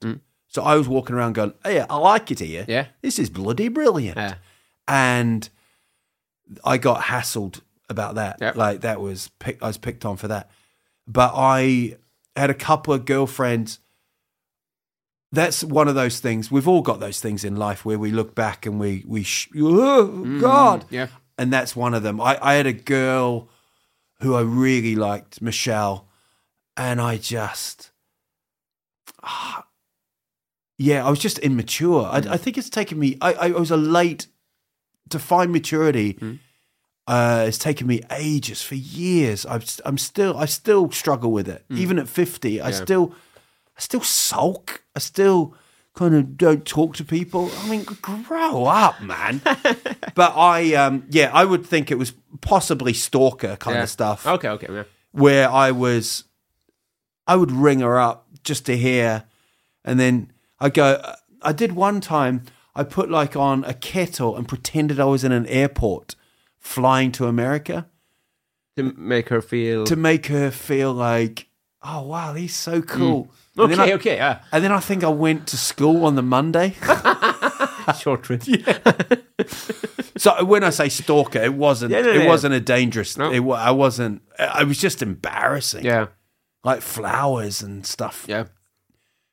So 0.47 0.63
I 0.63 0.75
was 0.75 0.87
walking 0.87 1.15
around 1.15 1.33
going, 1.33 1.53
"Yeah, 1.65 1.85
I 1.89 1.97
like 1.97 2.31
it 2.31 2.39
here. 2.39 2.63
Mm. 2.63 2.67
Yeah. 2.69 2.85
this 3.01 3.19
is 3.19 3.29
bloody 3.29 3.67
brilliant." 3.67 4.17
Yeah. 4.17 4.35
And 4.87 5.49
I 6.63 6.77
got 6.77 7.01
hassled 7.03 7.59
about 7.89 8.15
that. 8.15 8.37
Yeah. 8.41 8.53
Like 8.55 8.81
that 8.81 9.01
was 9.01 9.29
pick, 9.39 9.61
I 9.61 9.67
was 9.67 9.77
picked 9.77 10.05
on 10.05 10.15
for 10.17 10.29
that. 10.29 10.49
But 11.07 11.33
I 11.35 11.97
had 12.37 12.49
a 12.49 12.53
couple 12.53 12.93
of 12.93 13.03
girlfriends. 13.05 13.79
That's 15.31 15.63
one 15.63 15.87
of 15.87 15.95
those 15.95 16.19
things. 16.19 16.51
We've 16.51 16.67
all 16.67 16.81
got 16.81 16.99
those 16.99 17.19
things 17.21 17.43
in 17.45 17.55
life 17.55 17.85
where 17.85 17.97
we 17.97 18.11
look 18.11 18.35
back 18.35 18.65
and 18.65 18.79
we 18.79 19.03
we 19.07 19.23
sh- 19.23 19.49
oh, 19.57 20.39
God, 20.39 20.85
Yeah. 20.89 21.07
and 21.37 21.53
that's 21.53 21.75
one 21.75 21.93
of 21.93 22.03
them. 22.03 22.19
I, 22.19 22.37
I 22.41 22.53
had 22.55 22.67
a 22.67 22.73
girl 22.73 23.47
who 24.21 24.35
I 24.35 24.41
really 24.41 24.95
liked, 24.95 25.41
Michelle, 25.41 26.07
and 26.75 26.99
I 26.99 27.17
just, 27.17 27.91
ah, 29.23 29.65
yeah, 30.77 31.05
I 31.05 31.09
was 31.09 31.19
just 31.19 31.39
immature. 31.39 32.05
I, 32.05 32.17
I 32.17 32.37
think 32.37 32.57
it's 32.57 32.69
taken 32.69 32.99
me. 32.99 33.17
I, 33.21 33.33
I 33.33 33.47
was 33.51 33.71
a 33.71 33.77
late 33.77 34.27
to 35.09 35.19
find 35.19 35.51
maturity. 35.51 36.17
Uh, 37.07 37.45
it's 37.47 37.57
taken 37.57 37.87
me 37.87 38.01
ages 38.11 38.61
for 38.61 38.75
years. 38.75 39.45
I'm, 39.45 39.61
I'm 39.85 39.97
still, 39.97 40.37
I 40.37 40.45
still 40.45 40.91
struggle 40.91 41.31
with 41.31 41.47
it. 41.47 41.65
Even 41.69 41.99
at 41.99 42.07
fifty, 42.09 42.61
I 42.61 42.71
still, 42.71 43.13
I 43.81 43.83
still 43.83 44.01
sulk. 44.03 44.83
I 44.95 44.99
still 44.99 45.55
kind 45.95 46.13
of 46.13 46.37
don't 46.37 46.65
talk 46.65 46.95
to 46.97 47.03
people. 47.03 47.49
I 47.57 47.67
mean, 47.67 47.83
grow 47.83 48.65
up, 48.65 49.01
man. 49.01 49.41
but 50.15 50.33
I, 50.37 50.75
um, 50.75 51.05
yeah, 51.09 51.31
I 51.33 51.45
would 51.45 51.65
think 51.65 51.89
it 51.89 51.97
was 51.97 52.13
possibly 52.41 52.93
stalker 52.93 53.55
kind 53.55 53.77
yeah. 53.77 53.83
of 53.83 53.89
stuff 53.89 54.27
Okay, 54.27 54.49
okay. 54.49 54.67
Yeah. 54.69 54.83
where 55.13 55.49
I 55.49 55.71
was, 55.71 56.25
I 57.25 57.35
would 57.35 57.51
ring 57.51 57.79
her 57.79 57.99
up 57.99 58.27
just 58.43 58.67
to 58.67 58.77
hear, 58.77 59.23
and 59.83 59.99
then 59.99 60.31
I 60.59 60.69
go. 60.69 61.01
I 61.41 61.51
did 61.51 61.71
one 61.71 62.01
time. 62.01 62.43
I 62.75 62.83
put 62.83 63.09
like 63.09 63.35
on 63.35 63.63
a 63.63 63.73
kettle 63.73 64.37
and 64.37 64.47
pretended 64.47 64.99
I 64.99 65.05
was 65.05 65.23
in 65.23 65.31
an 65.31 65.47
airport 65.47 66.15
flying 66.59 67.11
to 67.13 67.25
America 67.25 67.87
To 68.77 68.83
make 68.95 69.29
her 69.29 69.41
feel. 69.41 69.85
to 69.85 69.95
make 69.95 70.27
her 70.27 70.51
feel 70.51 70.93
like, 70.93 71.47
oh 71.83 72.03
wow, 72.03 72.33
he's 72.33 72.55
so 72.55 72.81
mm. 72.81 72.87
cool. 72.87 73.31
And 73.57 73.71
then 73.71 73.79
okay, 73.79 73.91
I- 73.91 73.95
okay. 73.95 74.15
Yeah. 74.15 74.41
And 74.51 74.63
then 74.63 74.71
I 74.71 74.79
think 74.79 75.03
I 75.03 75.09
went 75.09 75.47
to 75.47 75.57
school 75.57 76.05
on 76.05 76.15
the 76.15 76.21
Monday. 76.21 76.75
Short 77.99 78.23
trip. 78.23 78.43
So 80.17 80.43
when 80.45 80.63
I 80.63 80.69
say 80.69 80.87
stalker, 80.89 81.39
it 81.41 81.55
wasn't. 81.55 81.93
Yeah, 81.93 82.01
no, 82.01 82.09
it 82.11 82.21
yeah. 82.23 82.27
wasn't 82.27 82.53
a 82.53 82.59
dangerous. 82.59 83.17
No. 83.17 83.31
It, 83.31 83.41
I 83.57 83.71
wasn't. 83.71 84.21
I 84.37 84.63
was 84.63 84.77
just 84.77 85.01
embarrassing. 85.01 85.83
Yeah. 85.83 86.07
like 86.63 86.81
flowers 86.81 87.63
and 87.63 87.83
stuff. 87.87 88.25
Yeah. 88.27 88.45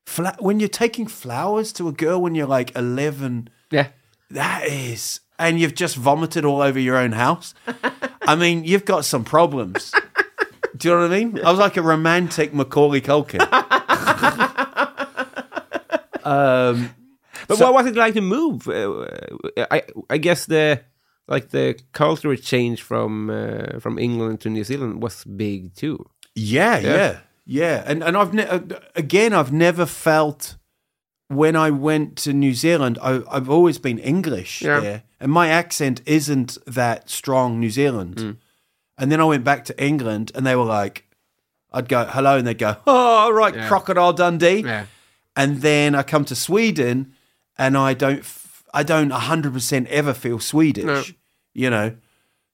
Fla- 0.06 0.36
when 0.38 0.60
you're 0.60 0.68
taking 0.70 1.06
flowers 1.06 1.74
to 1.74 1.88
a 1.88 1.92
girl 1.92 2.22
when 2.22 2.34
you're 2.34 2.46
like 2.46 2.74
11, 2.74 3.50
Yeah. 3.70 3.88
that 4.30 4.66
is, 4.66 5.20
and 5.38 5.60
you've 5.60 5.74
just 5.74 5.96
vomited 5.96 6.46
all 6.46 6.62
over 6.62 6.78
your 6.78 6.96
own 6.96 7.12
house. 7.12 7.52
I 8.22 8.34
mean, 8.34 8.64
you've 8.64 8.86
got 8.86 9.04
some 9.04 9.24
problems. 9.24 9.92
Do 10.78 10.88
you 10.88 10.94
know 10.94 11.00
what 11.02 11.12
I 11.12 11.18
mean? 11.18 11.44
I 11.44 11.50
was 11.50 11.58
like 11.58 11.76
a 11.76 11.82
romantic 11.82 12.54
Macaulay 12.54 13.00
Culkin. 13.00 13.40
um, 16.24 16.90
But 17.46 17.56
So- 17.58 17.66
what 17.72 17.74
was 17.74 17.86
it 17.86 17.96
like 17.96 18.14
to 18.14 18.20
move? 18.20 18.68
Uh, 18.68 19.06
I 19.70 19.82
I 20.10 20.18
guess 20.18 20.46
the 20.46 20.82
like 21.26 21.48
the 21.50 21.76
cultural 21.92 22.36
change 22.36 22.82
from 22.82 23.30
uh, 23.30 23.78
from 23.80 23.98
England 23.98 24.40
to 24.40 24.50
New 24.50 24.64
Zealand 24.64 25.02
was 25.02 25.24
big 25.24 25.74
too. 25.74 26.04
yeah, 26.34 26.78
Yeah. 26.80 26.96
yeah, 26.96 27.16
yeah, 27.46 27.82
And 27.86 28.02
and 28.02 28.16
I've 28.16 28.34
uh, 28.38 28.60
again, 28.94 29.32
I've 29.32 29.52
never 29.52 29.86
felt 29.86 30.56
when 31.28 31.56
I 31.56 31.70
went 31.70 32.16
to 32.24 32.32
New 32.32 32.54
Zealand, 32.54 32.98
I, 33.02 33.20
I've 33.30 33.50
always 33.50 33.78
been 33.78 33.98
English 33.98 34.62
Yeah. 34.62 34.80
there, 34.80 35.02
and 35.20 35.30
my 35.32 35.48
accent 35.48 36.00
isn't 36.06 36.58
that 36.66 37.10
strong 37.10 37.60
New 37.60 37.70
Zealand. 37.70 38.16
Mm. 38.16 38.36
And 38.98 39.10
then 39.12 39.20
I 39.20 39.24
went 39.24 39.44
back 39.44 39.64
to 39.66 39.82
England, 39.82 40.32
and 40.34 40.44
they 40.46 40.56
were 40.56 40.64
like, 40.64 41.04
I'd 41.72 41.88
go 41.88 42.04
hello, 42.04 42.36
and 42.36 42.46
they'd 42.46 42.58
go, 42.58 42.76
oh, 42.86 42.92
all 42.96 43.32
right, 43.32 43.54
Yeah. 43.54 43.68
crocodile 43.68 44.12
Dundee. 44.12 44.62
Yeah. 44.62 44.86
And 45.36 45.60
then 45.62 45.94
I 45.94 46.02
come 46.02 46.24
to 46.26 46.34
Sweden, 46.34 47.14
and 47.56 47.76
I 47.76 47.94
don't, 47.94 48.20
f- 48.20 48.64
I 48.74 48.82
don't 48.82 49.10
hundred 49.10 49.52
percent 49.52 49.86
ever 49.88 50.12
feel 50.14 50.38
Swedish. 50.40 50.84
No. 50.84 51.02
You 51.54 51.70
know, 51.70 51.96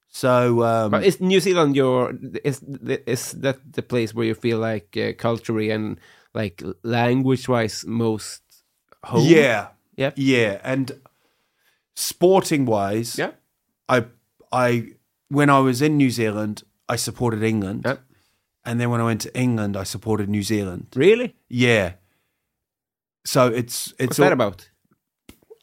so 0.08 0.62
um, 0.62 0.90
But 0.92 1.04
is 1.04 1.20
New 1.20 1.40
Zealand 1.40 1.76
your 1.76 2.14
is 2.44 2.60
is 3.06 3.32
that 3.32 3.58
the 3.72 3.82
place 3.82 4.14
where 4.14 4.24
you 4.26 4.34
feel 4.34 4.58
like 4.58 4.96
uh, 4.96 5.12
culturally 5.18 5.70
and 5.70 5.98
like 6.34 6.62
language 6.82 7.48
wise 7.48 7.84
most 7.86 8.42
home? 9.02 9.26
yeah, 9.26 9.68
Yeah. 9.96 10.12
yeah, 10.16 10.60
and 10.64 10.92
sporting 11.94 12.64
wise, 12.66 13.18
Yeah. 13.18 13.32
I 13.88 14.04
I 14.52 14.93
when 15.28 15.50
I 15.50 15.58
was 15.60 15.80
in 15.82 15.96
New 15.96 16.10
Zealand, 16.10 16.62
I 16.88 16.96
supported 16.96 17.42
England. 17.42 17.82
Yeah. 17.84 17.96
And 18.64 18.80
then 18.80 18.90
when 18.90 19.00
I 19.00 19.04
went 19.04 19.20
to 19.22 19.36
England, 19.38 19.76
I 19.76 19.84
supported 19.84 20.28
New 20.28 20.42
Zealand. 20.42 20.86
Really? 20.96 21.34
Yeah. 21.48 21.92
So 23.24 23.48
it's 23.48 23.92
it's 23.98 24.06
What's 24.06 24.16
that 24.18 24.32
about? 24.32 24.70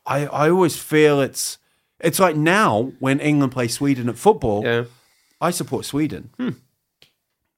I 0.06 0.26
I 0.28 0.50
always 0.50 0.78
feel 0.78 1.22
it's 1.22 1.58
it's 2.00 2.20
like 2.20 2.36
now 2.36 2.92
when 3.00 3.20
England 3.20 3.52
play 3.54 3.68
Sweden 3.68 4.10
at 4.10 4.18
football, 4.18 4.64
Yeah. 4.64 4.84
I 5.40 5.52
support 5.52 5.86
Sweden. 5.86 6.30
Hmm. 6.38 6.50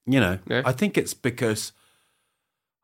You 0.05 0.19
know, 0.19 0.39
Yeah. 0.49 0.61
I 0.65 0.73
think 0.73 0.97
it's 0.97 1.13
because 1.13 1.71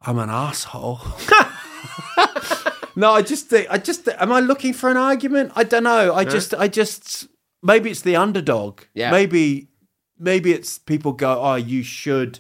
I'm 0.01 0.17
an 0.20 0.30
asshole. 0.30 0.99
no, 2.95 3.11
I 3.11 3.22
just 3.22 3.47
think 3.49 3.67
I 3.70 3.78
just 3.78 4.07
am 4.07 4.32
I 4.32 4.39
looking 4.39 4.74
for 4.74 4.89
an 4.89 4.97
argument? 4.97 5.51
I 5.55 5.63
don't 5.65 5.84
know. 5.84 6.13
I 6.13 6.24
just 6.26 6.53
I 6.53 6.67
just 6.67 7.28
maybe 7.62 7.89
it's 7.91 8.01
the 8.01 8.16
underdog. 8.16 8.82
Yeah. 8.93 9.12
Maybe 9.12 9.70
maybe 10.18 10.51
it's 10.53 10.78
people 10.80 11.14
go, 11.14 11.41
"Oh, 11.41 11.55
you 11.55 11.84
should 11.84 12.39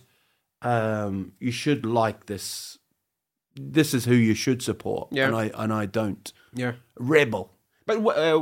um 0.61 1.33
you 1.39 1.51
should 1.51 1.85
like 1.85 2.25
this. 2.25 2.77
This 3.55 3.93
is 3.93 4.05
who 4.05 4.15
you 4.15 4.33
should 4.35 4.61
support." 4.61 5.09
Yeah. 5.11 5.27
And 5.27 5.35
I 5.35 5.51
and 5.55 5.73
I 5.73 5.85
don't. 5.85 6.31
Yeah. 6.53 6.73
Rebel. 6.97 7.51
But 7.85 7.97
uh, 8.05 8.37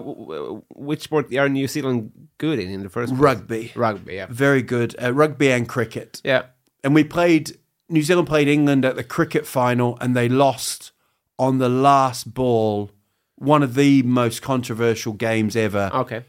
which 0.75 1.03
sport 1.03 1.33
are 1.33 1.47
New 1.47 1.67
Zealand 1.69 2.11
good 2.37 2.59
in 2.59 2.69
in 2.69 2.83
the 2.83 2.89
first 2.89 3.11
place? 3.11 3.21
Rugby. 3.21 3.71
Rugby, 3.75 4.15
yeah. 4.15 4.25
Very 4.29 4.61
good. 4.61 4.93
Uh, 5.01 5.13
rugby 5.13 5.51
and 5.51 5.67
cricket. 5.69 6.21
Yeah. 6.25 6.47
and 6.83 6.93
we 6.93 7.03
played 7.05 7.57
New 7.89 8.01
Zealand 8.03 8.27
played 8.27 8.49
England 8.49 8.83
at 8.83 8.97
the 8.97 9.03
cricket 9.05 9.47
final 9.47 9.97
and 10.01 10.15
they 10.15 10.27
lost 10.27 10.91
on 11.39 11.59
the 11.59 11.69
last 11.69 12.33
ball 12.33 12.91
one 13.37 13.63
of 13.63 13.75
the 13.75 14.03
most 14.03 14.41
controversial 14.41 15.13
games 15.13 15.55
ever 15.55 15.89
Okay. 15.93 16.25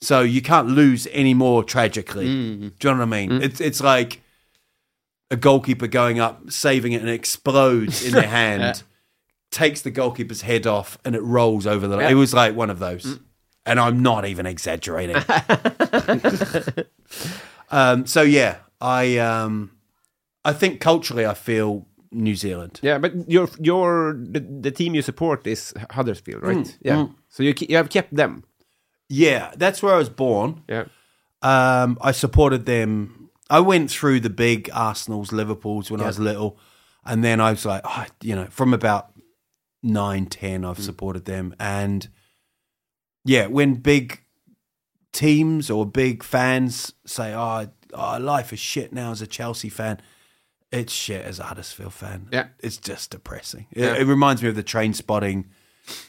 So 0.00 0.20
you 0.22 0.42
can't 0.42 0.68
lose 0.68 1.06
any 1.12 1.34
more 1.34 1.64
tragically. 1.64 2.26
Mm. 2.26 2.78
Do 2.78 2.88
you 2.88 2.94
know 2.94 2.98
what 3.00 3.02
I 3.14 3.26
mean? 3.26 3.30
Mm. 3.30 3.42
It's 3.42 3.60
it's 3.60 3.80
like 3.80 4.20
a 5.30 5.36
goalkeeper 5.36 5.86
going 5.86 6.20
up 6.20 6.50
saving 6.50 6.92
it 6.92 7.00
and 7.00 7.08
it 7.08 7.14
explodes 7.14 8.04
in 8.04 8.12
their 8.12 8.28
hand 8.40 8.82
takes 9.50 9.82
the 9.82 9.90
goalkeeper's 9.90 10.42
head 10.42 10.66
off 10.66 10.98
and 11.04 11.14
it 11.14 11.22
rolls 11.22 11.66
over 11.66 11.86
the 11.88 11.98
Yeah. 11.98 12.10
it 12.10 12.14
was 12.14 12.34
like 12.34 12.54
one 12.54 12.70
of 12.70 12.78
those. 12.78 13.04
Mm. 13.04 13.20
And 13.66 13.80
I'm 13.80 14.02
not 14.02 14.26
even 14.26 14.46
exaggerating. 14.46 15.16
Um 17.70 18.06
so 18.06 18.22
yeah 18.22 18.56
I 18.80 19.16
um 19.18 19.70
I 20.44 20.52
think 20.52 20.80
culturally 20.80 21.24
I 21.26 21.34
feel 21.34 21.86
New 22.12 22.36
Zealand. 22.36 22.78
Yeah, 22.82 22.98
but 22.98 23.28
your 23.28 23.48
your 23.58 24.12
the, 24.12 24.40
the 24.40 24.70
team 24.70 24.94
you 24.94 25.02
support 25.02 25.46
is 25.46 25.72
Huddersfield, 25.90 26.42
right? 26.42 26.78
yeah. 26.82 27.06
So 27.30 27.42
you 27.42 27.54
you 27.68 27.76
have 27.76 27.88
kept 27.88 28.14
them. 28.14 28.44
Yeah 29.08 29.52
that's 29.56 29.82
where 29.82 29.94
I 29.94 29.98
was 29.98 30.08
born 30.08 30.62
Yeah. 30.68 30.84
Um, 31.44 31.98
I 32.00 32.12
supported 32.12 32.64
them. 32.64 33.28
I 33.50 33.60
went 33.60 33.90
through 33.90 34.20
the 34.20 34.30
big 34.30 34.70
Arsenal's, 34.72 35.30
Liverpool's 35.30 35.90
when 35.90 36.00
I 36.00 36.06
was 36.06 36.18
little, 36.18 36.58
and 37.04 37.22
then 37.22 37.38
I 37.38 37.50
was 37.50 37.66
like, 37.66 37.82
oh, 37.84 38.06
you 38.22 38.34
know, 38.34 38.46
from 38.46 38.72
about 38.72 39.12
nine, 39.82 40.24
ten, 40.24 40.64
I've 40.64 40.78
mm. 40.78 40.84
supported 40.84 41.26
them, 41.26 41.54
and 41.60 42.08
yeah, 43.26 43.46
when 43.46 43.74
big 43.74 44.22
teams 45.12 45.70
or 45.70 45.84
big 45.84 46.22
fans 46.22 46.94
say, 47.04 47.34
"Oh, 47.34 47.68
oh 47.92 48.18
life 48.18 48.54
is 48.54 48.58
shit 48.58 48.94
now" 48.94 49.10
as 49.10 49.20
a 49.20 49.26
Chelsea 49.26 49.68
fan, 49.68 50.00
it's 50.72 50.94
shit 50.94 51.26
as 51.26 51.38
a 51.38 51.44
Huddersfield 51.44 51.92
fan. 51.92 52.28
Yeah. 52.32 52.46
it's 52.58 52.78
just 52.78 53.10
depressing. 53.10 53.66
Yeah. 53.74 53.92
It, 53.92 54.02
it 54.02 54.04
reminds 54.06 54.42
me 54.42 54.48
of 54.48 54.56
the 54.56 54.64
Trainspotting 54.64 55.44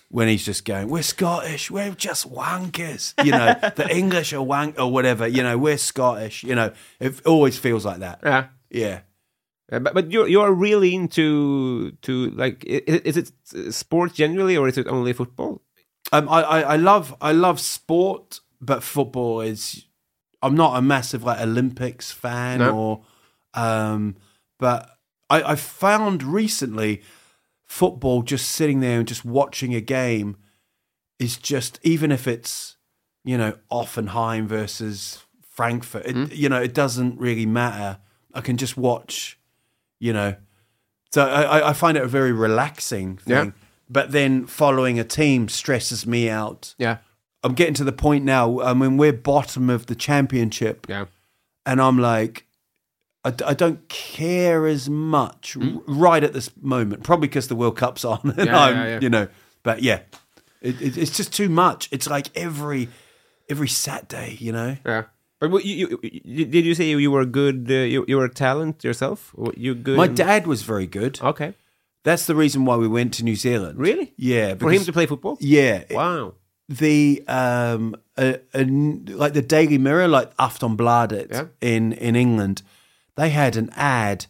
when 0.10 0.28
he's 0.28 0.46
just 0.46 0.66
going, 0.66 0.88
"We're 0.90 1.04
Scottish, 1.04 1.70
we're 1.72 1.92
just 1.96 2.32
wankers," 2.32 3.14
you 3.24 3.32
know, 3.32 3.54
the 3.76 3.88
English 3.90 4.34
are 4.34 4.42
wank 4.42 4.80
or 4.80 4.92
whatever, 4.92 5.28
you 5.28 5.44
know, 5.44 5.58
we're 5.58 5.78
Scottish, 5.78 6.44
you 6.44 6.56
know, 6.56 6.72
it 7.00 7.26
always 7.26 7.58
feels 7.58 7.86
like 7.86 8.00
that. 8.00 8.20
Yeah. 8.24 8.48
Yeah, 8.72 9.00
Uh, 9.72 9.80
but 9.80 9.94
but 9.94 10.12
you're 10.12 10.28
you're 10.28 10.52
really 10.52 10.94
into 10.94 11.92
to 12.02 12.30
like 12.32 12.66
i- 12.68 12.84
i- 12.88 13.02
is 13.06 13.16
it 13.18 13.32
sport 13.74 14.14
generally 14.14 14.58
or 14.58 14.68
is 14.68 14.78
it 14.78 14.88
only 14.88 15.14
football? 15.14 15.62
um, 16.12 16.28
I, 16.30 16.42
I 16.44 16.60
I 16.74 16.76
love 16.78 17.16
I 17.22 17.32
love 17.32 17.60
sport, 17.60 18.42
but 18.62 18.84
football 18.84 19.42
is. 19.42 19.86
I'm 20.42 20.56
not 20.56 20.78
a 20.78 20.82
massive 20.82 21.24
like 21.24 21.40
Olympics 21.42 22.12
fan 22.12 22.60
No. 22.60 22.78
or, 22.78 23.02
um, 23.54 24.16
but 24.60 24.90
I 25.30 25.54
I 25.54 25.56
found 25.56 26.22
recently 26.22 27.02
football 27.66 28.22
just 28.22 28.50
sitting 28.50 28.80
there 28.80 29.00
and 29.00 29.08
just 29.08 29.26
watching 29.26 29.74
a 29.74 29.82
game 29.82 30.38
is 31.20 31.38
just 31.38 31.80
even 31.84 32.12
if 32.12 32.28
it's 32.28 32.78
you 33.24 33.38
know 33.38 33.54
Hoffenheim 33.72 34.46
versus 34.48 35.24
Frankfurt, 35.50 36.06
it, 36.06 36.16
hmm. 36.16 36.26
you 36.32 36.50
know 36.50 36.62
it 36.62 36.74
doesn't 36.74 37.20
really 37.20 37.46
matter. 37.46 38.00
I 38.34 38.42
can 38.42 38.58
just 38.58 38.76
watch, 38.78 39.40
you 40.00 40.12
know. 40.14 40.36
So 41.14 41.26
I, 41.26 41.60
I- 41.60 41.70
I 41.70 41.74
find 41.74 41.96
it 41.98 42.04
a 42.04 42.08
very 42.08 42.34
relaxing 42.34 43.18
thing. 43.18 43.34
Yeah. 43.48 43.52
But 43.90 44.12
then 44.12 44.46
following 44.48 45.00
a 45.00 45.04
team 45.04 45.48
stresses 45.48 46.06
me 46.08 46.28
out. 46.30 46.76
Yeah. 46.78 46.98
I'm 47.44 47.54
getting 47.54 47.76
to 47.76 47.84
the 47.84 47.92
point 47.92 48.26
now. 48.26 48.60
I 48.60 48.74
mean, 48.74 48.98
we're 48.98 49.14
bottom 49.14 49.70
of 49.70 49.86
the 49.86 49.94
championship, 49.96 50.88
Yeah. 50.90 51.06
and 51.66 51.80
I'm 51.80 52.00
like, 52.00 52.45
I, 53.26 53.34
I 53.52 53.54
don't 53.54 53.88
care 53.90 54.68
as 54.68 54.90
much 54.90 55.58
r- 55.60 55.82
right 55.88 56.24
at 56.24 56.34
this 56.34 56.50
moment. 56.62 57.04
Probably 57.04 57.28
because 57.28 57.48
the 57.48 57.56
World 57.56 57.76
Cup's 57.78 58.06
on, 58.06 58.20
and? 58.38 58.48
Yeah, 58.48 58.58
I'm, 58.66 58.76
yeah, 58.76 58.88
yeah. 58.88 59.00
you 59.02 59.10
know. 59.10 59.28
But 59.64 59.82
yeah, 59.82 60.00
it, 60.62 60.82
it, 60.82 60.98
it's 60.98 61.16
just 61.18 61.34
too 61.34 61.50
much. 61.50 61.90
It's 61.92 62.08
like 62.10 62.28
every 62.38 62.88
every 63.50 63.68
Saturday, 63.68 64.38
you 64.40 64.52
know. 64.52 64.78
Yeah. 64.86 65.04
But 65.40 65.52
what, 65.52 65.66
you, 65.66 65.76
you, 65.76 66.00
you, 66.24 66.46
did 66.46 66.64
you 66.66 66.74
say 66.76 66.86
you 66.90 67.12
were 67.12 67.26
good? 67.26 67.68
Uh, 67.70 67.74
you, 67.74 68.06
you 68.08 68.16
were 68.18 68.26
a 68.26 68.34
talent 68.34 68.84
yourself? 68.84 69.36
You 69.58 69.76
good? 69.76 69.98
My 69.98 70.08
dad 70.08 70.48
was 70.48 70.62
very 70.64 70.88
good. 70.88 71.20
Okay. 71.22 71.54
That's 72.04 72.26
the 72.26 72.36
reason 72.36 72.64
why 72.66 72.78
we 72.78 72.88
went 72.88 73.14
to 73.16 73.24
New 73.24 73.36
Zealand. 73.36 73.78
Really? 73.78 74.14
Yeah. 74.18 74.56
For 74.56 74.68
him 74.70 74.74
because- 74.74 74.86
to 74.86 74.94
play 74.94 75.06
football? 75.08 75.38
Yeah. 75.42 75.84
Wow. 75.92 76.36
the 76.70 77.24
um 77.28 77.96
a, 78.18 78.40
a, 78.54 78.64
like 78.64 79.34
the 79.34 79.42
Daily 79.42 79.78
Mirror, 79.78 80.08
like 80.08 80.36
Aftonbladet 80.38 81.32
Yeah. 81.32 81.46
in 81.62 81.94
in 81.94 82.16
England, 82.16 82.62
they 83.16 83.30
had 83.30 83.56
an 83.56 83.70
ad. 83.76 84.26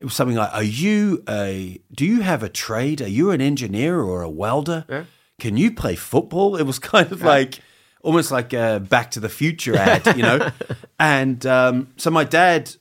It 0.00 0.04
was 0.04 0.14
something 0.14 0.36
like, 0.36 0.52
"Are 0.52 0.62
you 0.62 1.22
a? 1.28 1.80
Do 1.94 2.04
you 2.04 2.20
have 2.22 2.42
a 2.42 2.48
trade? 2.48 3.00
Are 3.00 3.08
you 3.08 3.30
an 3.30 3.40
engineer 3.40 4.00
or 4.00 4.22
a 4.22 4.30
welder? 4.30 4.84
Yeah. 4.88 5.04
Can 5.38 5.56
you 5.56 5.72
play 5.72 5.96
football?" 5.96 6.56
It 6.56 6.64
was 6.64 6.78
kind 6.94 7.10
of 7.12 7.22
like 7.22 7.60
almost 8.02 8.30
like 8.30 8.52
a 8.52 8.78
Back 8.80 9.10
to 9.12 9.20
the 9.20 9.28
Future 9.28 9.76
ad, 9.76 10.06
you 10.16 10.22
know. 10.22 10.50
and 10.98 11.44
um, 11.46 11.88
so 11.96 12.10
my 12.10 12.24
dad, 12.24 12.74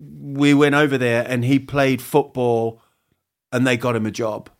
we 0.00 0.54
went 0.54 0.74
over 0.74 0.98
there 0.98 1.24
and 1.28 1.44
he 1.44 1.58
played 1.58 2.00
football, 2.02 2.80
and 3.52 3.66
they 3.66 3.76
got 3.76 3.94
him 3.96 4.06
a 4.06 4.10
job 4.10 4.50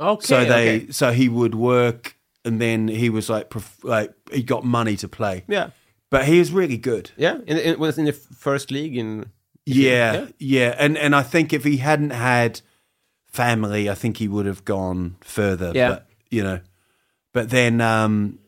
Okay. 0.00 0.26
so 0.26 0.44
they 0.44 0.76
okay. 0.76 0.90
so 0.90 1.12
he 1.12 1.28
would 1.28 1.54
work 1.54 2.16
and 2.44 2.60
then 2.60 2.88
he 2.88 3.08
was 3.10 3.30
like 3.30 3.48
prof- 3.48 3.78
like 3.84 4.12
he 4.32 4.42
got 4.42 4.64
money 4.64 4.96
to 4.96 5.08
play 5.08 5.44
Yeah. 5.46 5.70
But 6.14 6.24
he 6.26 6.38
was 6.38 6.50
really 6.52 6.76
good 6.76 7.10
Yeah. 7.16 7.38
In, 7.46 7.58
in, 7.58 7.78
was 7.78 7.98
in 7.98 8.04
the 8.04 8.12
first 8.12 8.70
league 8.70 8.96
in. 8.96 9.26
yeah, 9.66 10.12
Yeah. 10.12 10.26
yeah 10.38 10.74
and 10.78 10.96
and 10.98 11.12
i 11.16 11.22
think 11.22 11.52
if 11.52 11.64
he 11.64 11.76
hadn't 11.78 12.10
had 12.10 12.60
family 13.32 13.90
i 13.90 13.94
think 13.94 14.18
he 14.18 14.28
would 14.28 14.46
have 14.46 14.64
gone 14.64 15.16
further 15.20 15.72
Yeah. 15.74 15.88
but 15.88 16.06
you 16.30 16.42
know 16.44 16.60
but 17.32 17.50
then 17.50 17.80
um 17.80 18.38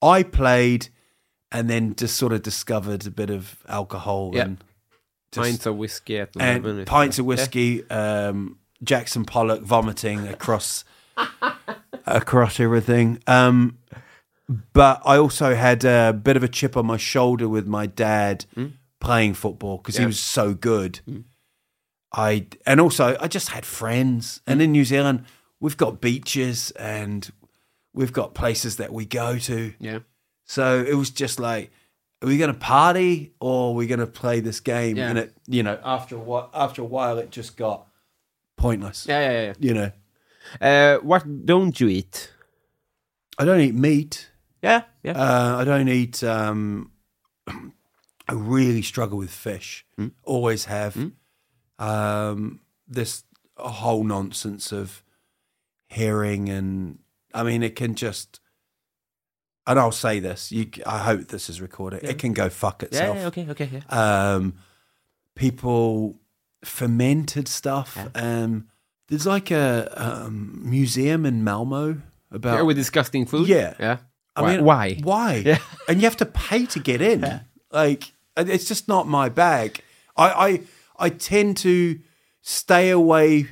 i 0.00 0.22
played 0.22 0.88
and 1.52 1.68
then 1.68 1.94
just 1.96 2.16
sort 2.16 2.32
of 2.32 2.40
discovered 2.42 3.06
a 3.06 3.10
bit 3.10 3.30
of 3.30 3.58
alcohol 3.68 4.30
Yeah. 4.34 4.42
and 4.44 4.56
just, 5.32 5.44
Pints 5.50 5.66
of 5.66 5.76
whiskey 5.76 6.18
at 6.20 6.30
11. 6.36 6.78
and 6.78 6.86
pints 6.86 7.18
of 7.18 7.24
Yeah. 7.24 7.28
whiskey, 7.28 7.90
um, 7.90 8.58
Jackson 8.82 9.24
Pollock 9.24 9.60
vomiting 9.62 10.26
across 10.28 10.84
across 12.06 12.60
everything. 12.60 13.18
Um, 13.26 13.78
but 14.48 15.02
I 15.04 15.16
also 15.18 15.54
had 15.54 15.84
a 15.84 16.12
bit 16.12 16.36
of 16.36 16.42
a 16.42 16.48
chip 16.48 16.76
on 16.76 16.86
my 16.86 16.96
shoulder 16.96 17.48
with 17.48 17.66
my 17.66 17.86
dad 17.86 18.44
hmm? 18.54 18.66
playing 19.00 19.34
football 19.34 19.78
because 19.78 19.96
he 19.96 20.06
was 20.06 20.20
so 20.20 20.54
good. 20.54 21.00
Hmm. 21.04 21.20
I 22.12 22.46
and 22.64 22.80
also 22.80 23.16
I 23.20 23.28
just 23.28 23.48
had 23.48 23.66
friends, 23.66 24.40
hmm? 24.46 24.52
and 24.52 24.62
in 24.62 24.72
New 24.72 24.84
Zealand 24.84 25.24
we've 25.60 25.76
got 25.76 26.00
beaches 26.00 26.70
and 26.72 27.30
we've 27.92 28.12
got 28.12 28.34
places 28.34 28.76
that 28.76 28.92
we 28.92 29.04
go 29.04 29.38
to. 29.38 29.74
Yeah. 29.80 30.00
So 30.44 30.84
it 30.86 30.94
was 30.94 31.10
just 31.10 31.40
like, 31.40 31.72
are 32.22 32.28
we 32.28 32.38
going 32.38 32.52
to 32.52 32.58
party 32.58 33.32
or 33.40 33.70
are 33.70 33.74
we 33.74 33.86
going 33.86 34.00
to 34.00 34.06
play 34.06 34.40
this 34.40 34.60
game? 34.60 34.96
Yeah. 34.96 35.08
And 35.08 35.18
it, 35.18 35.36
you 35.46 35.62
know, 35.62 35.78
after 35.82 36.14
a 36.14 36.18
while, 36.18 36.50
after 36.54 36.82
a 36.82 36.84
while, 36.84 37.18
it 37.18 37.30
just 37.30 37.56
got 37.56 37.86
pointless. 38.56 39.06
Yeah, 39.08 39.30
yeah, 39.30 39.42
yeah. 39.42 39.54
You 39.58 39.74
know. 39.74 39.90
Uh, 40.60 40.98
what 40.98 41.46
don't 41.46 41.78
you 41.80 41.88
eat? 41.88 42.32
I 43.38 43.44
don't 43.44 43.60
eat 43.60 43.74
meat. 43.74 44.30
Yeah, 44.66 44.82
yeah. 45.04 45.12
Uh, 45.12 45.56
I 45.58 45.64
don't 45.64 45.88
eat. 45.88 46.24
Um, 46.24 46.90
I 47.46 48.32
really 48.32 48.82
struggle 48.82 49.18
with 49.18 49.30
fish. 49.30 49.86
Hmm? 49.96 50.08
Always 50.24 50.64
have. 50.64 50.96
Um, 51.78 52.60
this 52.88 53.22
whole 53.56 54.02
nonsense 54.02 54.72
of 54.72 55.02
hearing 55.88 56.48
and 56.48 56.98
I 57.32 57.42
mean, 57.42 57.62
it 57.62 57.76
can 57.76 57.94
just. 57.94 58.40
And 59.68 59.78
I'll 59.78 59.92
say 59.92 60.20
this. 60.20 60.50
You, 60.52 60.70
I 60.86 60.98
hope 60.98 61.28
this 61.28 61.48
is 61.48 61.60
recorded. 61.60 62.04
It 62.04 62.18
can 62.18 62.32
go 62.32 62.48
fuck 62.48 62.82
itself. 62.82 63.16
yeah, 63.16 63.26
okay, 63.26 63.46
okay, 63.50 63.70
yeah. 63.72 64.34
um, 64.34 64.54
people 65.34 66.20
fermented 66.64 67.48
stuff. 67.48 67.98
Um, 68.14 68.68
there's 69.08 69.26
like 69.26 69.50
a 69.50 69.92
um, 69.96 70.60
museum 70.64 71.26
in 71.26 71.44
Malmo 71.44 72.00
about. 72.30 72.56
yeah 72.56 72.62
with 72.62 72.76
disgusting 72.76 73.26
food? 73.26 73.48
Yeah. 73.48 73.74
Yeah. 73.78 73.98
I 74.36 74.42
why? 74.42 74.56
mean, 74.56 74.64
why? 74.64 75.00
Why? 75.02 75.34
Yeah. 75.44 75.58
And 75.88 76.00
you 76.00 76.06
have 76.06 76.16
to 76.18 76.26
pay 76.26 76.66
to 76.66 76.78
get 76.78 77.00
in. 77.00 77.40
Like, 77.70 78.12
it's 78.36 78.66
just 78.66 78.86
not 78.88 79.08
my 79.08 79.28
bag. 79.28 79.80
I, 80.16 80.30
I, 80.48 80.60
I 80.98 81.08
tend 81.10 81.56
to 81.58 81.98
stay 82.42 82.90
away 82.90 83.46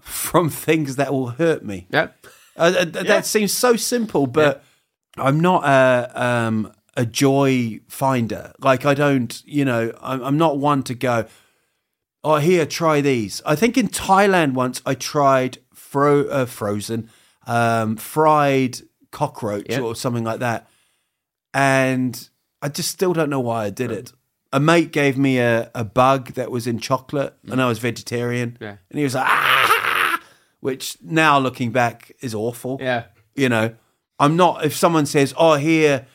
from 0.00 0.50
things 0.66 0.96
that 0.96 1.12
will 1.12 1.28
hurt 1.30 1.64
me. 1.64 1.86
Yeah. 1.90 2.08
Uh, 2.56 2.84
th- 2.84 3.06
That 3.06 3.26
seems 3.26 3.52
so 3.52 3.74
simple, 3.76 4.26
but 4.26 4.62
I'm 5.16 5.40
not 5.40 5.64
a 5.64 6.10
um, 6.22 6.72
a 6.96 7.04
joy 7.04 7.80
finder. 7.88 8.52
Like 8.60 8.86
I 8.86 8.94
don't, 8.94 9.42
you 9.44 9.64
know, 9.64 9.92
I'm, 10.00 10.22
I'm 10.22 10.38
not 10.38 10.58
one 10.58 10.82
to 10.84 10.94
go. 10.94 11.26
Oh, 12.22 12.36
here, 12.36 12.64
try 12.64 13.00
these. 13.00 13.42
I 13.44 13.56
think 13.56 13.76
in 13.76 13.88
Thailand 13.88 14.52
once 14.54 14.80
I 14.86 14.94
tried 14.94 15.58
fro- 15.74 16.28
uh, 16.28 16.46
frozen, 16.46 17.10
um, 17.46 17.96
fried 17.96 18.78
cockroach 19.14 19.66
Yeah. 19.70 19.80
or 19.80 19.94
something 19.96 20.24
like 20.24 20.40
that, 20.40 20.68
and 21.52 22.28
I 22.60 22.68
just 22.68 22.90
still 22.90 23.12
don't 23.12 23.30
know 23.30 23.40
why 23.40 23.64
I 23.66 23.70
did 23.70 23.90
it. 23.90 24.12
A 24.52 24.60
mate 24.60 24.92
gave 24.92 25.16
me 25.18 25.38
a, 25.38 25.70
a 25.74 25.84
bug 25.84 26.34
that 26.34 26.50
was 26.50 26.66
in 26.66 26.78
chocolate, 26.78 27.34
and 27.50 27.60
I 27.60 27.66
was 27.66 27.78
vegetarian. 27.78 28.56
Yeah. 28.60 28.76
And 28.90 28.98
he 28.98 29.04
was 29.04 29.14
like, 29.14 29.26
ah, 29.26 30.20
which 30.60 30.96
now 31.02 31.38
looking 31.38 31.72
back 31.72 32.12
is 32.20 32.34
awful. 32.34 32.78
Yeah. 32.80 33.04
You 33.34 33.48
know, 33.48 33.74
I'm 34.18 34.36
not, 34.36 34.64
if 34.64 34.76
someone 34.76 35.06
says, 35.06 35.34
oh, 35.36 35.54
here, 35.54 36.06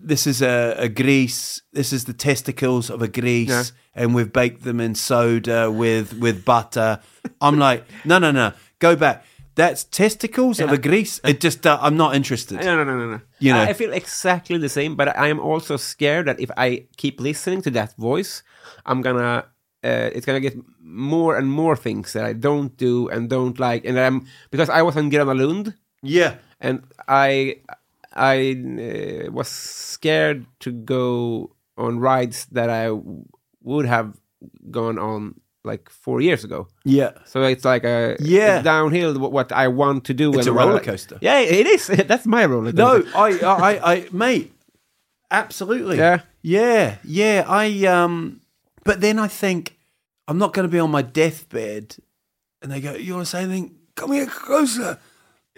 this 0.00 0.26
is 0.28 0.42
a, 0.42 0.74
a 0.78 0.88
grease, 0.88 1.60
this 1.72 1.92
is 1.92 2.04
the 2.04 2.12
testicles 2.12 2.88
of 2.88 3.02
a 3.02 3.08
grease, 3.08 3.48
Yeah. 3.48 3.64
and 3.94 4.14
we've 4.14 4.32
baked 4.32 4.62
them 4.62 4.80
in 4.80 4.94
soda 4.94 5.70
with, 5.70 6.14
with 6.18 6.44
butter. 6.44 7.00
I'm 7.40 7.58
like, 7.58 7.84
no, 8.04 8.18
no, 8.20 8.30
no, 8.30 8.52
go 8.78 8.94
back. 8.96 9.24
That's 9.56 9.84
testicles 9.84 10.58
of 10.60 10.72
a 10.72 10.78
grease. 10.78 11.20
It 11.24 11.40
just, 11.40 11.64
uh, 11.66 11.78
I'm 11.80 11.96
not 11.96 12.14
interested. 12.16 12.58
No, 12.58 12.76
no, 12.76 12.84
no, 12.84 12.98
no, 12.98 13.06
no. 13.12 13.20
You 13.38 13.52
know. 13.52 13.60
I 13.60 13.68
I 13.70 13.72
feel 13.72 13.92
exactly 13.92 14.58
the 14.58 14.68
same, 14.68 14.96
but 14.96 15.06
I 15.16 15.28
am 15.28 15.38
also 15.38 15.76
scared 15.76 16.26
that 16.26 16.40
if 16.40 16.50
I 16.56 16.86
keep 16.96 17.20
listening 17.20 17.62
to 17.62 17.70
that 17.70 17.94
voice, 17.96 18.42
I'm 18.84 19.00
gonna, 19.00 19.44
uh, 19.84 20.10
it's 20.14 20.26
gonna 20.26 20.40
get 20.40 20.56
more 20.80 21.36
and 21.38 21.46
more 21.48 21.76
things 21.76 22.12
that 22.14 22.24
I 22.24 22.32
don't 22.32 22.76
do 22.76 23.08
and 23.08 23.28
don't 23.30 23.58
like, 23.60 23.84
and 23.88 23.98
I'm 23.98 24.26
because 24.50 24.68
I 24.70 24.82
was 24.82 24.96
on 24.96 25.10
Gröna 25.10 25.34
Lund 25.38 25.74
Yeah. 26.02 26.34
and 26.60 26.82
I, 27.06 27.56
I 28.12 28.56
uh, 29.28 29.30
was 29.32 29.48
scared 29.48 30.46
to 30.60 30.72
go 30.72 31.50
on 31.76 31.98
rides 32.00 32.46
that 32.52 32.70
I 32.70 32.86
w- 32.86 33.24
would 33.62 33.86
have 33.86 34.14
gone 34.70 34.98
on 34.98 35.34
like 35.64 35.88
four 35.90 36.20
years 36.20 36.44
ago. 36.44 36.68
Yeah. 36.84 37.12
So 37.24 37.42
it's 37.42 37.64
like 37.64 37.84
a 37.84 38.16
Yeah. 38.20 38.62
downhill 38.62 39.14
wh- 39.14 39.32
what 39.32 39.50
I 39.52 39.68
want 39.68 40.04
to 40.04 40.14
do. 40.14 40.32
It's 40.38 40.46
a 40.46 40.52
roller 40.52 40.80
coaster. 40.80 41.18
Yeah, 41.20 41.40
it 41.40 41.66
is. 41.66 41.86
That's 42.06 42.26
my 42.26 42.44
roller 42.46 42.72
No, 42.72 43.02
coaster. 43.02 43.46
I, 43.46 43.58
I, 43.76 43.92
I, 43.92 44.08
mate, 44.12 44.52
absolutely. 45.30 45.96
Yeah. 45.98 46.20
yeah, 46.42 46.96
yeah. 47.04 47.44
I, 47.48 47.84
um, 47.86 48.40
but 48.84 49.00
then 49.00 49.18
I 49.18 49.28
think 49.28 49.76
I'm 50.28 50.38
not 50.38 50.52
going 50.52 50.68
to 50.68 50.72
be 50.72 50.78
on 50.78 50.90
my 50.90 51.02
deathbed, 51.02 51.96
and 52.62 52.70
they 52.72 52.80
go, 52.80 52.92
"You 52.94 53.14
want 53.14 53.26
to 53.26 53.30
say 53.30 53.42
anything? 53.42 53.76
Come 53.94 54.12
here 54.12 54.26
closer." 54.26 54.98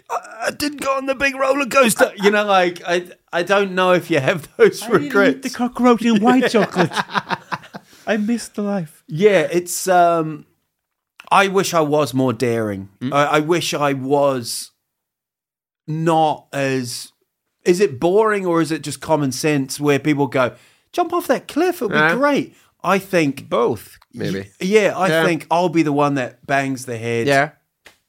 I, 0.09 0.45
I 0.47 0.51
didn't 0.51 0.81
go 0.81 0.95
on 0.95 1.05
the 1.05 1.15
big 1.15 1.35
roller 1.35 1.65
coaster. 1.65 2.11
You 2.15 2.31
know, 2.31 2.45
like 2.45 2.81
I, 2.87 3.09
I 3.33 3.43
don't 3.43 3.73
know 3.75 3.91
if 3.93 4.09
you 4.09 4.19
have 4.19 4.47
those 4.57 4.87
regrets. 4.87 5.41
the 5.41 5.49
cockroach 5.57 6.03
in 6.05 6.21
white 6.21 6.49
chocolate. 6.51 6.91
I 8.07 8.17
missed 8.17 8.55
the 8.55 8.61
life. 8.63 9.03
Yeah, 9.07 9.47
it's. 9.51 9.87
um 9.87 10.45
I 11.29 11.49
wish 11.49 11.73
I 11.73 11.81
was 11.81 12.13
more 12.13 12.31
daring. 12.33 12.87
Hmm? 13.01 13.13
I, 13.13 13.25
I 13.25 13.39
wish 13.41 13.73
I 13.73 13.93
was 13.93 14.71
not 15.87 16.47
as. 16.53 17.11
Is 17.65 17.81
it 17.81 17.99
boring 17.99 18.45
or 18.45 18.61
is 18.61 18.71
it 18.71 18.81
just 18.81 19.01
common 19.01 19.31
sense 19.33 19.77
where 19.79 19.99
people 19.99 20.27
go, 20.27 20.55
jump 20.93 21.11
off 21.11 21.27
that 21.27 21.47
cliff? 21.49 21.75
It'll 21.77 21.89
be 21.89 21.95
Yeah. 21.95 22.15
great. 22.15 22.55
I 22.83 22.97
think. 22.99 23.49
Both, 23.49 23.97
maybe. 24.13 24.49
Yeah, 24.61 24.93
I 24.97 25.07
Yeah. 25.09 25.25
think 25.25 25.47
I'll 25.51 25.67
be 25.67 25.83
the 25.83 25.91
one 25.91 26.15
that 26.15 26.45
bangs 26.47 26.85
the 26.85 26.97
head 26.97 27.27
Yeah. 27.27 27.51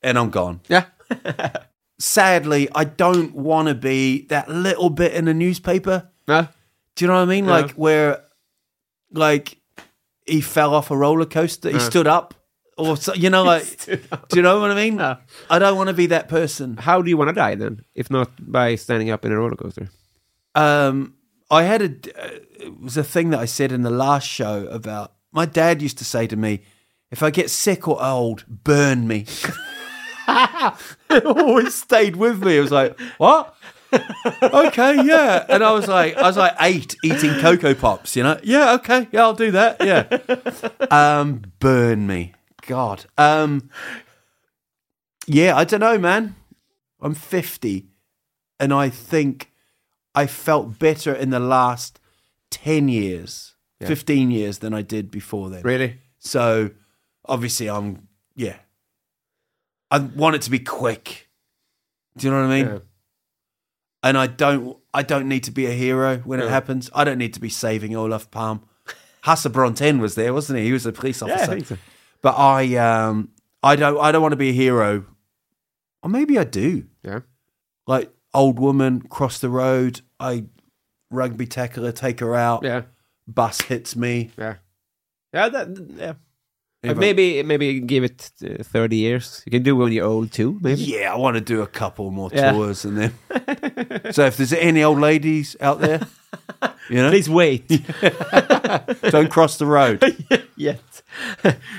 and 0.03 0.17
I'm 0.17 0.31
gone. 0.31 0.61
Yeah. 0.69 0.85
Sadly, 1.99 2.69
I 2.73 2.85
don't 2.85 3.35
want 3.35 3.67
to 3.69 3.75
be 3.75 4.27
that 4.27 4.49
little 4.49 4.91
bit 4.91 5.13
in 5.15 5.27
a 5.27 5.35
newspaper. 5.35 6.09
No. 6.29 6.47
Do 6.95 7.05
you 7.05 7.09
know 7.09 7.15
what 7.17 7.23
I 7.23 7.25
mean? 7.25 7.47
Like 7.47 7.73
where, 7.73 8.23
like, 9.11 9.58
he 10.29 10.41
fell 10.41 10.75
off 10.75 10.91
a 10.91 10.97
roller 10.97 11.27
coaster. 11.27 11.71
He 11.71 11.81
stood 11.81 12.07
up, 12.07 12.35
or 12.77 12.97
so, 12.97 13.15
you 13.15 13.31
know, 13.31 13.43
like, 13.55 13.85
do 13.87 14.37
you 14.37 14.43
know 14.43 14.61
what 14.61 14.71
I 14.71 14.75
mean? 14.75 15.01
I 15.01 15.59
don't 15.59 15.77
want 15.77 15.89
to 15.89 15.95
be 15.95 16.07
that 16.07 16.29
person. 16.29 16.77
How 16.77 17.03
do 17.03 17.11
you 17.11 17.17
want 17.17 17.29
to 17.29 17.35
die 17.35 17.55
then? 17.55 17.85
If 17.95 18.11
not 18.11 18.31
by 18.41 18.75
standing 18.77 19.11
up 19.11 19.25
in 19.25 19.33
a 19.33 19.39
roller 19.39 19.57
coaster? 19.57 19.91
Um, 20.55 21.15
I 21.51 21.65
had 21.65 21.83
a. 21.83 21.87
Uh, 21.87 22.39
it 22.61 22.81
was 22.81 22.97
a 22.97 23.05
thing 23.05 23.31
that 23.31 23.41
I 23.41 23.47
said 23.47 23.73
in 23.73 23.83
the 23.83 23.91
last 23.91 24.27
show 24.29 24.67
about 24.67 25.15
my 25.33 25.47
dad 25.47 25.81
used 25.83 25.99
to 25.99 26.05
say 26.05 26.27
to 26.27 26.37
me, 26.37 26.63
"If 27.11 27.23
I 27.23 27.31
get 27.31 27.51
sick 27.51 27.89
or 27.89 28.03
old, 28.03 28.45
burn 28.49 29.09
me." 29.09 29.27
it 31.11 31.25
always 31.25 31.75
stayed 31.75 32.17
with 32.17 32.43
me. 32.45 32.59
It 32.59 32.61
was 32.61 32.73
like, 32.73 32.99
what? 33.19 33.55
Okay, 33.93 35.03
yeah. 35.05 35.45
And 35.49 35.63
I 35.63 35.73
was 35.73 35.89
like, 35.89 36.17
I 36.17 36.23
was 36.23 36.37
like 36.37 36.55
eight 36.61 36.97
eating 37.03 37.35
Cocoa 37.41 37.75
Pops, 37.75 38.17
you 38.17 38.23
know? 38.23 38.39
Yeah, 38.43 38.75
okay, 38.75 39.09
yeah, 39.13 39.23
I'll 39.23 39.35
do 39.35 39.51
that. 39.53 39.77
Yeah. 39.81 40.89
Um, 40.91 41.43
burn 41.61 42.07
me. 42.07 42.35
God. 42.67 43.07
Um, 43.17 43.71
yeah, 45.27 45.57
I 45.57 45.65
don't 45.65 45.81
know, 45.81 45.99
man. 45.99 46.37
I'm 47.01 47.15
50 47.15 47.87
and 48.61 48.73
I 48.73 48.89
think 48.89 49.53
I 50.15 50.27
felt 50.27 50.79
better 50.79 51.13
in 51.13 51.31
the 51.31 51.41
last 51.41 52.01
10 52.51 52.89
years, 52.89 53.55
15 53.81 54.31
years 54.31 54.59
than 54.59 54.75
I 54.75 54.83
did 54.83 55.11
before 55.11 55.51
then. 55.51 55.63
Really? 55.63 55.99
So 56.19 56.71
obviously, 57.25 57.69
I'm 57.69 58.09
yeah. 58.35 58.57
I 59.91 59.99
want 59.99 60.37
it 60.37 60.43
to 60.43 60.51
be 60.51 60.59
quick. 60.59 61.29
Do 62.17 62.27
you 62.27 62.33
know 62.33 62.41
what 62.41 62.51
I 62.51 62.63
mean? 62.63 62.67
Yeah. 62.67 62.79
And 64.03 64.17
I 64.17 64.27
don't. 64.29 64.77
I 64.95 65.03
don't 65.03 65.29
need 65.29 65.45
to 65.45 65.51
be 65.51 65.67
a 65.67 65.73
hero 65.73 66.19
when 66.19 66.41
it 66.41 66.49
happens. 66.49 66.89
I 66.95 67.05
don't 67.05 67.19
need 67.19 67.35
to 67.35 67.41
be 67.41 67.49
saving 67.49 67.97
Olof 67.97 68.31
Palme. 68.31 68.63
Hasse 69.23 69.47
Bronten 69.47 70.01
was 70.01 70.15
there, 70.15 70.33
wasn't 70.33 70.59
he? 70.61 70.67
He 70.67 70.73
was 70.73 70.87
a 70.87 70.93
police 70.93 71.21
Yeah, 71.21 71.35
officer. 71.35 71.53
think 71.53 71.67
so. 71.67 71.79
But 72.23 72.37
I, 72.39 72.77
um, 72.77 73.31
I 73.63 73.75
don't. 73.77 73.99
I 74.01 74.13
don't 74.13 74.23
want 74.23 74.33
to 74.33 74.37
be 74.37 74.51
a 74.51 74.53
hero. 74.53 75.05
Or 76.03 76.09
maybe 76.11 76.39
I 76.39 76.45
do. 76.45 76.87
Yeah. 77.03 77.21
Like 77.89 78.11
old 78.33 78.59
woman 78.61 79.01
cross 79.03 79.41
the 79.41 79.49
road. 79.51 80.01
I 80.21 80.45
rugby 81.11 81.47
tackle 81.47 81.85
her, 81.85 81.93
take 81.93 82.21
her 82.21 82.35
out. 82.37 82.63
Yeah. 82.63 82.83
Bus 83.27 83.61
hits 83.63 83.97
me. 83.97 84.31
Yeah. 84.39 84.55
Yeah. 85.33 85.49
That, 85.49 85.69
yeah. 85.97 86.13
But 86.89 86.97
I- 86.97 87.01
maybe 87.01 87.43
maybe 87.43 87.81
give 87.81 88.05
it 88.05 88.31
uh, 88.43 88.63
30 88.63 88.97
years. 88.97 89.43
You 89.47 89.51
can 89.53 89.63
do 89.63 89.77
when 89.77 89.93
you're 89.93 90.07
old 90.07 90.33
too, 90.33 90.59
maybe. 90.61 90.81
Yeah, 90.83 91.13
I 91.13 91.17
want 91.17 91.35
to 91.37 91.41
do 91.55 91.63
a 91.63 91.67
couple 91.67 92.11
more 92.11 92.31
Yeah. 92.33 92.53
tours 92.53 92.85
and 92.85 92.97
then. 92.99 93.13
so 94.13 94.25
if 94.27 94.37
there's 94.37 94.53
any 94.53 94.83
old 94.85 94.99
ladies 95.01 95.57
out 95.61 95.81
there, 95.81 96.01
you 96.91 96.97
know, 96.97 97.11
Please 97.11 97.29
wait 97.31 97.69
don't 99.11 99.31
cross 99.31 99.57
the 99.59 99.67
road. 99.67 100.03
yet. 100.57 100.81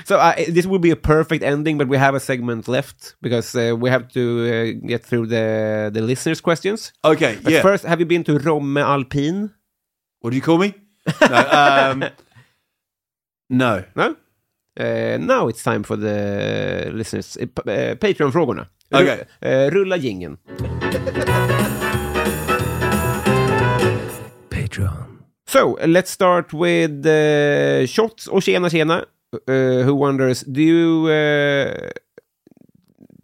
so 0.04 0.18
uh, 0.18 0.34
this 0.48 0.66
will 0.66 0.78
be 0.80 0.90
a 0.90 0.96
perfect 0.96 1.42
ending, 1.44 1.78
but 1.78 1.88
we 1.88 1.96
have 1.98 2.14
a 2.16 2.20
segment 2.20 2.66
left 2.68 3.14
because 3.22 3.54
uh, 3.54 3.74
we 3.78 3.90
have 3.90 4.08
to 4.12 4.20
uh, 4.80 4.86
get 4.88 5.04
through 5.04 5.26
the 5.26 5.90
the 5.92 6.00
listeners' 6.02 6.40
questions. 6.40 6.92
Okay, 7.04 7.38
But 7.42 7.52
yeah. 7.52 7.62
first, 7.62 7.84
have 7.84 8.00
you 8.00 8.06
been 8.06 8.24
to 8.24 8.38
Romme 8.38 8.78
Alpin? 8.80 9.50
what 10.22 10.30
do 10.30 10.36
you 10.36 10.42
call 10.42 10.58
me? 10.58 10.74
No. 11.20 11.36
Um, 11.50 12.04
no. 13.48 13.84
No. 13.96 14.16
Uh, 14.78 15.18
now 15.18 15.48
it's 15.48 15.62
time 15.62 15.82
for 15.82 15.96
the 15.96 16.90
listeners. 16.92 17.36
Uh, 17.36 17.70
uh, 17.70 17.94
Patreon-frågorna. 17.96 18.66
Okej. 18.92 19.24
eh, 19.40 19.70
rulla 19.70 19.96
jingeln. 19.96 20.36
Patreon. 24.50 25.22
So, 25.46 25.76
let's 25.86 26.10
start 26.10 26.52
with 26.52 27.06
uh, 27.06 27.86
Shots 27.86 28.26
och 28.26 28.42
Tjena 28.42 28.68
Tjena, 28.70 29.04
uh, 29.48 29.84
who 29.84 29.94
wonders, 29.94 30.40
do 30.40 30.60
you, 30.62 31.06
uh, 31.08 31.90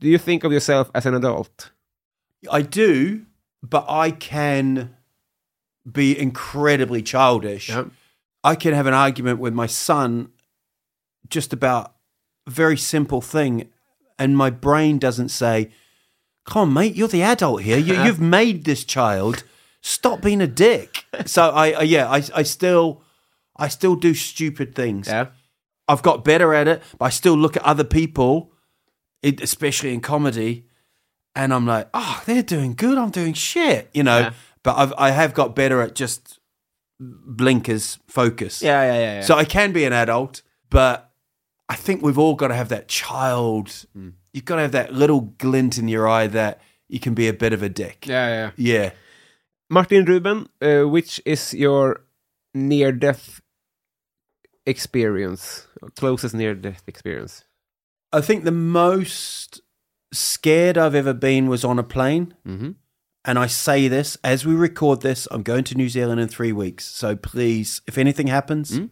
do 0.00 0.08
you 0.08 0.18
think 0.18 0.44
of 0.44 0.52
yourself 0.52 0.90
as 0.94 1.06
an 1.06 1.14
adult? 1.14 1.70
I 2.50 2.62
do, 2.62 3.20
but 3.62 3.84
I 3.88 4.10
can 4.10 4.90
be 5.90 6.18
incredibly 6.18 7.02
childish. 7.02 7.68
Yeah. 7.68 7.84
I 8.44 8.54
can 8.56 8.74
have 8.74 8.86
an 8.86 8.94
argument 8.94 9.40
with 9.40 9.54
my 9.54 9.66
son 9.66 10.28
just 11.28 11.52
about 11.52 11.94
a 12.46 12.50
very 12.50 12.76
simple 12.76 13.20
thing, 13.20 13.68
and 14.18 14.36
my 14.36 14.50
brain 14.50 14.98
doesn't 14.98 15.30
say, 15.30 15.70
Come 16.46 16.68
on, 16.68 16.74
mate, 16.74 16.94
you're 16.94 17.08
the 17.08 17.22
adult 17.22 17.62
here. 17.62 17.78
You, 17.78 18.02
you've 18.04 18.20
made 18.38 18.64
this 18.64 18.84
child. 18.84 19.42
Stop 19.80 20.22
being 20.22 20.40
a 20.40 20.46
dick. 20.46 21.04
So 21.26 21.50
I, 21.50 21.70
I 21.70 21.82
yeah, 21.82 22.08
I, 22.08 22.22
I 22.34 22.42
still, 22.44 23.02
I 23.56 23.68
still 23.68 23.96
do 23.96 24.14
stupid 24.14 24.74
things. 24.74 25.08
Yeah. 25.08 25.28
I've 25.88 26.02
got 26.02 26.24
better 26.24 26.54
at 26.54 26.68
it, 26.68 26.82
but 26.98 27.06
I 27.06 27.08
still 27.10 27.34
look 27.34 27.56
at 27.56 27.62
other 27.62 27.84
people, 27.84 28.52
it, 29.22 29.40
especially 29.40 29.94
in 29.94 30.00
comedy, 30.00 30.66
and 31.34 31.52
I'm 31.52 31.66
like, 31.66 31.88
oh, 31.94 32.22
they're 32.26 32.42
doing 32.42 32.74
good. 32.74 32.96
I'm 32.98 33.10
doing 33.10 33.34
shit, 33.34 33.90
you 33.92 34.02
know. 34.02 34.18
Yeah. 34.18 34.32
But 34.62 34.78
I've 34.78 34.94
I 34.98 35.10
have 35.10 35.34
got 35.34 35.54
better 35.54 35.80
at 35.82 35.94
just 35.94 36.40
blinkers 36.98 37.98
focus. 38.08 38.62
Yeah, 38.62 38.82
yeah, 38.82 38.92
yeah. 38.92 39.14
yeah. 39.16 39.20
So 39.20 39.36
I 39.36 39.44
can 39.44 39.72
be 39.72 39.84
an 39.84 39.92
adult, 39.92 40.42
but 40.70 41.05
I 41.68 41.74
think 41.76 42.02
we've 42.02 42.18
all 42.18 42.34
got 42.34 42.48
to 42.48 42.54
have 42.54 42.68
that 42.68 42.88
child. 42.88 43.86
Hmm. 43.92 44.10
You've 44.32 44.44
got 44.44 44.56
to 44.56 44.62
have 44.62 44.72
that 44.72 44.92
little 44.92 45.22
glint 45.38 45.78
in 45.78 45.88
your 45.88 46.06
eye 46.08 46.26
that 46.28 46.60
you 46.88 47.00
can 47.00 47.14
be 47.14 47.26
a 47.28 47.32
bit 47.32 47.52
of 47.52 47.62
a 47.62 47.68
dick. 47.68 48.06
yeah, 48.06 48.28
yeah. 48.28 48.50
Yeah. 48.56 48.90
Martin 49.68 50.04
Ruben, 50.04 50.48
uh, 50.62 50.82
which 50.82 51.20
is 51.24 51.52
your 51.52 52.02
near-death 52.54 53.40
experience, 54.64 55.66
closest 55.96 56.34
near-death 56.34 56.82
experience? 56.86 57.44
I 58.12 58.20
think 58.20 58.44
the 58.44 58.52
most 58.52 59.60
scared 60.12 60.78
I've 60.78 60.94
ever 60.94 61.12
been 61.12 61.48
was 61.48 61.64
on 61.64 61.78
a 61.78 61.82
plane. 61.82 62.34
Mm-hmm. 62.46 62.70
And 63.24 63.38
I 63.40 63.48
say 63.48 63.88
this 63.88 64.16
as 64.22 64.46
we 64.46 64.54
record 64.54 65.00
this, 65.02 65.26
I'm 65.32 65.42
going 65.42 65.64
to 65.64 65.74
New 65.74 65.88
Zealand 65.88 66.20
in 66.20 66.28
three 66.28 66.52
weeks. 66.52 66.84
So 66.84 67.16
please, 67.16 67.80
if 67.86 67.98
anything 67.98 68.28
happens, 68.28 68.78
Mm. 68.78 68.90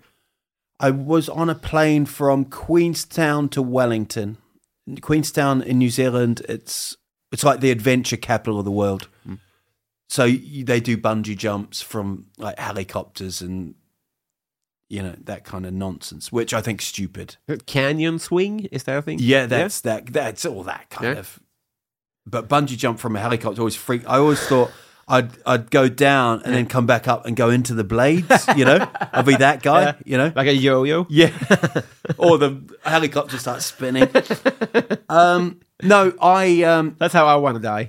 I 0.81 0.91
was 0.91 1.29
on 1.29 1.49
a 1.49 1.55
plane 1.55 2.05
from 2.07 2.45
Queenstown 2.45 3.49
to 3.51 3.63
Wellington. 3.63 4.39
Queenstown 5.01 5.63
in 5.63 5.79
New 5.79 5.91
Zealand, 5.91 6.43
it's 6.49 6.97
it's 7.33 7.45
like 7.45 7.61
the 7.61 7.71
adventure 7.71 8.17
capital 8.17 8.59
of 8.59 8.65
the 8.65 8.71
world. 8.71 9.09
Mm. 9.27 9.39
So 10.09 10.25
you, 10.25 10.65
they 10.65 10.81
do 10.81 10.97
bungee 10.97 11.37
jumps 11.37 11.81
from 11.81 12.27
like 12.37 12.59
helicopters 12.59 13.41
and 13.41 13.75
you 14.91 15.03
know 15.03 15.15
that 15.25 15.45
kind 15.45 15.65
of 15.65 15.73
nonsense, 15.73 16.31
which 16.31 16.53
I 16.53 16.61
think 16.61 16.83
stupid. 16.83 17.37
Canyon 17.67 18.19
swing, 18.19 18.61
is 18.71 18.85
that 18.85 18.99
a 18.99 19.03
thing? 19.03 19.19
Yeah, 19.21 19.47
that's 19.47 19.81
that. 19.83 20.07
That's 20.13 20.45
all 20.45 20.63
that 20.65 20.91
kind 20.91 21.15
Yeah. 21.15 21.21
of. 21.21 21.41
But 22.27 22.49
bungee 22.49 22.77
jump 22.77 22.99
from 22.99 23.17
a 23.17 23.21
helicopter 23.21 23.61
always 23.61 23.77
freak. 23.77 24.03
I 24.09 24.19
always 24.19 24.41
thought 24.47 24.71
I'd 25.07 25.31
I'd 25.47 25.71
go 25.71 25.89
down 25.89 26.43
and 26.45 26.55
then 26.55 26.67
come 26.67 26.87
back 26.87 27.07
up 27.09 27.27
and 27.27 27.37
go 27.37 27.51
into 27.51 27.75
the 27.75 27.85
blades. 27.85 28.47
You 28.57 28.65
know, 28.65 28.89
I'd 29.13 29.27
be 29.27 29.37
that 29.37 29.63
guy. 29.63 29.95
You 30.05 30.17
know, 30.19 30.33
Like 30.35 30.47
a 30.47 30.55
yo-yo? 30.55 31.07
yeah. 31.11 31.29
or 32.19 32.39
the 32.39 32.63
helicopter 32.85 33.39
starts 33.39 33.67
spinning. 33.67 34.09
um, 35.09 35.61
no, 35.83 36.13
I 36.21 36.63
um, 36.63 36.97
That's 36.99 37.13
how 37.15 37.27
I 37.27 37.37
want 37.37 37.57
to 37.57 37.63
die. 37.63 37.89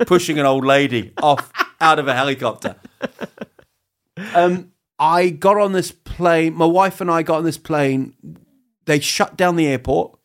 pushing 0.06 0.38
an 0.38 0.46
old 0.46 0.64
lady 0.64 1.12
off 1.22 1.50
out 1.80 1.98
of 1.98 2.08
a 2.08 2.14
helicopter. 2.14 2.76
Um, 4.34 4.72
I 4.98 5.30
got 5.30 5.56
on 5.58 5.72
this 5.72 5.90
plane. 5.92 6.54
My 6.54 6.66
wife 6.66 7.00
and 7.00 7.10
I 7.10 7.22
got 7.22 7.38
on 7.38 7.44
this 7.44 7.56
plane. 7.58 8.14
They 8.86 9.00
shut 9.00 9.36
down 9.36 9.56
the 9.56 9.66
airport. 9.66 10.18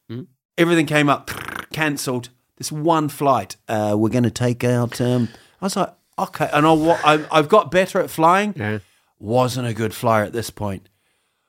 Everything 0.57 0.85
came 0.85 1.09
up, 1.09 1.29
cancelled. 1.73 2.29
This 2.57 2.71
one 2.71 3.09
flight. 3.09 3.57
Uh, 3.67 3.95
we're 3.97 4.09
going 4.09 4.23
to 4.23 4.31
take 4.31 4.63
out. 4.63 5.01
Um, 5.01 5.29
I 5.61 5.65
was 5.65 5.75
like, 5.75 5.93
okay. 6.17 6.49
And 6.53 6.65
I, 6.65 7.25
I've 7.31 7.49
got 7.49 7.71
better 7.71 7.99
at 7.99 8.09
flying. 8.09 8.53
Yeah. 8.55 8.79
Wasn't 9.19 9.67
a 9.67 9.73
good 9.73 9.93
flyer 9.93 10.23
at 10.23 10.33
this 10.33 10.49
point. 10.49 10.89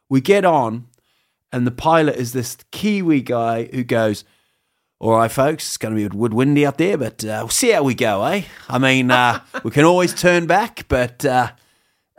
We 0.08 0.20
get 0.20 0.44
on, 0.44 0.86
and 1.52 1.66
the 1.66 1.72
pilot 1.72 2.16
is 2.16 2.32
this 2.32 2.56
Kiwi 2.70 3.22
guy 3.22 3.64
who 3.72 3.84
goes, 3.84 4.24
all 4.98 5.12
right, 5.12 5.30
folks, 5.30 5.66
it's 5.68 5.76
going 5.76 5.94
to 5.94 6.08
be 6.08 6.14
a 6.14 6.16
wood 6.16 6.32
windy 6.32 6.64
out 6.64 6.78
there, 6.78 6.96
but 6.96 7.22
uh, 7.24 7.40
we'll 7.42 7.48
see 7.50 7.70
how 7.70 7.82
we 7.82 7.94
go, 7.94 8.24
eh? 8.24 8.42
I 8.68 8.78
mean, 8.78 9.10
uh, 9.10 9.40
we 9.62 9.70
can 9.70 9.84
always 9.84 10.14
turn 10.14 10.46
back, 10.46 10.86
but 10.88 11.24
uh, 11.24 11.50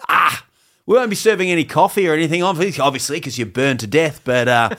ah, 0.07 0.45
we 0.87 0.95
won't 0.95 1.09
be 1.09 1.17
serving 1.17 1.51
any 1.51 1.65
coffee 1.65 2.07
or 2.07 2.13
anything, 2.13 2.41
obviously, 2.41 3.17
because 3.17 3.37
you're 3.37 3.45
burned 3.45 3.81
to 3.81 3.87
death. 3.87 4.21
But 4.23 4.47
uh, 4.47 4.69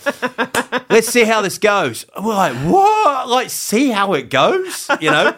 let's 0.91 1.09
see 1.09 1.25
how 1.25 1.43
this 1.43 1.59
goes. 1.59 2.07
And 2.17 2.25
we're 2.25 2.35
like, 2.35 2.57
what? 2.57 3.29
Like, 3.29 3.51
see 3.51 3.91
how 3.91 4.15
it 4.15 4.31
goes? 4.31 4.89
You 5.01 5.11
know? 5.11 5.37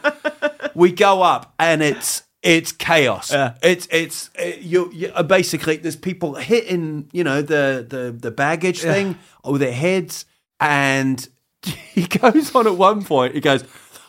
we 0.75 0.93
go 0.93 1.23
up, 1.23 1.53
and 1.59 1.83
it's 1.83 2.23
it's 2.43 2.71
chaos. 2.71 3.33
It's 3.63 3.89
it's 3.91 4.31
it, 4.37 4.61
you, 4.61 4.91
you 4.93 5.09
uh, 5.09 5.25
basically 5.25 5.77
there's 5.77 5.97
people 5.97 6.37
hitting 6.37 7.11
you 7.13 7.25
know 7.25 7.43
the 7.43 7.85
the 7.87 8.17
the 8.17 8.31
baggage 8.31 8.81
thing 8.81 9.19
with 9.45 9.61
their 9.61 9.73
heads, 9.73 10.25
and 10.61 11.29
he 11.63 12.07
goes 12.07 12.55
on 12.55 12.69
at 12.69 12.77
one 12.77 13.05
point. 13.05 13.35
He 13.35 13.41
goes, 13.41 13.65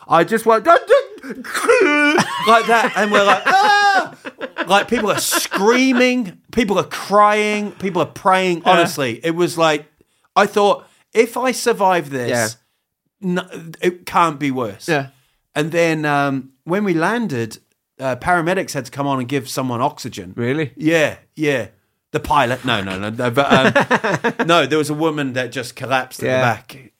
"I 0.08 0.22
just 0.24 0.46
want." 0.46 0.66
like 2.46 2.66
that, 2.66 2.92
and 2.96 3.12
we're 3.12 3.24
like, 3.24 3.42
ah! 3.46 4.16
like 4.66 4.88
people 4.88 5.10
are 5.10 5.20
screaming, 5.20 6.40
people 6.52 6.78
are 6.78 6.84
crying, 6.84 7.72
people 7.72 8.00
are 8.00 8.06
praying. 8.06 8.62
Honestly, 8.64 9.20
it 9.24 9.32
was 9.32 9.58
like 9.58 9.86
I 10.36 10.46
thought 10.46 10.86
if 11.12 11.36
I 11.36 11.50
survive 11.52 12.10
this, 12.10 12.30
Yeah. 12.30 12.48
no, 13.20 13.48
it 13.80 14.06
can't 14.06 14.38
be 14.38 14.50
worse. 14.50 14.88
Yeah. 14.88 15.08
And 15.54 15.70
then 15.72 16.04
um, 16.06 16.52
when 16.64 16.84
we 16.84 16.94
landed, 16.94 17.58
uh, 18.00 18.16
paramedics 18.16 18.72
had 18.72 18.86
to 18.86 18.90
come 18.90 19.06
on 19.06 19.18
and 19.18 19.28
give 19.28 19.48
someone 19.48 19.82
oxygen. 19.82 20.32
Really? 20.36 20.72
Yeah, 20.76 21.16
yeah. 21.34 21.68
The 22.12 22.20
pilot, 22.20 22.64
no, 22.64 22.82
no, 22.82 22.98
no, 22.98 23.10
no. 23.10 23.30
But 23.30 23.52
um, 24.38 24.46
no, 24.46 24.66
there 24.66 24.78
was 24.78 24.90
a 24.90 24.94
woman 24.94 25.34
that 25.34 25.52
just 25.52 25.76
collapsed 25.76 26.22
at 26.22 26.26
Yeah. 26.26 26.38
the 26.38 26.42
back, 26.42 26.92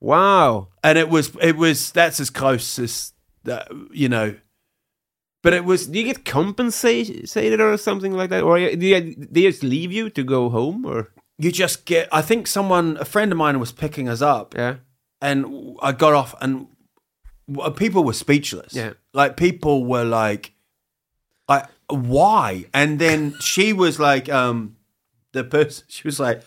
Wow. 0.00 0.68
and 0.84 0.96
it 0.98 1.08
was, 1.08 1.32
it 1.40 1.56
was. 1.56 1.90
That's 1.92 2.20
as 2.20 2.30
close 2.30 2.78
as 2.78 3.12
that, 3.44 3.68
you 3.92 4.08
know. 4.08 4.34
But 5.48 5.54
it 5.54 5.64
was 5.64 5.86
Do 5.86 5.98
you 5.98 6.04
get 6.04 6.26
compensated 6.26 7.58
or 7.60 7.78
something 7.78 8.12
like 8.12 8.28
that? 8.28 8.42
Or 8.42 8.58
do 8.58 8.86
you, 8.86 9.14
they 9.30 9.42
just 9.42 9.62
leave 9.62 9.90
you 9.90 10.10
to 10.10 10.22
go 10.22 10.50
home? 10.50 10.84
Or 10.84 11.08
you 11.38 11.50
just 11.50 11.86
get. 11.86 12.06
I 12.12 12.20
think 12.20 12.46
someone, 12.46 12.98
a 13.00 13.06
friend 13.06 13.32
of 13.32 13.38
mine, 13.38 13.58
was 13.58 13.72
picking 13.72 14.10
us 14.10 14.20
up, 14.20 14.54
Yeah. 14.54 14.74
and 15.22 15.74
I 15.80 15.92
got 15.92 16.12
off, 16.12 16.34
and 16.42 16.66
people 17.76 18.04
were 18.04 18.12
speechless. 18.12 18.74
Yeah. 18.74 18.92
like 19.14 19.38
people 19.38 19.86
were 19.86 20.04
like, 20.04 20.52
like 21.48 21.64
why? 21.88 22.66
And 22.74 22.98
then 22.98 23.34
she 23.40 23.72
was 23.72 23.98
like, 23.98 24.28
um, 24.28 24.76
the 25.32 25.44
person, 25.44 25.86
she 25.88 26.06
was 26.06 26.20
like, 26.20 26.42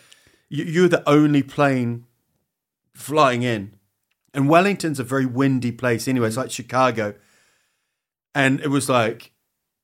"You- 0.48 0.64
you're 0.64 0.88
the 0.88 1.02
only 1.08 1.42
plane 1.42 2.04
flying 2.94 3.42
in, 3.42 3.74
and 4.34 4.48
Wellington's 4.48 5.00
a 5.00 5.04
very 5.04 5.26
windy 5.26 5.72
place 5.72 6.06
anyway. 6.06 6.28
It's 6.28 6.36
like 6.36 6.52
Chicago, 6.52 7.14
and 8.34 8.60
it 8.60 8.68
was 8.68 8.88
like, 8.88 9.32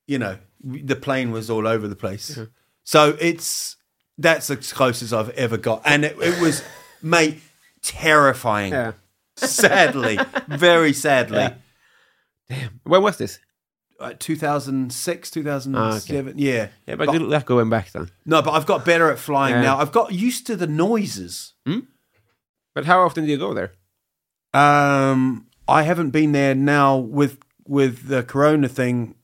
you 0.07 0.19
know, 0.19 0.39
the 0.63 0.97
plane 0.97 1.31
was 1.31 1.51
all 1.51 1.67
over 1.67 1.87
the 1.89 1.97
place. 1.97 2.39
So 2.85 3.17
it's 3.21 3.77
that's 4.17 4.51
as 4.51 4.73
close 4.73 5.03
as 5.03 5.13
I've 5.13 5.31
ever 5.31 5.57
got, 5.57 5.83
and 5.85 6.05
it, 6.05 6.17
it 6.21 6.41
was, 6.41 6.63
mate, 7.03 7.41
terrifying. 7.83 8.73
Yeah. 8.73 8.93
Sadly, 9.37 10.19
very 10.49 10.93
sadly. 10.93 11.49
Damn. 12.49 12.81
When 12.85 13.03
was 13.03 13.19
this? 13.19 13.39
Uh, 14.01 14.15
2006, 14.19 15.31
2007. 15.31 16.39
Yeah. 16.39 16.69
Yeah, 16.87 16.95
but, 16.97 17.09
good 17.09 17.23
luck 17.23 17.47
going 17.47 17.69
back 17.69 17.91
then. 17.93 18.11
No, 18.25 18.43
but 18.43 18.53
I've 18.53 18.67
got 18.67 18.85
better 18.85 19.11
at 19.11 19.19
flying 19.19 19.57
Yeah. 19.57 19.63
now. 19.63 19.79
I've 19.79 19.93
got 19.93 20.13
used 20.13 20.47
to 20.49 20.57
the 20.57 20.67
noises. 20.67 21.55
But 22.75 22.85
how 22.85 23.01
often 23.01 23.25
do 23.27 23.31
you 23.31 23.39
go 23.39 23.55
there? 23.55 23.73
Um, 24.55 25.47
I 25.67 25.83
haven't 25.83 26.11
been 26.11 26.33
there 26.33 26.55
now 26.55 26.97
with 26.97 27.39
with 27.69 28.09
the 28.09 28.23
Corona 28.23 28.69
thing. 28.69 29.15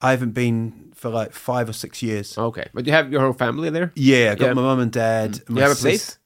I 0.00 0.10
haven't 0.12 0.32
been 0.32 0.92
for 0.94 1.10
like 1.10 1.32
five 1.32 1.68
or 1.68 1.72
six 1.74 2.02
years. 2.02 2.36
Okay. 2.38 2.68
But 2.72 2.86
you 2.86 2.92
have 2.92 3.12
your 3.12 3.20
whole 3.20 3.32
family 3.34 3.68
there? 3.70 3.92
Yeah, 3.94 4.32
I 4.32 4.34
got 4.34 4.46
Yeah. 4.46 4.52
my 4.54 4.62
mum 4.62 4.80
and 4.80 4.90
dad. 4.92 5.32
Do 5.46 5.52
my 5.54 5.60
you 5.60 5.62
have 5.62 5.72
a 5.72 5.74
sis- 5.74 5.82
place? 5.82 6.18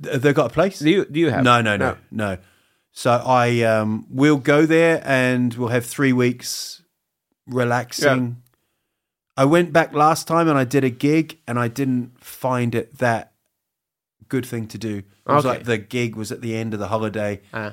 They 0.00 0.32
got 0.32 0.46
a 0.46 0.54
place? 0.54 0.78
Do 0.78 0.88
you, 0.90 1.04
do 1.04 1.20
you 1.20 1.30
have? 1.30 1.42
No, 1.44 1.60
no, 1.60 1.76
no, 1.76 1.96
no. 2.10 2.38
So 2.92 3.10
I 3.12 3.60
um, 3.62 4.06
we'll 4.08 4.38
go 4.38 4.64
there 4.64 5.02
and 5.04 5.52
we'll 5.54 5.68
have 5.68 5.84
three 5.84 6.12
weeks 6.14 6.80
relaxing. 7.46 8.42
I 9.36 9.44
went 9.44 9.72
back 9.72 9.92
last 9.92 10.26
time 10.26 10.48
and 10.48 10.56
I 10.56 10.64
did 10.64 10.82
a 10.84 10.90
gig 10.90 11.38
and 11.46 11.58
I 11.58 11.68
didn't 11.68 12.24
find 12.24 12.74
it 12.74 12.98
that 12.98 13.32
good 14.28 14.46
thing 14.46 14.66
to 14.68 14.78
do. 14.78 14.98
It 14.98 15.04
was 15.26 15.44
Okay. 15.44 15.56
like 15.58 15.64
the 15.66 15.76
gig 15.78 16.16
was 16.16 16.32
at 16.32 16.40
the 16.40 16.56
end 16.56 16.72
of 16.72 16.80
the 16.80 16.88
holiday, 16.88 17.42
Uh, 17.52 17.72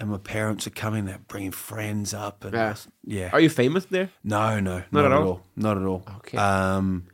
and 0.00 0.08
my 0.10 0.18
parents 0.18 0.66
are 0.66 0.70
coming. 0.74 1.04
They're 1.04 1.20
bringing 1.28 1.52
friends 1.52 2.12
up, 2.14 2.44
and 2.44 2.54
Yeah. 2.54 2.74
yeah. 3.04 3.30
are 3.32 3.40
you 3.40 3.50
famous 3.50 3.84
there? 3.84 4.08
no, 4.24 4.58
no, 4.60 4.82
Not 4.90 5.04
at 5.04 5.12
at 5.12 5.18
all? 5.18 5.26
all. 5.28 5.42
Not 5.56 5.76
at 5.76 5.84
all. 5.84 6.02
Okay. 6.16 6.36
Um, 6.38 7.04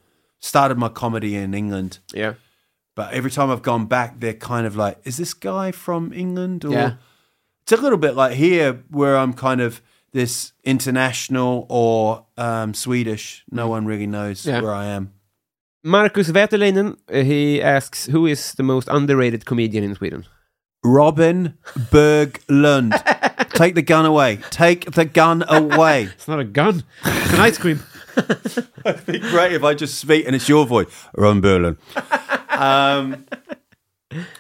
started 0.41 0.79
my 0.79 0.89
comedy 0.89 1.35
in 1.35 1.53
England, 1.55 1.99
Yeah. 2.15 2.35
but 2.95 3.13
every 3.13 3.31
time 3.31 3.51
I've 3.51 3.63
gone 3.63 3.87
back, 3.87 4.21
they're 4.21 4.35
kind 4.39 4.67
of 4.67 4.77
like, 4.77 4.97
"Is 5.05 5.17
this 5.17 5.35
guy 5.35 5.73
from 5.73 6.13
England?" 6.13 6.65
Or 6.65 6.73
Yeah. 6.73 6.93
it's 7.63 7.73
a 7.73 7.77
little 7.83 7.99
bit 7.99 8.15
like 8.15 8.37
here, 8.37 8.85
where 8.91 9.17
I'm 9.17 9.33
kind 9.35 9.61
of 9.61 9.81
this 10.13 10.53
international 10.65 11.67
or 11.69 12.25
um, 12.39 12.73
Swedish. 12.75 13.45
No 13.51 13.69
one 13.69 13.85
really 13.87 14.07
knows 14.07 14.43
Mm. 14.45 14.49
Yeah. 14.49 14.61
where 14.63 14.75
I 14.75 14.87
am. 14.97 15.11
Marcus 15.85 16.31
Väterleinen, 16.31 16.97
uh, 17.13 17.23
he 17.25 17.63
asks, 17.63 18.07
who 18.07 18.27
is 18.27 18.55
the 18.55 18.63
most 18.63 18.89
underrated 18.89 19.45
comedian 19.45 19.85
in 19.85 19.95
Sweden? 19.95 20.25
Robin 20.87 21.59
Berglund. 21.91 22.93
Take 23.51 23.75
the 23.75 23.83
gun 23.83 24.07
away. 24.07 24.37
Take 24.51 24.93
the 24.93 25.05
gun 25.05 25.45
away. 25.49 26.05
It's 26.15 26.29
not 26.29 26.41
a 26.41 26.45
gun. 26.45 26.85
It's 27.05 27.33
an 27.33 27.41
ice 27.41 27.59
cream. 27.59 27.83
It'd 28.17 29.07
be 29.07 29.19
great 29.19 29.53
if 29.53 29.65
I 29.65 29.75
just 29.75 29.99
speak 29.99 30.27
and 30.27 30.35
it's 30.37 30.49
your 30.49 30.65
voice. 30.67 30.87
Robin 31.17 31.43
Berglund. 31.43 31.77
Um, 32.51 33.27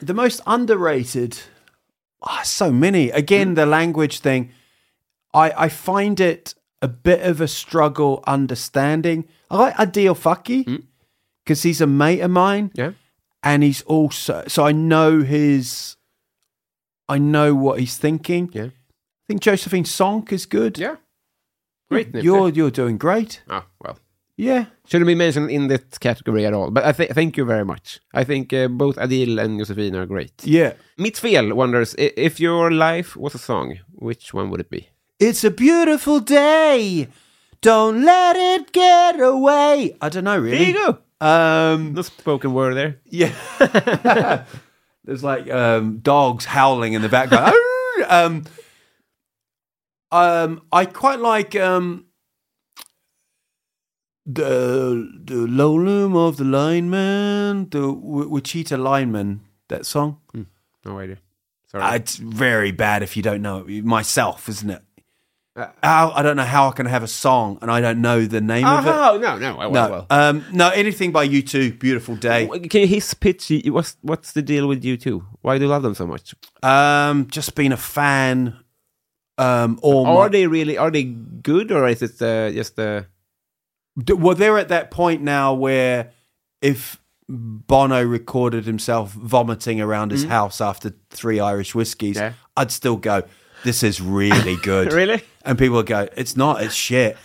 the 0.01 0.15
most 0.15 0.41
underrated. 0.47 1.39
Ah, 2.23 2.43
so 2.45 2.71
many. 2.71 3.11
Again, 3.11 3.55
the 3.55 3.67
language 3.67 4.21
thing. 4.21 4.51
I, 5.35 5.53
I 5.65 5.69
find 5.69 6.19
it 6.21 6.55
a 6.81 6.89
bit 6.89 7.21
of 7.23 7.41
a 7.41 7.49
struggle 7.49 8.23
understanding. 8.27 9.27
I 9.51 9.57
like 9.59 9.75
Adil 9.75 10.17
Faki 10.17 10.85
because 11.45 11.63
he's 11.63 11.81
a 11.81 11.87
mate 11.87 12.21
of 12.21 12.31
mine. 12.31 12.71
Yeah. 12.75 12.93
and 13.43 13.63
he's 13.63 13.83
also 13.83 14.45
so 14.49 14.65
I 14.65 14.73
know 14.73 15.23
his 15.23 15.97
I 17.09 17.19
know 17.19 17.55
what 17.55 17.79
he's 17.81 17.97
thinking. 17.97 18.51
Yeah. 18.53 18.65
I 18.67 19.25
think 19.29 19.41
Josephine 19.43 19.85
Sonk 19.85 20.33
is 20.33 20.47
good. 20.47 20.79
Yeah. 20.79 20.97
Great. 21.89 22.13
name, 22.15 22.25
You're 22.25 22.49
you're 22.49 22.71
doing 22.71 22.99
great. 22.99 23.43
Oh, 23.49 23.65
well. 23.81 23.99
Yeah. 24.37 24.67
Shouldn't 24.87 25.07
be 25.07 25.15
mentioned 25.15 25.51
in 25.51 25.69
that 25.69 25.99
category 25.99 26.45
at 26.45 26.53
all. 26.53 26.71
But 26.71 26.85
I 26.85 26.93
th- 26.93 27.11
thank 27.13 27.37
you 27.37 27.45
very 27.45 27.65
much. 27.65 28.01
I 28.13 28.25
think 28.25 28.53
uh, 28.53 28.69
both 28.69 28.97
Adil 28.97 29.39
and 29.43 29.59
Josephine 29.59 29.97
are 29.97 30.07
great. 30.07 30.33
Yeah. 30.45 30.75
Mitt 30.99 31.21
wonders 31.55 31.95
if 31.99 32.39
your 32.39 32.71
life 32.71 33.17
was 33.17 33.35
a 33.35 33.39
song, 33.39 33.79
which 33.95 34.35
one 34.35 34.51
would 34.51 34.61
it 34.61 34.71
be? 34.71 34.89
It's 35.19 35.45
a 35.45 35.51
beautiful 35.51 36.21
day. 36.21 37.09
Don't 37.63 38.05
let 38.05 38.37
it 38.37 38.73
get 38.73 39.19
away. 39.21 39.97
I 40.01 40.09
don't 40.11 40.25
know 40.25 40.39
really. 40.39 40.59
There 40.59 40.69
you 40.69 40.75
go. 40.75 40.99
Um 41.27 41.95
No 41.95 42.03
spoken 42.03 42.53
word 42.53 42.75
there. 42.77 43.01
yeah. 43.07 43.33
There's 45.07 45.25
like 45.25 45.51
um 45.51 45.99
dogs 45.99 46.45
howling 46.45 46.93
in 46.93 47.01
the 47.03 47.09
background. 47.09 47.55
um 48.09 48.45
um 50.13 50.63
I 50.73 50.85
quite 50.85 51.21
like 51.21 51.55
um 51.57 52.07
the 54.27 55.09
the 55.25 55.47
low 55.47 55.75
loom 55.77 56.17
of 56.17 56.37
the 56.37 56.45
lineman, 56.45 57.69
the 57.71 57.81
W- 57.81 58.29
Wichita 58.29 58.77
lineman, 58.77 59.43
that 59.69 59.87
song. 59.87 60.19
No 60.85 60.99
idea. 60.99 61.19
Sorry. 61.69 61.85
Uh, 61.85 61.95
it's 61.95 62.17
very 62.17 62.73
bad 62.73 63.03
if 63.03 63.17
you 63.17 63.23
don't 63.23 63.43
know 63.43 63.65
it 63.69 63.85
myself, 63.85 64.49
isn't 64.49 64.71
it? 64.71 64.83
Uh, 65.57 65.69
How, 65.83 66.11
I 66.15 66.21
don't 66.23 66.37
know 66.37 66.45
how 66.45 66.69
I 66.69 66.73
can 66.73 66.85
have 66.87 67.03
a 67.03 67.09
song 67.09 67.59
and 67.63 67.71
I 67.71 67.81
don't 67.81 68.03
know 68.03 68.27
the 68.27 68.43
name 68.43 68.67
of 68.67 68.87
it. 68.87 68.91
oh, 68.91 69.19
no, 69.19 69.39
no. 69.39 69.57
Well, 69.57 69.71
No, 69.71 69.91
well. 69.91 70.07
um, 70.11 70.45
no, 70.53 70.69
anything 70.69 71.13
by 71.13 71.27
U2. 71.27 71.79
Beautiful 71.79 72.15
day. 72.15 72.47
Can 72.69 72.83
you 72.83 72.87
his 72.87 73.15
pitch? 73.15 73.51
What's 73.67 73.97
what's 74.03 74.33
the 74.33 74.43
deal 74.43 74.67
with 74.69 74.83
U2? 74.83 75.25
Why 75.41 75.57
do 75.59 75.65
you 75.65 75.71
love 75.71 75.83
them 75.83 75.95
so 75.95 76.07
much? 76.07 76.35
Um, 76.63 77.27
just 77.29 77.55
being 77.55 77.73
a 77.73 77.77
fan. 77.79 78.59
Um, 79.39 79.79
all 79.83 80.07
Are 80.07 80.25
my, 80.25 80.29
they 80.29 80.47
really? 80.47 80.77
Are 80.79 80.91
they 80.91 81.05
good, 81.05 81.73
or 81.73 81.87
is 81.89 82.03
it 82.03 82.21
uh, 82.23 82.51
just 82.53 82.79
Uh... 82.79 83.03
Well, 84.09 84.35
they're 84.35 84.59
at 84.59 84.69
that 84.69 84.91
point 84.91 85.23
now 85.23 85.55
where 85.55 86.11
if 86.61 87.01
Bono 87.29 88.03
recorded 88.05 88.65
himself 88.67 89.13
vomiting 89.13 89.81
around 89.81 90.11
his 90.13 90.25
house 90.25 90.61
after 90.61 90.95
three 91.11 91.41
Irish 91.41 91.75
whiskies, 91.75 92.17
Mm. 92.17 92.21
Yeah. 92.21 92.33
I'd 92.57 92.71
still 92.71 92.97
go, 92.97 93.23
"This 93.65 93.83
is 93.83 94.01
really 94.01 94.57
good." 94.63 94.93
really? 94.93 95.23
And 95.47 95.59
people 95.59 95.77
would 95.77 95.87
go, 95.87 96.09
"It's 96.17 96.37
not. 96.37 96.63
It's 96.63 96.75
shit." 96.75 97.17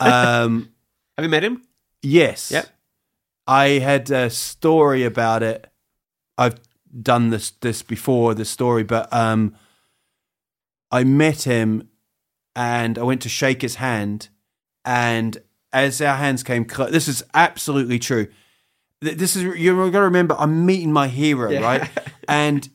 um, 0.00 0.68
Have 1.16 1.24
you 1.24 1.28
met 1.30 1.44
him? 1.44 1.62
yes. 2.02 2.50
Yeah. 2.50 2.64
I 3.46 3.78
had 3.78 4.10
a 4.10 4.30
story 4.30 5.04
about 5.04 5.42
it. 5.42 5.70
I've 6.38 6.56
done 7.00 7.30
this 7.30 7.50
this 7.60 7.82
before 7.82 8.34
the 8.34 8.44
story, 8.44 8.82
but 8.84 9.12
um, 9.12 9.54
I 10.90 11.04
met 11.04 11.42
him 11.42 11.88
and 12.56 12.98
I 12.98 13.02
went 13.02 13.20
to 13.22 13.28
shake 13.28 13.62
his 13.62 13.76
hand, 13.76 14.28
and 14.84 15.36
as 15.72 16.00
our 16.00 16.16
hands 16.16 16.42
came 16.42 16.64
close, 16.64 16.90
this 16.90 17.08
is 17.08 17.22
absolutely 17.34 17.98
true. 17.98 18.28
Th- 19.02 19.16
This 19.16 19.36
is 19.36 19.42
you're 19.42 19.90
got 19.90 19.98
to 19.98 20.04
remember. 20.04 20.36
I'm 20.38 20.64
meeting 20.66 20.92
my 20.92 21.08
hero, 21.08 21.60
right? 21.60 21.88
And 22.28 22.66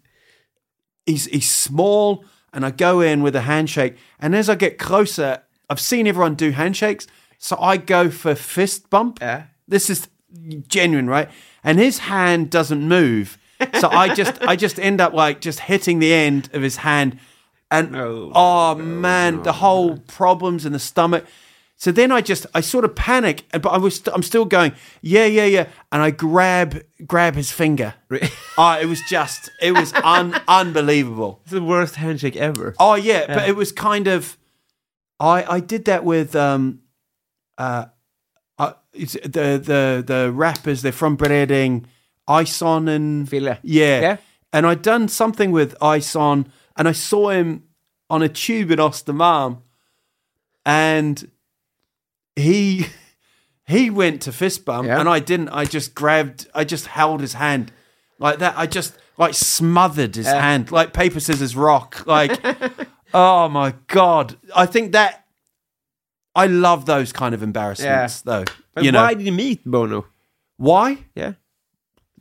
he's 1.08 1.26
he's 1.26 1.50
small, 1.50 2.24
and 2.54 2.66
I 2.66 2.72
go 2.72 3.02
in 3.02 3.22
with 3.22 3.36
a 3.36 3.42
handshake, 3.42 3.98
and 4.20 4.36
as 4.36 4.50
I 4.50 4.56
get 4.56 4.78
closer, 4.78 5.44
I've 5.70 5.80
seen 5.80 6.08
everyone 6.08 6.36
do 6.36 6.52
handshakes, 6.52 7.08
so 7.38 7.58
I 7.60 7.78
go 7.78 8.10
for 8.10 8.36
fist 8.36 8.90
bump. 8.90 9.20
Yeah. 9.22 9.44
This 9.68 9.90
is 9.90 10.08
genuine, 10.68 11.08
right? 11.08 11.30
And 11.64 11.80
his 11.80 12.00
hand 12.00 12.50
doesn't 12.50 12.82
move, 12.82 13.38
so 13.80 13.90
I 13.90 14.14
just 14.16 14.42
I 14.42 14.56
just 14.56 14.80
end 14.80 15.02
up 15.02 15.14
like 15.14 15.42
just 15.42 15.62
hitting 15.62 16.00
the 16.00 16.14
end 16.14 16.50
of 16.54 16.62
his 16.62 16.78
hand, 16.78 17.20
and 17.70 17.92
No, 17.92 18.32
oh 18.34 18.76
man, 18.76 19.44
the 19.44 19.54
whole 19.54 19.98
problems 19.98 20.66
in 20.66 20.74
the 20.74 20.80
stomach. 20.80 21.26
So 21.80 21.94
then 21.94 22.12
I 22.12 22.20
just 22.20 22.46
I 22.54 22.60
sort 22.60 22.84
of 22.84 22.94
panic, 22.94 23.46
but 23.54 23.70
I 23.70 23.78
was 23.78 24.06
I'm 24.14 24.22
still 24.22 24.44
going 24.44 24.74
yeah 25.02 25.26
yeah 25.26 25.46
yeah, 25.46 25.68
and 25.94 26.02
I 26.02 26.12
grab 26.12 26.84
grab 27.08 27.36
his 27.36 27.54
finger. 27.54 27.94
Oh, 28.58 28.78
it 28.82 28.86
was 28.86 29.02
just 29.10 29.50
it 29.62 29.72
was 29.72 29.94
un, 29.94 30.36
unbelievable. 30.50 31.40
It's 31.44 31.54
the 31.54 31.64
worst 31.64 31.96
handshake 31.96 32.36
ever. 32.36 32.76
Oh 32.80 32.96
yeah, 32.96 33.28
but 33.28 33.48
it 33.48 33.56
was 33.56 33.72
kind 33.72 34.08
of 34.08 34.38
I 35.22 35.46
I 35.56 35.60
did 35.62 35.86
that 35.86 36.04
with 36.04 36.36
um 36.36 36.82
uh, 37.58 37.86
uh 38.58 38.74
the 38.94 39.62
the 39.64 40.04
the 40.06 40.32
rappers 40.34 40.82
they're 40.82 40.92
from 40.92 41.16
Bredäng, 41.16 41.86
Ison 42.30 42.90
and 42.90 43.30
Fille. 43.30 43.58
yeah. 43.64 44.02
Yeah. 44.02 44.18
And 44.52 44.66
I'd 44.66 44.82
done 44.82 45.08
something 45.08 45.52
with 45.52 45.76
Ison 45.82 46.52
and 46.76 46.88
I 46.90 46.92
saw 46.92 47.30
him 47.30 47.64
on 48.10 48.22
a 48.22 48.28
tube 48.28 48.72
in 48.72 48.80
Östermalm 48.80 49.62
and 50.66 51.30
he 52.36 52.88
he 53.66 53.90
went 53.90 54.22
to 54.24 54.32
fist 54.32 54.66
bump 54.66 54.88
Yeah. 54.88 55.00
and 55.00 55.08
I 55.10 55.20
didn't. 55.20 55.50
I 55.50 55.66
just 55.66 55.94
grabbed 55.96 56.48
I 56.54 56.64
just 56.64 56.88
held 56.88 57.22
his 57.22 57.34
hand 57.34 57.72
like 58.20 58.40
that. 58.40 58.56
I 58.58 58.66
just 58.68 58.98
like 59.18 59.34
smothered 59.34 60.16
his 60.16 60.28
hand 60.28 60.72
like 60.72 60.94
paper 60.94 61.20
scissors 61.20 61.56
rock. 61.56 62.06
Like 62.06 62.40
oh 63.14 63.50
my 63.50 63.74
god. 63.88 64.38
I 64.56 64.66
think 64.66 64.92
that 64.94 65.26
I 66.36 66.48
love 66.48 66.86
those 66.86 67.12
kind 67.12 67.34
of 67.36 67.44
embarrassments 67.44 68.22
though. 68.22 68.46
But 68.74 68.84
you 68.84 68.92
know 68.92 69.02
why 69.04 69.14
did 69.14 69.26
you 69.26 69.32
meet 69.32 69.66
Bono? 69.66 70.06
why? 70.58 71.06
Yeah. 71.16 71.34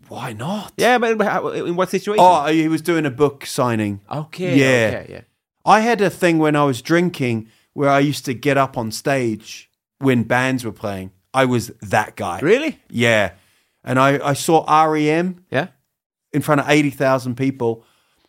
Why 0.09 0.33
not? 0.33 0.73
Yeah, 0.79 0.97
but 0.97 1.21
in 1.55 1.77
what 1.77 1.91
situation? 1.91 2.25
Oh, 2.27 2.47
he 2.47 2.67
was 2.69 2.81
doing 2.81 3.05
a 3.05 3.11
book 3.11 3.45
signing. 3.45 4.01
okay. 4.11 4.57
yeah. 4.57 4.99
Okay, 5.01 5.13
yeah. 5.13 5.21
I 5.67 5.81
had 5.81 6.01
a 6.01 6.09
thing 6.09 6.39
when 6.39 6.57
I 6.57 6.65
was 6.65 6.81
drinking 6.81 7.49
where 7.75 7.91
I 7.91 7.99
used 7.99 8.25
to 8.25 8.33
get 8.33 8.57
up 8.57 8.79
on 8.79 8.91
stage 8.91 9.68
when 9.99 10.22
bands 10.22 10.64
were 10.64 10.72
playing. 10.72 11.12
I 11.34 11.44
was 11.44 11.68
that 11.82 12.16
guy. 12.16 12.40
Really? 12.40 12.80
Yeah. 12.88 13.32
And 13.84 13.99
I, 13.99 14.18
I 14.28 14.32
saw 14.32 14.64
REM 14.84 15.44
Yeah. 15.51 15.68
in 16.32 16.42
front 16.42 16.61
of 16.61 16.68
80,000 16.68 17.36
people, 17.36 17.84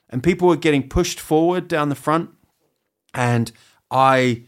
and 0.10 0.24
people 0.24 0.48
were 0.48 0.56
getting 0.56 0.88
pushed 0.88 1.20
forward 1.20 1.68
down 1.68 1.90
the 1.90 1.96
front. 1.96 2.32
And 3.14 3.52
I 3.92 4.44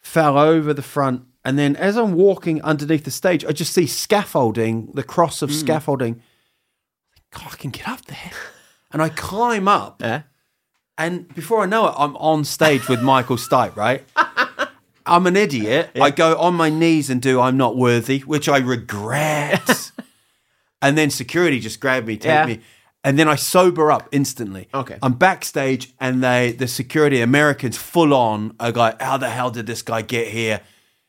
fell 0.00 0.38
over 0.38 0.72
the 0.72 0.82
front. 0.82 1.24
And 1.44 1.58
then 1.58 1.76
as 1.76 1.96
I'm 1.96 2.12
walking 2.12 2.62
underneath 2.62 3.04
the 3.04 3.10
stage, 3.10 3.44
I 3.44 3.52
just 3.52 3.72
see 3.72 3.86
scaffolding, 3.86 4.90
the 4.94 5.02
cross 5.02 5.42
of 5.42 5.50
hmm. 5.50 5.56
scaffolding. 5.56 6.22
God, 7.30 7.48
I 7.52 7.56
can 7.56 7.70
get 7.70 7.88
up 7.88 8.04
there. 8.06 8.30
And 8.90 9.02
I 9.02 9.10
climb 9.10 9.68
up. 9.68 10.00
Yeah. 10.00 10.22
And 10.96 11.28
before 11.34 11.60
I 11.60 11.66
know 11.66 11.88
it, 11.88 11.94
I'm 11.98 12.16
on 12.16 12.42
stage 12.42 12.88
with 12.88 13.02
Michael 13.02 13.36
Stipe, 13.36 13.76
right? 13.76 14.02
I'm 15.08 15.26
an 15.26 15.36
idiot. 15.36 15.90
I 16.00 16.10
go 16.10 16.36
on 16.38 16.54
my 16.54 16.70
knees 16.70 17.10
and 17.10 17.20
do 17.22 17.40
I'm 17.40 17.56
not 17.56 17.76
worthy, 17.76 18.20
which 18.20 18.48
I 18.48 18.58
regret. 18.58 19.90
and 20.82 20.96
then 20.96 21.10
security 21.10 21.60
just 21.60 21.80
grabbed 21.80 22.06
me, 22.06 22.16
take 22.16 22.26
Yeah. 22.26 22.46
me. 22.46 22.60
And 23.04 23.18
then 23.18 23.28
I 23.28 23.36
sober 23.36 23.90
up 23.92 24.08
instantly. 24.12 24.68
Okay. 24.74 24.98
I'm 25.02 25.14
backstage 25.14 25.92
and 26.00 26.22
they 26.22 26.52
the 26.52 26.66
security 26.68 27.20
Americans 27.20 27.76
full 27.76 28.12
on 28.12 28.54
are 28.60 28.72
like, 28.72 29.00
how 29.00 29.16
the 29.16 29.30
hell 29.30 29.50
did 29.50 29.66
this 29.66 29.82
guy 29.82 30.02
get 30.02 30.28
here? 30.28 30.60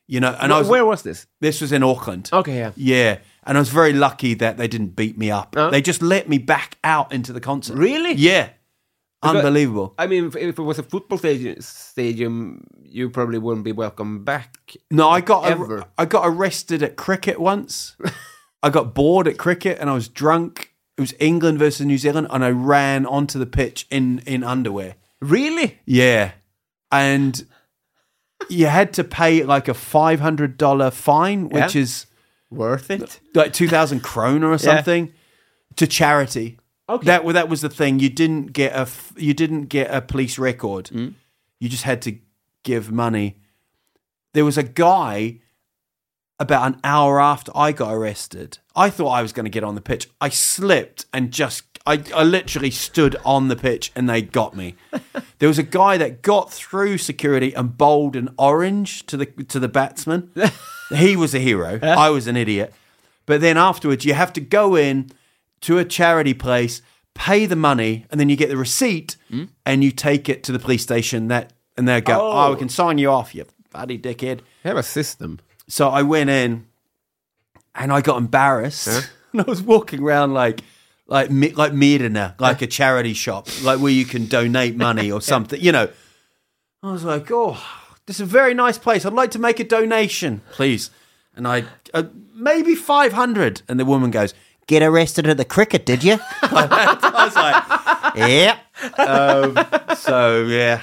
You 0.07 0.19
know, 0.19 0.35
and 0.39 0.51
I 0.53 0.59
was 0.59 0.67
Where 0.67 0.85
was 0.85 1.01
this? 1.03 1.27
this 1.41 1.61
was 1.61 1.71
in 1.71 1.83
Auckland. 1.83 2.29
Okay, 2.33 2.57
yeah. 2.57 2.71
Yeah. 2.75 3.17
And 3.43 3.57
I 3.57 3.61
was 3.61 3.69
very 3.69 3.93
lucky 3.93 4.33
that 4.35 4.57
they 4.57 4.67
didn't 4.67 4.95
beat 4.95 5.17
me 5.17 5.29
up. 5.31 5.55
Oh. 5.57 5.69
They 5.71 5.81
just 5.81 6.01
let 6.01 6.29
me 6.29 6.37
back 6.37 6.77
out 6.83 7.11
into 7.11 7.33
the 7.33 7.39
concert. 7.39 7.75
Really? 7.75 8.13
Yeah. 8.13 8.49
Unbelievable. 9.21 9.93
I 9.97 10.07
mean, 10.07 10.25
if, 10.27 10.35
if 10.35 10.57
it 10.57 10.61
was 10.61 10.79
a 10.79 10.83
football 10.83 11.17
stadium, 11.17 11.59
stadium, 11.61 12.65
you 12.83 13.09
probably 13.09 13.37
wouldn't 13.37 13.65
be 13.65 13.73
welcome 13.73 14.23
back. 14.23 14.57
No, 14.89 15.09
I 15.09 15.19
got 15.21 15.45
Ever. 15.45 15.83
I 15.97 16.05
got 16.05 16.23
arrested 16.25 16.81
at 16.83 16.95
cricket 16.95 17.39
once. 17.39 17.97
I 18.63 18.69
got 18.69 18.93
bored 18.95 19.27
at 19.27 19.37
cricket 19.37 19.77
and 19.79 19.89
I 19.89 19.93
was 19.93 20.07
drunk. 20.07 20.73
It 20.97 21.01
was 21.01 21.13
England 21.19 21.59
versus 21.59 21.85
New 21.85 21.97
Zealand, 21.97 22.27
and 22.29 22.43
I 22.43 22.49
ran 22.49 23.05
onto 23.05 23.39
the 23.39 23.45
pitch 23.45 23.87
in 23.89 24.19
in 24.25 24.43
underwear. 24.43 24.95
Really? 25.21 25.79
Yeah, 25.85 26.31
and 26.91 27.45
you 28.49 28.65
had 28.67 28.93
to 28.95 29.03
pay 29.05 29.43
like 29.43 29.67
a 29.69 29.73
five 29.73 30.19
hundred 30.19 30.57
dollar 30.57 30.91
fine, 30.91 31.47
which 31.49 31.75
Yeah. 31.75 31.81
is 31.83 32.05
Worth 32.49 32.89
it? 32.91 33.19
like 33.33 33.53
two 33.53 33.67
thousand 33.69 34.01
kroner 34.01 34.49
or 34.51 34.57
something, 34.69 35.13
to 35.77 35.87
charity. 35.87 36.57
Okay. 36.89 37.05
That 37.05 37.25
that 37.33 37.49
was 37.49 37.61
the 37.61 37.69
thing. 37.69 37.99
You 37.99 38.09
didn't 38.09 38.47
get 38.47 38.73
a 38.73 38.87
you 39.15 39.33
didn't 39.33 39.65
get 39.65 39.93
a 39.93 40.01
police 40.01 40.39
record. 40.39 40.85
Mm. 40.85 41.13
You 41.59 41.69
just 41.69 41.83
had 41.83 42.01
to 42.03 42.17
give 42.63 42.91
money. 42.91 43.37
There 44.33 44.45
was 44.45 44.57
a 44.57 44.63
guy 44.63 45.39
about 46.39 46.73
an 46.73 46.79
hour 46.83 47.19
after 47.19 47.51
I 47.53 47.71
got 47.73 47.93
arrested. 47.93 48.57
I 48.75 48.89
thought 48.89 49.09
I 49.09 49.21
was 49.21 49.33
going 49.33 49.43
to 49.43 49.49
get 49.49 49.63
on 49.63 49.75
the 49.75 49.81
pitch. 49.81 50.09
I 50.21 50.29
slipped 50.29 51.05
and 51.13 51.31
just 51.31 51.63
I, 51.85 52.03
I 52.15 52.23
literally 52.23 52.71
stood 52.71 53.17
on 53.25 53.49
the 53.49 53.55
pitch 53.55 53.91
and 53.95 54.09
they 54.09 54.21
got 54.21 54.55
me. 54.55 54.75
there 55.39 55.49
was 55.49 55.59
a 55.59 55.63
guy 55.63 55.97
that 55.97 56.21
got 56.21 56.51
through 56.51 56.97
security 56.97 57.53
and 57.53 57.77
bowled 57.77 58.15
an 58.15 58.29
orange 58.37 59.05
to 59.07 59.17
the 59.17 59.25
to 59.25 59.59
the 59.59 59.67
batsman. 59.67 60.31
he 60.89 61.15
was 61.15 61.35
a 61.35 61.39
hero. 61.39 61.79
I 61.83 62.09
was 62.09 62.25
an 62.27 62.35
idiot. 62.35 62.73
But 63.25 63.41
then 63.41 63.57
afterwards, 63.57 64.05
you 64.05 64.15
have 64.15 64.33
to 64.33 64.41
go 64.41 64.75
in 64.75 65.11
to 65.61 65.77
a 65.77 65.85
charity 65.85 66.33
place, 66.33 66.81
pay 67.13 67.45
the 67.45 67.55
money, 67.55 68.05
and 68.09 68.19
then 68.19 68.29
you 68.29 68.35
get 68.35 68.49
the 68.49 68.57
receipt 68.57 69.17
and 69.65 69.83
you 69.83 69.91
take 69.91 70.29
it 70.29 70.43
to 70.43 70.51
the 70.51 70.59
police 70.59 70.81
station. 70.83 71.27
That 71.27 71.53
and 71.77 71.87
they 71.87 72.01
go, 72.01 72.19
oh. 72.19 72.47
Oh. 72.47 72.51
we 72.51 72.57
can 72.57 72.69
sign 72.69 72.97
you 72.97 73.09
off, 73.09 73.35
you 73.35 73.45
bloody 73.71 73.97
dickhead." 73.97 74.39
They 74.63 74.69
have 74.69 74.77
a 74.77 74.83
system. 74.83 75.39
So 75.67 75.89
I 75.89 76.01
went 76.01 76.29
in, 76.29 76.65
and 77.75 77.91
I 77.91 78.01
got 78.01 78.17
embarrassed, 78.17 78.87
and 79.33 79.41
I 79.41 79.45
was 79.45 79.61
walking 79.61 80.01
around 80.01 80.33
like. 80.33 80.61
Like 81.11 81.31
like 81.57 81.73
Medina, 81.73 82.35
like 82.37 82.61
a 82.61 82.67
charity 82.67 83.15
shop, 83.15 83.47
like 83.63 83.79
where 83.79 83.91
you 83.91 84.05
can 84.05 84.27
donate 84.27 84.75
money 84.75 85.11
or 85.11 85.19
something. 85.33 85.59
You 85.59 85.71
know, 85.71 85.89
I 86.83 86.91
was 86.91 87.03
like, 87.03 87.31
"Oh, 87.31 87.59
this 88.05 88.17
is 88.17 88.21
a 88.21 88.25
very 88.27 88.53
nice 88.53 88.77
place. 88.77 89.07
I'd 89.07 89.13
like 89.13 89.31
to 89.31 89.39
make 89.39 89.59
a 89.59 89.63
donation, 89.63 90.43
please." 90.51 90.91
And 91.35 91.47
I 91.47 91.63
uh, 91.95 92.03
maybe 92.35 92.75
five 92.75 93.13
hundred. 93.13 93.63
And 93.67 93.79
the 93.79 93.85
woman 93.85 94.11
goes, 94.11 94.35
"Get 94.69 94.83
arrested 94.83 95.25
at 95.27 95.37
the 95.37 95.45
cricket, 95.45 95.83
did 95.85 96.03
you?" 96.03 96.19
I 96.43 97.25
was 97.25 97.35
like, 97.35 98.29
"Yeah." 98.29 98.57
Um, 98.97 99.57
so 99.97 100.45
yeah, 100.45 100.81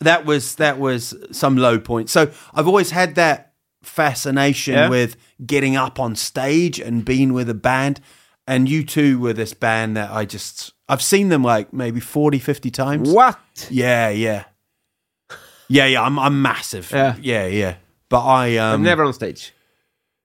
that 0.00 0.26
was 0.26 0.56
that 0.56 0.78
was 0.78 1.14
some 1.30 1.56
low 1.56 1.78
point. 1.78 2.10
So 2.10 2.30
I've 2.52 2.66
always 2.66 2.90
had 2.90 3.14
that 3.14 3.52
fascination 3.82 4.74
Yeah. 4.74 4.88
with 4.88 5.16
getting 5.46 5.76
up 5.76 5.98
on 6.00 6.16
stage 6.16 6.78
and 6.80 7.04
being 7.04 7.32
with 7.32 7.48
a 7.48 7.54
band. 7.54 8.00
And 8.46 8.66
U2 8.66 9.20
were 9.20 9.32
this 9.32 9.54
band 9.54 9.96
that 9.96 10.10
I 10.10 10.24
just 10.24 10.72
I've 10.88 11.00
seen 11.02 11.28
them 11.28 11.44
like 11.44 11.72
maybe 11.72 12.00
40, 12.00 12.40
50 12.40 12.70
times. 12.72 13.08
What? 13.10 13.38
Yeah, 13.70 14.08
yeah. 14.10 14.44
Yeah, 15.68 15.86
yeah, 15.86 16.02
I'm 16.02 16.18
I'm 16.18 16.42
massive. 16.42 16.90
Yeah. 16.90 17.14
yeah, 17.20 17.46
yeah. 17.46 17.74
But 18.08 18.24
I 18.26 18.56
um 18.56 18.74
I'm 18.74 18.82
never 18.82 19.04
on 19.04 19.12
stage. 19.12 19.52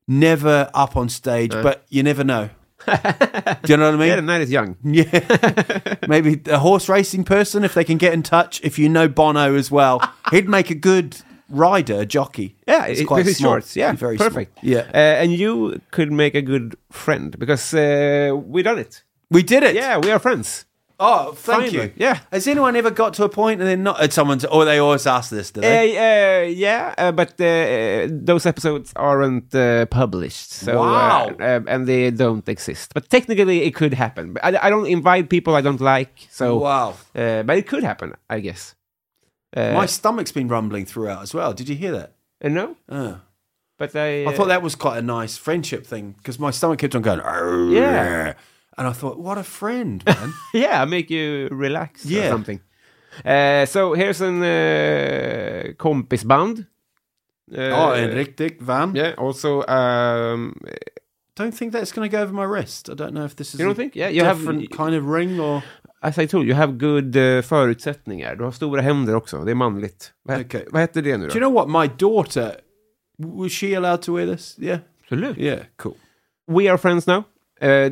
never 0.07 0.69
up 0.73 0.97
on 0.97 1.09
stage, 1.09 1.51
but 1.51 1.85
you 1.89 2.01
never 2.03 2.23
know. 2.23 2.49
Do 2.85 3.73
you 3.73 3.77
know 3.77 3.91
what 3.91 4.01
I 4.01 4.05
Yeah, 4.05 4.15
the 4.15 4.21
mean? 4.21 4.25
night 4.25 4.41
is 4.41 4.51
young. 4.51 4.77
Yeah. 4.83 5.95
Maybe 6.07 6.41
a 6.49 6.59
horse 6.59 6.87
racing 6.89 7.23
person, 7.23 7.63
if 7.63 7.73
they 7.73 7.83
can 7.83 7.97
get 7.97 8.13
in 8.13 8.23
touch, 8.23 8.61
if 8.63 8.77
you 8.79 8.87
know 8.89 9.07
Bono 9.07 9.55
as 9.55 9.69
well, 9.71 10.01
he'd 10.31 10.47
make 10.47 10.69
a 10.69 10.75
good 10.75 11.17
rider, 11.49 12.01
a 12.01 12.05
jockey. 12.05 12.55
Yeah, 12.67 12.85
It's 12.85 13.01
it, 13.01 13.05
quite 13.05 13.25
small. 13.25 13.51
shorts. 13.53 13.75
Yeah, 13.75 13.93
very 13.93 14.17
small. 14.17 14.29
perfect. 14.29 14.59
Yeah. 14.61 14.85
uh, 14.93 14.97
and 15.21 15.31
you 15.33 15.81
could 15.91 16.11
make 16.11 16.35
a 16.35 16.41
good 16.41 16.75
friend 16.91 17.37
because 17.39 17.73
uh, 17.73 18.31
we 18.35 18.63
done 18.63 18.79
it. 18.79 19.03
We 19.31 19.43
did 19.43 19.63
it. 19.63 19.75
Yeah, 19.75 19.97
we 19.97 20.11
are 20.11 20.19
friends. 20.19 20.65
Oh, 20.99 21.33
thank 21.33 21.65
Finally. 21.69 21.87
you. 21.89 21.93
Yeah. 21.97 22.19
Has 22.31 22.47
anyone 22.47 22.75
ever 22.75 22.89
got 22.89 23.13
to 23.15 23.23
a 23.23 23.29
point 23.29 23.61
and 23.61 23.69
then 23.69 23.83
not? 23.83 23.99
Had 23.99 24.13
someone's, 24.13 24.43
or 24.45 24.65
they 24.65 24.79
always 24.79 25.05
ask 25.05 25.29
this, 25.29 25.51
do 25.51 25.59
Uh, 25.59 25.63
they? 25.63 25.97
uh, 25.97 26.47
yeah, 26.49 26.95
uh, 26.97 27.11
but 27.11 27.39
uh, 27.39 28.07
those 28.09 28.47
episodes 28.47 28.93
aren't 28.95 29.53
uh, 29.53 29.85
published, 29.85 30.51
so 30.51 30.81
Wow. 30.81 31.35
uh, 31.39 31.43
uh, 31.43 31.59
and 31.67 31.85
they 31.87 32.09
don't 32.11 32.47
exist. 32.49 32.93
But 32.95 33.09
technically, 33.09 33.61
it 33.63 33.75
could 33.75 33.93
happen. 33.93 34.33
But 34.33 34.43
I, 34.43 34.67
I 34.67 34.69
don't 34.71 34.87
invite 34.87 35.29
people 35.29 35.55
I 35.55 35.61
don't 35.61 35.81
like, 35.81 36.27
so 36.31 36.57
wow. 36.57 36.95
uh, 37.15 37.43
but 37.43 37.57
it 37.57 37.67
could 37.67 37.83
happen, 37.83 38.13
I 38.29 38.39
guess. 38.39 38.73
Uh, 39.55 39.73
My 39.73 39.85
stomach's 39.85 40.31
been 40.31 40.47
rumbling 40.47 40.85
throughout 40.87 41.21
as 41.21 41.31
well. 41.33 41.53
Did 41.53 41.69
you 41.69 41.75
hear 41.75 41.91
that? 41.91 42.13
uh, 42.43 42.49
no, 42.49 42.75
Uh. 42.89 43.13
but 43.77 43.95
I. 43.95 44.25
I 44.25 44.33
thought 44.33 44.47
that 44.47 44.63
was 44.63 44.73
quite 44.75 44.97
a 44.97 45.01
nice 45.03 45.37
friendship 45.37 45.85
thing 45.85 46.15
because 46.17 46.39
my 46.39 46.49
stomach 46.51 46.79
kept 46.79 46.95
on 46.95 47.03
going. 47.03 47.19
"Arr." 47.19 47.69
Yeah. 47.69 48.33
And 48.77 48.87
I 48.87 48.93
thought, 48.93 49.17
what 49.17 49.37
a 49.37 49.43
friend, 49.43 50.03
man. 50.05 50.33
yeah, 50.53 50.85
make 50.85 51.09
you 51.09 51.47
relax 51.51 52.05
or 52.05 52.09
Yeah. 52.09 52.29
something. 52.29 52.59
Uh, 53.25 53.65
so 53.65 53.93
here's 53.95 54.21
an 54.21 54.43
uh, 54.43 55.73
kompisband. 55.77 56.65
Uh, 57.51 57.71
oh, 57.73 57.91
en 57.93 58.11
riktig 58.11 58.61
van. 58.61 58.93
Yeah, 58.95 59.13
also 59.17 59.63
um, 59.67 60.53
Don't 61.35 61.51
think 61.57 61.71
that's 61.71 61.91
going 61.91 62.09
to 62.09 62.17
go 62.17 62.21
over 62.23 62.33
my 62.33 62.43
wrist. 62.45 62.89
I 62.89 62.93
don't 62.93 63.13
know 63.13 63.25
if 63.25 63.35
this 63.35 63.53
is 63.53 63.59
You 63.59 63.65
don't 63.65 63.71
a 63.73 63.75
think? 63.75 63.95
Yeah, 63.95 64.09
you 64.09 64.23
have- 64.23 64.37
different 64.39 64.69
kind 64.71 64.95
of 64.95 65.05
ring 65.05 65.39
or... 65.39 65.63
As 66.01 66.17
I 66.19 66.27
told 66.27 66.43
you, 66.43 66.49
you 66.49 66.55
have 66.55 66.77
good 66.77 67.15
uh, 67.15 67.41
förutsättningar. 67.41 68.35
Du 68.35 68.43
har 68.43 68.51
stora 68.51 68.81
händer 68.81 69.15
också. 69.15 69.43
Det 69.45 69.51
är 69.51 69.55
manligt. 69.55 70.11
Vad, 70.23 70.41
Okej. 70.41 70.67
vad 70.71 70.81
heter 70.81 71.01
det 71.01 71.17
nu 71.17 71.27
då? 71.27 71.33
Do 71.33 71.39
you 71.39 71.49
know 71.49 71.53
what? 71.67 71.81
My 71.81 71.87
daughter, 71.97 72.55
was 73.17 73.51
she 73.51 73.75
allowed 73.75 74.01
to 74.01 74.15
wear 74.15 74.27
this? 74.35 74.55
Yeah. 74.59 74.79
Absolut. 75.03 75.37
Yeah, 75.37 75.59
cool. 75.77 75.95
We 76.47 76.69
are 76.71 76.77
friends 76.77 77.07
now. 77.07 77.23
Uh, 77.61 77.89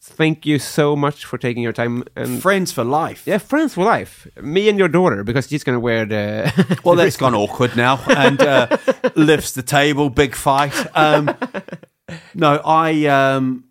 thank 0.00 0.46
you 0.46 0.58
so 0.58 0.94
much 0.94 1.24
for 1.24 1.36
taking 1.38 1.62
your 1.62 1.72
time. 1.72 2.04
And 2.14 2.40
Friends 2.40 2.70
for 2.72 2.84
life. 2.84 3.24
yeah, 3.26 3.38
friends 3.38 3.74
for 3.74 3.84
life. 3.84 4.26
Me 4.40 4.68
and 4.68 4.78
your 4.78 4.88
daughter, 4.88 5.24
because 5.24 5.48
she's 5.48 5.64
going 5.64 5.76
to 5.76 5.80
wear 5.80 6.04
the... 6.06 6.78
Well, 6.84 6.94
that's 6.96 7.16
gone 7.16 7.34
awkward 7.34 7.76
now 7.76 8.00
and 8.08 8.40
uh, 8.40 8.76
lifts 9.16 9.52
the 9.52 9.62
table. 9.62 10.10
Big 10.10 10.34
fight. 10.34 10.74
Um, 10.96 11.34
no, 12.34 12.60
I, 12.64 13.06
um, 13.06 13.64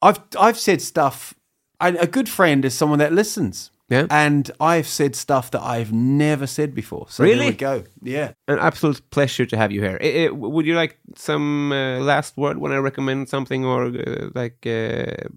I've, 0.00 0.20
I've 0.38 0.58
said 0.58 0.80
stuff. 0.82 1.34
I, 1.80 1.88
a 1.90 2.06
good 2.06 2.28
friend 2.28 2.64
is 2.64 2.74
someone 2.74 2.98
that 3.00 3.12
listens. 3.12 3.70
Yeah. 3.94 4.06
And 4.10 4.50
I've 4.60 4.86
said 4.86 5.14
stuff 5.16 5.50
that 5.50 5.62
I've 5.62 5.92
never 5.92 6.46
said 6.46 6.74
before. 6.74 7.06
So 7.08 7.24
Really? 7.24 7.52
go. 7.52 7.84
Yeah. 8.02 8.32
An 8.48 8.58
absolute 8.58 9.00
pleasure 9.10 9.46
to 9.46 9.56
have 9.56 9.72
you 9.74 9.80
here. 9.82 9.98
I- 10.02 10.26
I- 10.26 10.30
would 10.54 10.66
you 10.66 10.74
like 10.82 10.98
some 11.16 11.72
uh, 11.72 11.98
last 12.00 12.36
word 12.36 12.56
when 12.58 12.72
I 12.72 12.76
recommend 12.82 13.28
something 13.28 13.64
or 13.64 13.84
uh, 13.86 14.30
like 14.34 14.66
uh, 14.66 15.28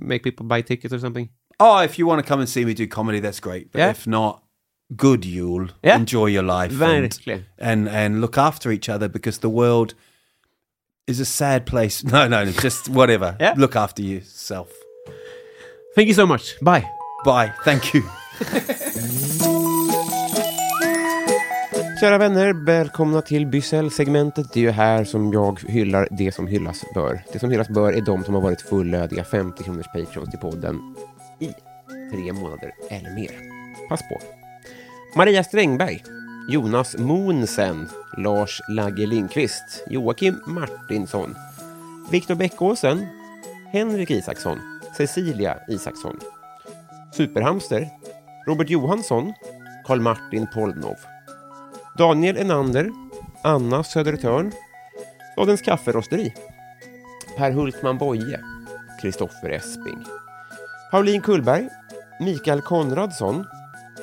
make 0.00 0.22
people 0.22 0.46
buy 0.46 0.62
tickets 0.62 0.92
or 0.94 0.98
something? 0.98 1.28
Oh, 1.58 1.78
if 1.84 1.98
you 1.98 2.06
want 2.08 2.22
to 2.24 2.28
come 2.28 2.40
and 2.40 2.48
see 2.48 2.64
me 2.64 2.74
do 2.74 2.86
comedy, 2.86 3.20
that's 3.20 3.40
great. 3.40 3.70
But 3.72 3.78
Yeah. 3.80 3.90
if 3.90 4.06
not, 4.06 4.42
good 4.96 5.24
Yule. 5.24 5.68
Yeah. 5.82 5.96
Enjoy 5.96 6.26
your 6.30 6.42
life. 6.44 6.72
Verkligen. 6.72 7.44
And, 7.58 7.88
and 7.88 7.88
and 7.88 8.20
look 8.20 8.36
after 8.38 8.70
each 8.72 8.88
other 8.88 9.08
because 9.08 9.38
the 9.40 9.50
world 9.50 9.94
is 11.06 11.20
a 11.20 11.24
sad 11.24 11.64
place. 11.66 12.04
No, 12.04 12.28
no, 12.34 12.44
no 12.44 12.52
just 12.62 12.88
whatever. 12.88 13.36
Yeah. 13.40 13.54
Look 13.56 13.76
after 13.76 14.02
yourself. 14.02 14.68
Thank 15.94 16.08
you 16.08 16.14
so 16.14 16.26
much. 16.26 16.54
Bye. 16.62 16.84
Bye. 17.24 17.52
Thank 17.64 17.94
you. 17.94 18.02
Kära 22.00 22.18
vänner, 22.18 22.52
välkomna 22.52 23.22
till 23.22 23.46
Bysell-segmentet. 23.46 24.52
Det 24.52 24.60
är 24.60 24.64
ju 24.64 24.70
här 24.70 25.04
som 25.04 25.32
jag 25.32 25.60
hyllar 25.60 26.08
det 26.10 26.32
som 26.32 26.46
hyllas 26.46 26.84
bör. 26.94 27.22
Det 27.32 27.38
som 27.38 27.50
hyllas 27.50 27.68
bör 27.68 27.92
är 27.92 28.00
de 28.00 28.24
som 28.24 28.34
har 28.34 28.40
varit 28.40 28.62
fullödiga 28.62 29.24
50 29.24 29.62
kronors 29.62 29.86
patrons 29.86 30.30
till 30.30 30.38
podden 30.38 30.94
i 31.38 31.46
tre 32.12 32.32
månader 32.32 32.74
eller 32.90 33.14
mer. 33.14 33.30
Pass 33.88 34.00
på. 34.00 34.20
Maria 35.16 35.44
Strängberg, 35.44 36.04
Jonas 36.48 36.96
Monsen, 36.98 37.88
Lars 38.16 38.60
Lagge 38.68 39.06
Lindqvist, 39.06 39.84
Joakim 39.90 40.40
Martinsson, 40.46 41.34
Viktor 42.10 42.34
Bäckåsen, 42.34 43.06
Henrik 43.72 44.10
Isaksson, 44.10 44.58
Cecilia 44.96 45.58
Isaksson, 45.68 46.20
Superhamster, 47.12 47.88
Robert 48.46 48.70
Johansson, 48.70 49.34
Karl 49.86 50.00
Martin 50.00 50.46
Polnov, 50.54 50.98
Daniel 51.98 52.36
Enander, 52.36 52.90
Anna 53.44 53.82
Södertörn, 53.82 54.52
Stadens 55.32 55.62
kafferosteri, 55.62 56.34
Per 57.36 57.52
Hultman 57.52 57.98
Boye, 57.98 58.40
Kristoffer 59.00 59.50
Esping, 59.50 60.04
Pauline 60.90 61.22
Kullberg, 61.22 61.70
Mikael 62.20 62.60
Konradsson, 62.60 63.46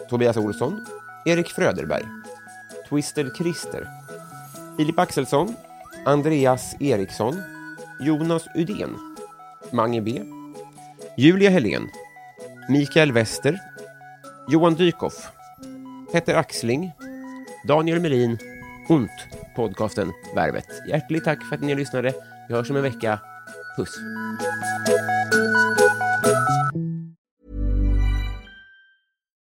Tobias 0.09 0.37
Olsson, 0.37 0.81
Erik 1.25 1.51
Fröderberg, 1.51 2.05
Twister-Christer 2.89 3.87
Filip 4.77 4.99
Axelsson, 4.99 5.55
Andreas 6.05 6.75
Eriksson, 6.79 7.43
Jonas 7.99 8.47
Udén, 8.55 8.95
Mange 9.71 10.01
B, 10.01 10.21
Julia 11.17 11.49
Helén, 11.49 11.89
Mikael 12.69 13.13
Wester, 13.13 13.59
Johan 14.49 14.75
Dykhoff, 14.75 15.31
Petter 16.11 16.35
Axling, 16.35 16.91
Daniel 17.65 17.99
Melin, 17.99 18.37
Ont, 18.89 19.11
podcasten 19.55 20.13
Värvet. 20.35 20.65
Hjärtligt 20.87 21.23
tack 21.23 21.43
för 21.43 21.55
att 21.55 21.61
ni 21.61 21.75
lyssnade. 21.75 22.13
Vi 22.47 22.55
hörs 22.55 22.69
om 22.69 22.75
en 22.75 22.83
vecka. 22.83 23.19
Puss! 23.77 23.99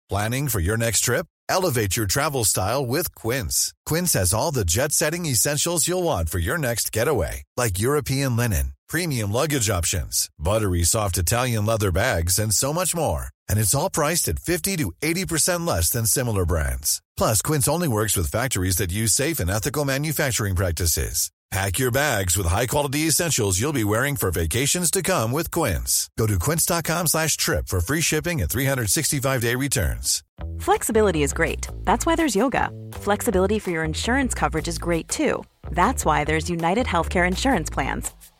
Planning 0.09 0.49
for 0.49 0.61
your 0.61 0.77
next 0.77 1.05
trip? 1.05 1.27
Elevate 1.49 1.97
your 1.97 2.07
travel 2.07 2.44
style 2.44 2.85
with 2.86 3.15
Quince. 3.15 3.73
Quince 3.86 4.19
has 4.19 4.35
all 4.35 4.53
the 4.53 4.65
jet 4.65 4.93
setting 4.93 5.27
essentials 5.27 5.89
you'll 5.89 6.03
want 6.03 6.28
for 6.28 6.39
your 6.39 6.59
next 6.59 6.93
getaway, 6.93 7.43
like 7.57 7.78
European 7.78 8.36
linen, 8.36 8.73
premium 8.93 9.32
luggage 9.32 9.70
options, 9.70 10.28
buttery 10.39 10.85
soft 10.85 11.16
Italian 11.16 11.64
leather 11.64 11.90
bags, 11.90 12.39
and 12.39 12.52
so 12.52 12.74
much 12.74 12.94
more. 12.94 13.28
And 13.48 13.59
it's 13.59 13.74
all 13.74 13.89
priced 13.89 14.28
at 14.28 14.39
50 14.39 14.77
to 14.77 14.93
80% 15.01 15.66
less 15.66 15.89
than 15.89 16.05
similar 16.05 16.44
brands. 16.44 17.01
Plus, 17.16 17.40
Quince 17.40 17.69
only 17.69 17.89
works 17.89 18.16
with 18.19 18.31
factories 18.31 18.77
that 18.77 18.93
use 18.93 19.14
safe 19.14 19.40
and 19.40 19.51
ethical 19.51 19.86
manufacturing 19.86 20.55
practices. 20.55 21.31
Pack 21.51 21.78
your 21.78 21.90
bags 21.90 22.35
with 22.35 22.47
high-quality 22.47 23.01
essentials 23.01 23.60
you'll 23.60 23.74
be 23.74 23.85
wearing 23.85 24.16
for 24.16 24.31
vacations 24.31 24.90
to 24.90 25.02
come 25.02 25.32
with 25.32 25.51
Quince. 25.51 26.09
Go 26.19 26.27
to 26.27 26.39
quince.com 26.39 27.06
slash 27.06 27.36
trip 27.36 27.69
for 27.69 27.82
free 27.82 28.01
shipping 28.01 28.40
and 28.40 28.51
365-day 28.51 29.55
returns. 29.56 30.24
Flexibility 30.60 31.23
is 31.23 31.35
great. 31.35 31.69
That's 31.85 32.06
why 32.06 32.16
there's 32.16 32.35
yoga. 32.35 32.70
Flexibility 32.93 33.59
for 33.59 33.70
your 33.70 33.85
insurance 33.85 34.32
coverage 34.32 34.66
is 34.66 34.78
great 34.78 35.09
too. 35.09 35.44
That's 35.70 36.06
why 36.06 36.24
there's 36.24 36.48
United 36.48 36.86
Healthcare 36.86 37.28
Insurance 37.28 37.69
Plans. 37.69 38.10